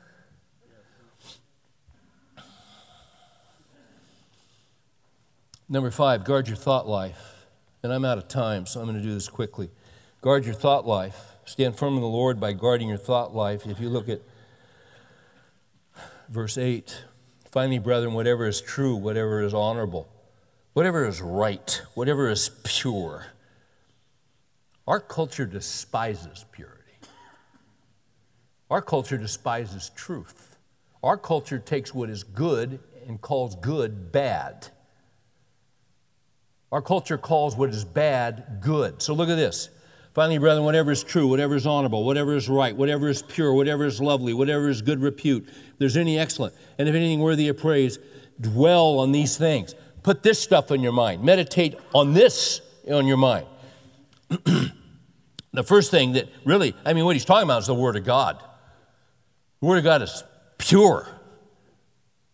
Number 5.68 5.90
five, 5.90 6.24
guard 6.24 6.48
your 6.48 6.56
thought 6.56 6.86
life. 6.86 7.46
And 7.82 7.92
I'm 7.92 8.04
out 8.04 8.18
of 8.18 8.28
time, 8.28 8.66
so 8.66 8.80
I'm 8.80 8.86
going 8.86 8.98
to 8.98 9.02
do 9.02 9.14
this 9.14 9.28
quickly. 9.28 9.70
Guard 10.22 10.44
your 10.44 10.54
thought 10.54 10.86
life. 10.86 11.32
Stand 11.44 11.76
firm 11.76 11.96
in 11.96 12.00
the 12.00 12.06
Lord 12.06 12.38
by 12.38 12.52
guarding 12.52 12.88
your 12.88 12.96
thought 12.96 13.34
life. 13.34 13.66
If 13.66 13.80
you 13.80 13.88
look 13.88 14.08
at 14.08 14.20
verse 16.28 16.56
8, 16.56 17.04
finally, 17.50 17.80
brethren, 17.80 18.14
whatever 18.14 18.46
is 18.46 18.60
true, 18.60 18.94
whatever 18.94 19.42
is 19.42 19.52
honorable, 19.52 20.08
whatever 20.74 21.04
is 21.08 21.20
right, 21.20 21.82
whatever 21.94 22.30
is 22.30 22.52
pure. 22.62 23.26
Our 24.86 25.00
culture 25.00 25.44
despises 25.44 26.44
purity. 26.52 26.78
Our 28.70 28.80
culture 28.80 29.18
despises 29.18 29.90
truth. 29.96 30.56
Our 31.02 31.16
culture 31.16 31.58
takes 31.58 31.92
what 31.92 32.08
is 32.08 32.22
good 32.22 32.78
and 33.08 33.20
calls 33.20 33.56
good 33.56 34.12
bad. 34.12 34.68
Our 36.70 36.80
culture 36.80 37.18
calls 37.18 37.56
what 37.56 37.70
is 37.70 37.84
bad 37.84 38.58
good. 38.60 39.02
So 39.02 39.14
look 39.14 39.28
at 39.28 39.34
this. 39.34 39.68
Finally, 40.14 40.38
brethren, 40.38 40.64
whatever 40.64 40.90
is 40.90 41.02
true, 41.02 41.26
whatever 41.26 41.56
is 41.56 41.66
honorable, 41.66 42.04
whatever 42.04 42.36
is 42.36 42.48
right, 42.48 42.76
whatever 42.76 43.08
is 43.08 43.22
pure, 43.22 43.54
whatever 43.54 43.84
is 43.84 44.00
lovely, 44.00 44.34
whatever 44.34 44.68
is 44.68 44.82
good 44.82 45.00
repute, 45.00 45.46
if 45.48 45.78
there's 45.78 45.96
any 45.96 46.18
excellent, 46.18 46.54
and 46.78 46.88
if 46.88 46.94
anything 46.94 47.20
worthy 47.20 47.48
of 47.48 47.56
praise, 47.56 47.98
dwell 48.40 48.98
on 48.98 49.12
these 49.12 49.38
things. 49.38 49.74
Put 50.02 50.22
this 50.22 50.38
stuff 50.38 50.70
in 50.70 50.82
your 50.82 50.92
mind. 50.92 51.22
Meditate 51.22 51.76
on 51.94 52.12
this 52.12 52.60
on 52.90 53.06
your 53.06 53.16
mind. 53.16 53.46
the 55.52 55.64
first 55.64 55.90
thing 55.90 56.12
that 56.12 56.28
really, 56.44 56.74
I 56.84 56.92
mean, 56.92 57.04
what 57.04 57.16
he's 57.16 57.24
talking 57.24 57.44
about 57.44 57.60
is 57.60 57.66
the 57.66 57.74
Word 57.74 57.96
of 57.96 58.04
God. 58.04 58.38
The 59.60 59.66
Word 59.66 59.78
of 59.78 59.84
God 59.84 60.02
is 60.02 60.24
pure. 60.58 61.08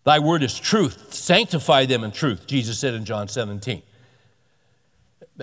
Thy 0.09 0.21
word 0.21 0.43
is 0.43 0.59
truth. 0.59 1.13
Sanctify 1.13 1.85
them 1.85 2.03
in 2.03 2.13
truth, 2.13 2.47
Jesus 2.47 2.79
said 2.79 2.95
in 2.95 3.05
John 3.05 3.29
17. 3.29 3.83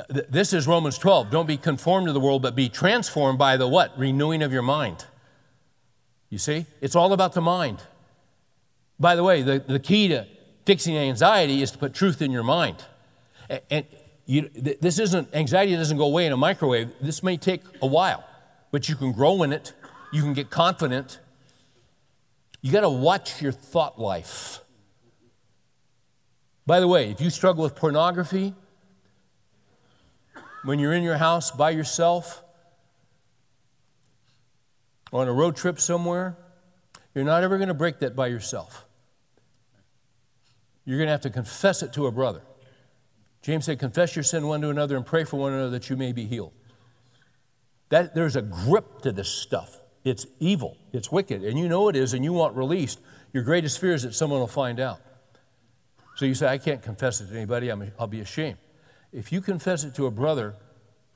This 0.09 0.51
is 0.51 0.67
Romans 0.67 0.97
12. 0.97 1.31
Don't 1.31 1.45
be 1.45 1.55
conformed 1.55 2.07
to 2.07 2.13
the 2.13 2.19
world, 2.19 2.41
but 2.41 2.53
be 2.53 2.67
transformed 2.67 3.39
by 3.39 3.55
the 3.55 3.67
what? 3.67 3.97
Renewing 3.97 4.43
of 4.43 4.51
your 4.51 4.61
mind. 4.61 5.05
You 6.29 6.37
see? 6.37 6.65
It's 6.81 6.95
all 6.95 7.13
about 7.13 7.33
the 7.33 7.41
mind. 7.41 7.81
By 8.99 9.15
the 9.15 9.23
way, 9.23 9.41
the, 9.41 9.59
the 9.59 9.79
key 9.79 10.09
to 10.09 10.27
fixing 10.65 10.97
anxiety 10.97 11.61
is 11.61 11.71
to 11.71 11.77
put 11.77 11.93
truth 11.93 12.21
in 12.21 12.31
your 12.31 12.43
mind. 12.43 12.83
And 13.69 13.85
you, 14.25 14.49
this 14.53 14.99
isn't, 14.99 15.33
anxiety 15.33 15.75
doesn't 15.75 15.97
go 15.97 16.05
away 16.05 16.25
in 16.25 16.33
a 16.33 16.37
microwave. 16.37 16.91
This 16.99 17.23
may 17.23 17.37
take 17.37 17.61
a 17.81 17.87
while, 17.87 18.25
but 18.71 18.89
you 18.89 18.95
can 18.95 19.13
grow 19.13 19.43
in 19.43 19.53
it. 19.53 19.73
You 20.11 20.21
can 20.23 20.33
get 20.33 20.49
confident. 20.49 21.19
You 22.61 22.71
got 22.71 22.81
to 22.81 22.89
watch 22.89 23.41
your 23.41 23.51
thought 23.53 23.99
life. 23.99 24.59
By 26.65 26.79
the 26.79 26.87
way, 26.87 27.11
if 27.11 27.21
you 27.21 27.29
struggle 27.29 27.63
with 27.63 27.75
pornography, 27.75 28.55
when 30.65 30.79
you're 30.79 30.93
in 30.93 31.03
your 31.03 31.17
house 31.17 31.51
by 31.51 31.69
yourself, 31.69 32.43
on 35.13 35.27
a 35.27 35.33
road 35.33 35.55
trip 35.55 35.79
somewhere, 35.79 36.35
you're 37.13 37.23
not 37.23 37.43
ever 37.43 37.57
going 37.57 37.69
to 37.69 37.73
break 37.73 37.99
that 37.99 38.15
by 38.15 38.27
yourself. 38.27 38.85
You're 40.83 40.97
going 40.97 41.07
to 41.07 41.11
have 41.11 41.21
to 41.21 41.29
confess 41.29 41.81
it 41.81 41.93
to 41.93 42.07
a 42.07 42.11
brother. 42.11 42.41
James 43.41 43.65
said, 43.65 43.79
Confess 43.79 44.15
your 44.15 44.23
sin 44.23 44.47
one 44.47 44.61
to 44.61 44.69
another 44.69 44.97
and 44.97 45.05
pray 45.05 45.23
for 45.23 45.37
one 45.37 45.53
another 45.53 45.69
that 45.69 45.89
you 45.89 45.95
may 45.95 46.11
be 46.11 46.25
healed. 46.25 46.51
That, 47.89 48.15
there's 48.15 48.35
a 48.35 48.41
grip 48.41 49.01
to 49.01 49.11
this 49.11 49.29
stuff. 49.29 49.79
It's 50.03 50.25
evil, 50.39 50.77
it's 50.91 51.11
wicked, 51.11 51.43
and 51.43 51.57
you 51.57 51.67
know 51.67 51.87
it 51.89 51.95
is, 51.95 52.13
and 52.13 52.23
you 52.23 52.33
want 52.33 52.55
released. 52.55 52.99
Your 53.33 53.43
greatest 53.43 53.79
fear 53.79 53.93
is 53.93 54.03
that 54.03 54.13
someone 54.13 54.39
will 54.39 54.47
find 54.47 54.79
out. 54.79 54.99
So 56.15 56.25
you 56.25 56.35
say, 56.35 56.47
I 56.47 56.57
can't 56.57 56.81
confess 56.81 57.21
it 57.21 57.27
to 57.27 57.35
anybody, 57.35 57.71
i 57.71 57.75
will 57.75 58.07
be 58.07 58.21
ashamed. 58.21 58.57
If 59.15 59.31
you 59.31 59.39
confess 59.39 59.85
it 59.85 59.95
to 59.95 60.07
a 60.07 60.11
brother 60.11 60.55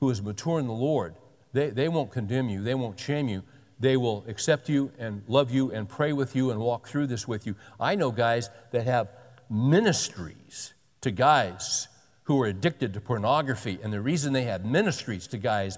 who 0.00 0.08
is 0.08 0.22
mature 0.22 0.58
in 0.58 0.66
the 0.66 0.72
Lord, 0.72 1.14
they, 1.52 1.68
they 1.68 1.86
won't 1.86 2.10
condemn 2.10 2.48
you, 2.48 2.62
they 2.62 2.74
won't 2.74 2.98
shame 2.98 3.28
you. 3.28 3.42
They 3.78 3.96
will 3.96 4.24
accept 4.26 4.70
you 4.70 4.90
and 4.98 5.22
love 5.28 5.50
you 5.50 5.70
and 5.70 5.86
pray 5.86 6.14
with 6.14 6.34
you 6.34 6.50
and 6.50 6.60
walk 6.60 6.88
through 6.88 7.08
this 7.08 7.28
with 7.28 7.46
you. 7.46 7.56
I 7.78 7.94
know 7.96 8.10
guys 8.10 8.48
that 8.70 8.84
have 8.86 9.08
ministries 9.50 10.72
to 11.02 11.10
guys 11.10 11.88
who 12.24 12.40
are 12.40 12.46
addicted 12.46 12.94
to 12.94 13.00
pornography, 13.00 13.78
and 13.82 13.92
the 13.92 14.00
reason 14.00 14.32
they 14.32 14.44
have 14.44 14.64
ministries 14.64 15.26
to 15.28 15.38
guys 15.38 15.76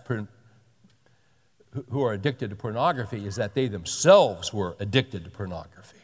who 1.90 2.04
are 2.04 2.12
addicted 2.12 2.50
to 2.50 2.56
pornography 2.56 3.26
is 3.26 3.36
that 3.36 3.54
they 3.54 3.66
themselves 3.66 4.52
were 4.52 4.76
addicted 4.78 5.24
to 5.24 5.30
pornography. 5.30 5.98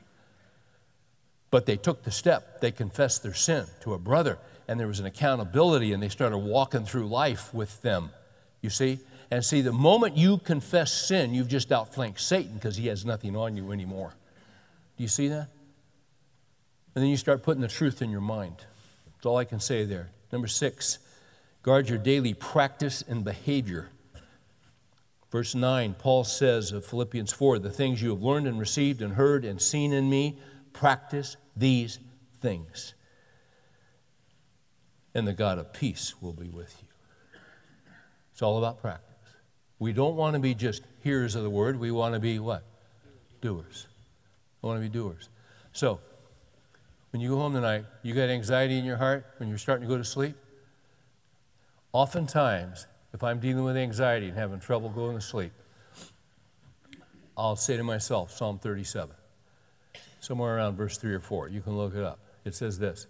But 1.51 1.67
they 1.67 1.77
took 1.77 2.03
the 2.03 2.11
step, 2.11 2.61
they 2.61 2.73
confessed 2.73 3.23
their 3.23 3.35
sin 3.35 3.67
to 3.83 3.95
a 3.95 3.99
brother, 3.99 4.39
and 4.69 4.79
there 4.79 4.87
was 4.87 5.01
an 5.01 5.07
accountability, 5.07 5.93
and 5.93 6.03
they 6.03 6.11
started 6.11 6.39
walking 6.39 6.85
through 6.85 7.09
life 7.09 7.53
with 7.55 7.81
them. 7.83 8.11
You 8.61 8.71
see? 8.71 9.01
And 9.31 9.45
see, 9.45 9.61
the 9.61 9.73
moment 9.73 10.17
you 10.17 10.39
confess 10.39 10.93
sin, 10.93 11.35
you've 11.35 11.49
just 11.49 11.73
outflanked 11.73 12.21
Satan 12.21 12.55
because 12.55 12.77
he 12.77 12.87
has 12.89 13.05
nothing 13.05 13.37
on 13.37 13.57
you 13.57 13.73
anymore. 13.73 14.15
Do 14.97 15.03
you 15.03 15.09
see 15.09 15.29
that? 15.29 15.49
And 16.95 17.03
then 17.03 17.11
you 17.11 17.17
start 17.17 17.43
putting 17.43 17.61
the 17.61 17.69
truth 17.69 18.03
in 18.03 18.11
your 18.11 18.21
mind. 18.21 18.57
That's 19.07 19.27
all 19.27 19.37
I 19.37 19.45
can 19.45 19.61
say 19.61 19.85
there. 19.85 20.11
Number 20.33 20.49
six, 20.49 20.99
guard 21.63 21.89
your 21.89 21.99
daily 21.99 22.35
practice 22.35 23.03
and 23.07 23.25
behavior. 23.25 23.89
Verse 25.31 25.55
9, 25.55 25.95
Paul 25.99 26.25
says 26.25 26.73
of 26.73 26.87
Philippians 26.87 27.33
4 27.33 27.59
the 27.59 27.71
things 27.71 28.01
you 28.01 28.11
have 28.11 28.23
learned 28.23 28.47
and 28.47 28.59
received 28.59 29.03
and 29.03 29.13
heard 29.13 29.45
and 29.45 29.61
seen 29.61 29.93
in 29.93 30.09
me, 30.09 30.39
practice 30.73 31.37
these 31.57 31.99
things. 32.41 32.95
And 35.19 35.27
the 35.27 35.33
God 35.33 35.59
of 35.59 35.73
peace 35.73 36.15
will 36.23 36.33
be 36.33 36.49
with 36.49 36.73
you. 36.81 36.87
It's 38.31 38.41
all 38.41 38.57
about 38.57 38.81
practice. 38.81 39.17
We 39.81 39.93
don't 39.93 40.15
want 40.15 40.35
to 40.35 40.39
be 40.39 40.55
just 40.55 40.85
hearers 41.03 41.35
of 41.35 41.43
the 41.43 41.51
word. 41.51 41.81
We 41.81 41.91
want 41.91 42.15
to 42.15 42.21
be 42.21 42.39
what? 42.39 42.63
Doers. 43.41 43.89
We 44.63 44.69
want 44.69 44.81
to 44.81 44.89
be 44.89 44.89
doers. 44.89 45.29
So, 45.73 45.99
when 47.11 47.21
you 47.21 47.31
go 47.31 47.37
home 47.37 47.53
tonight, 47.53 47.85
you 48.05 48.15
got 48.15 48.29
anxiety 48.29 48.79
in 48.79 48.85
your 48.85 48.97
heart 48.97 49.27
when 49.39 49.49
you're 49.49 49.59
starting 49.59 49.89
to 49.89 49.93
go 49.93 49.99
to 49.99 50.05
sleep? 50.05 50.37
Oftentimes, 51.93 52.87
if 53.13 53.25
I'm 53.25 53.41
dealing 53.41 53.65
with 53.65 53.77
anxiety 53.77 54.29
and 54.29 54.39
having 54.39 54.61
trouble 54.61 54.89
going 54.89 55.17
to 55.17 55.21
sleep, 55.21 55.51
I'll 57.37 57.57
say 57.57 57.77
to 57.77 57.83
myself, 57.83 58.31
Psalm 58.31 58.61
37, 58.61 59.17
somewhere 60.21 60.59
around 60.59 60.77
verse 60.77 60.97
3 60.97 61.13
or 61.13 61.21
4. 61.21 61.49
You 61.49 61.61
can 61.61 61.77
look 61.77 61.97
it 61.97 62.05
up. 62.05 62.21
It 62.45 62.55
says 62.55 62.79
this, 62.79 63.09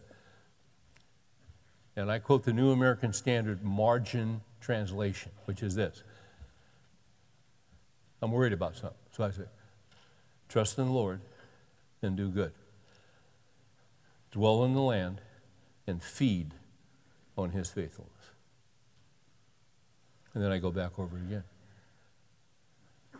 and 1.98 2.12
I 2.12 2.20
quote 2.20 2.44
the 2.44 2.52
New 2.52 2.70
American 2.70 3.12
Standard 3.12 3.64
Margin 3.64 4.40
Translation, 4.60 5.32
which 5.46 5.64
is 5.64 5.74
this 5.74 6.04
I'm 8.22 8.30
worried 8.30 8.52
about 8.52 8.76
something. 8.76 8.98
So 9.10 9.24
I 9.24 9.30
say, 9.30 9.42
trust 10.48 10.78
in 10.78 10.86
the 10.86 10.92
Lord 10.92 11.20
and 12.00 12.16
do 12.16 12.28
good. 12.28 12.52
Dwell 14.30 14.64
in 14.64 14.74
the 14.74 14.80
land 14.80 15.20
and 15.88 16.00
feed 16.00 16.52
on 17.36 17.50
his 17.50 17.68
faithfulness. 17.68 18.12
And 20.34 20.44
then 20.44 20.52
I 20.52 20.58
go 20.58 20.70
back 20.70 20.98
over 21.00 21.16
again. 21.16 21.44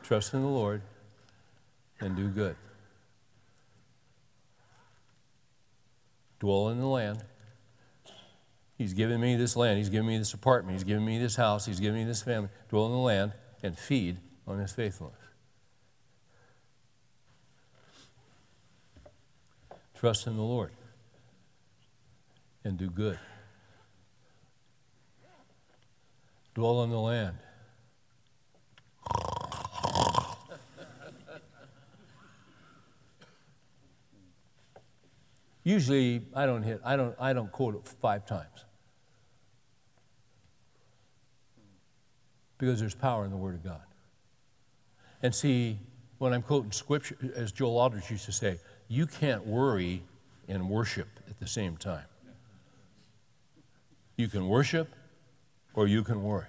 Trust 0.05 0.35
in 0.35 0.43
the 0.43 0.49
Lord 0.49 0.83
and 1.99 2.15
do 2.15 2.29
good. 2.29 2.55
Dwell 6.39 6.69
in 6.69 6.79
the 6.79 6.87
land. 6.87 7.25
He's 8.79 8.95
given 8.95 9.21
me 9.21 9.35
this 9.35 9.57
land. 9.57 9.79
He's 9.79 9.89
given 9.89 10.07
me 10.07 10.19
this 10.19 10.33
apartment. 10.33 10.77
He's 10.77 10.85
given 10.85 11.05
me 11.05 11.19
this 11.19 11.35
house. 11.35 11.67
He's 11.67 11.81
given 11.81 11.99
me 11.99 12.05
this 12.05 12.23
family. 12.23 12.49
Dwell 12.69 12.87
in 12.87 12.93
the 12.93 12.99
land 12.99 13.33
and 13.61 13.77
feed 13.77 14.19
on 14.47 14.61
his 14.61 14.71
faithfulness. 14.71 15.19
Trust 19.97 20.29
in 20.29 20.37
the 20.37 20.43
Lord 20.43 20.71
and 22.63 22.79
do 22.79 22.89
good. 22.89 23.19
dwell 26.55 26.79
on 26.79 26.91
the 26.91 26.99
land. 26.99 27.37
Usually, 35.65 36.23
I 36.35 36.47
don't 36.47 36.63
hit. 36.63 36.81
I 36.85 36.97
don't. 36.97 37.15
I 37.21 37.33
don't 37.33 37.53
quote 37.53 37.75
it 37.75 37.87
five 38.01 38.25
times 38.25 38.65
because 42.59 42.81
there's 42.81 42.95
power 42.95 43.25
in 43.25 43.31
the 43.31 43.37
Word 43.37 43.55
of 43.55 43.65
God. 43.65 43.81
And 45.23 45.35
see, 45.35 45.79
when 46.19 46.33
I'm 46.33 46.43
quoting 46.43 46.73
Scripture, 46.73 47.17
as 47.35 47.53
Joel 47.53 47.79
Aldrich 47.79 48.11
used 48.11 48.25
to 48.27 48.33
say, 48.33 48.59
you 48.89 49.07
can't 49.07 49.47
worry 49.47 50.03
and 50.49 50.69
worship 50.69 51.09
at 51.29 51.39
the 51.39 51.47
same 51.47 51.77
time. 51.77 52.05
You 54.17 54.29
can 54.29 54.49
worship 54.49 54.89
or 55.75 55.87
you 55.87 56.03
can 56.03 56.23
worry. 56.23 56.47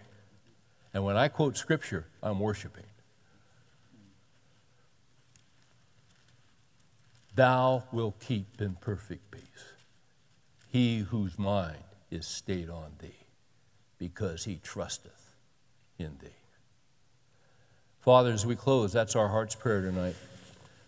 And 0.94 1.03
when 1.03 1.18
I 1.18 1.27
quote 1.27 1.56
scripture, 1.56 2.07
I'm 2.23 2.40
worshiping. 2.40 2.86
Thou 7.36 7.84
will 7.91 8.15
keep 8.19 8.60
in 8.60 8.76
perfect 8.81 9.30
peace 9.30 9.44
he 10.72 10.99
whose 10.99 11.38
mind 11.38 11.84
is 12.11 12.27
stayed 12.27 12.69
on 12.69 12.91
thee, 12.99 13.26
because 13.98 14.45
he 14.45 14.60
trusteth 14.64 15.19
in 16.00 16.18
thee. 16.22 16.28
Father, 18.00 18.32
as 18.32 18.46
we 18.46 18.56
close, 18.56 18.94
that's 18.94 19.16
our 19.16 19.28
heart's 19.28 19.56
prayer 19.56 19.82
tonight. 19.82 20.16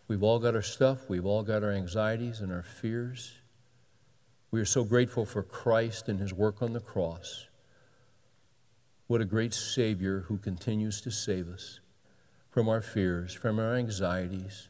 We've 0.08 0.24
all 0.24 0.40
got 0.40 0.56
our 0.56 0.62
stuff, 0.62 1.10
we've 1.10 1.26
all 1.26 1.44
got 1.44 1.64
our 1.64 1.72
anxieties 1.72 2.42
and 2.42 2.52
our 2.52 2.64
fears. 2.64 3.34
We 4.52 4.60
are 4.60 4.66
so 4.66 4.84
grateful 4.84 5.26
for 5.26 5.44
Christ 5.44 6.10
and 6.10 6.20
his 6.20 6.34
work 6.34 6.62
on 6.62 6.74
the 6.74 6.82
cross. 6.82 7.46
What 9.08 9.22
a 9.22 9.26
great 9.26 9.54
Savior 9.54 10.26
who 10.28 10.38
continues 10.38 11.00
to 11.02 11.12
save 11.12 11.48
us 11.48 11.80
from 12.50 12.68
our 12.68 12.82
fears, 12.82 13.34
from 13.34 13.60
our 13.60 13.76
anxieties, 13.76 14.68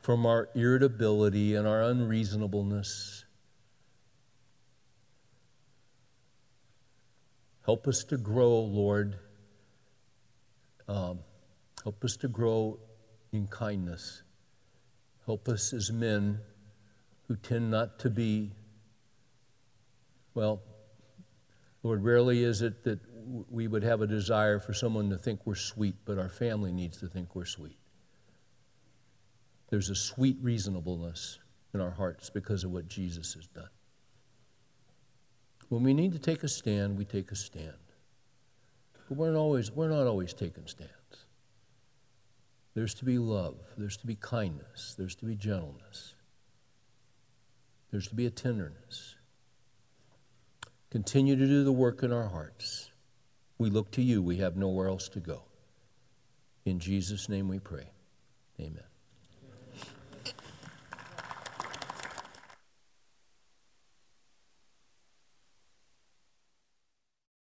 from 0.00 0.24
our 0.24 0.48
irritability 0.54 1.54
and 1.54 1.66
our 1.66 1.82
unreasonableness. 1.82 3.25
Help 7.66 7.88
us 7.88 8.04
to 8.04 8.16
grow, 8.16 8.60
Lord. 8.60 9.18
Um, 10.86 11.18
help 11.82 12.04
us 12.04 12.16
to 12.18 12.28
grow 12.28 12.78
in 13.32 13.48
kindness. 13.48 14.22
Help 15.26 15.48
us 15.48 15.72
as 15.72 15.90
men 15.90 16.38
who 17.26 17.34
tend 17.34 17.72
not 17.72 17.98
to 17.98 18.08
be, 18.08 18.52
well, 20.34 20.62
Lord, 21.82 22.04
rarely 22.04 22.44
is 22.44 22.62
it 22.62 22.84
that 22.84 23.00
we 23.50 23.66
would 23.66 23.82
have 23.82 24.00
a 24.00 24.06
desire 24.06 24.60
for 24.60 24.72
someone 24.72 25.10
to 25.10 25.18
think 25.18 25.40
we're 25.44 25.56
sweet, 25.56 25.96
but 26.04 26.18
our 26.18 26.28
family 26.28 26.70
needs 26.70 26.98
to 26.98 27.08
think 27.08 27.34
we're 27.34 27.44
sweet. 27.44 27.78
There's 29.70 29.90
a 29.90 29.96
sweet 29.96 30.36
reasonableness 30.40 31.40
in 31.74 31.80
our 31.80 31.90
hearts 31.90 32.30
because 32.30 32.62
of 32.62 32.70
what 32.70 32.86
Jesus 32.86 33.34
has 33.34 33.48
done. 33.48 33.68
When 35.68 35.82
we 35.82 35.94
need 35.94 36.12
to 36.12 36.18
take 36.18 36.42
a 36.42 36.48
stand, 36.48 36.96
we 36.96 37.04
take 37.04 37.32
a 37.32 37.36
stand. 37.36 37.72
But 39.08 39.18
we're 39.18 39.32
not 39.32 39.38
always, 39.38 39.70
we're 39.70 39.88
not 39.88 40.06
always 40.06 40.32
taking 40.32 40.66
stands. 40.66 40.92
There's 42.74 42.94
to 42.94 43.04
be 43.04 43.18
love, 43.18 43.56
there's 43.78 43.96
to 43.98 44.06
be 44.06 44.16
kindness, 44.16 44.94
there's 44.98 45.14
to 45.16 45.24
be 45.24 45.34
gentleness, 45.34 46.14
there's 47.90 48.08
to 48.08 48.14
be 48.14 48.26
a 48.26 48.30
tenderness. 48.30 49.16
Continue 50.90 51.36
to 51.36 51.46
do 51.46 51.64
the 51.64 51.72
work 51.72 52.02
in 52.02 52.12
our 52.12 52.28
hearts. 52.28 52.90
We 53.58 53.70
look 53.70 53.90
to 53.92 54.02
you, 54.02 54.22
we 54.22 54.36
have 54.36 54.56
nowhere 54.56 54.88
else 54.88 55.08
to 55.10 55.20
go. 55.20 55.42
In 56.64 56.78
Jesus' 56.78 57.28
name 57.28 57.48
we 57.48 57.58
pray. 57.58 57.90
Amen. 58.60 58.82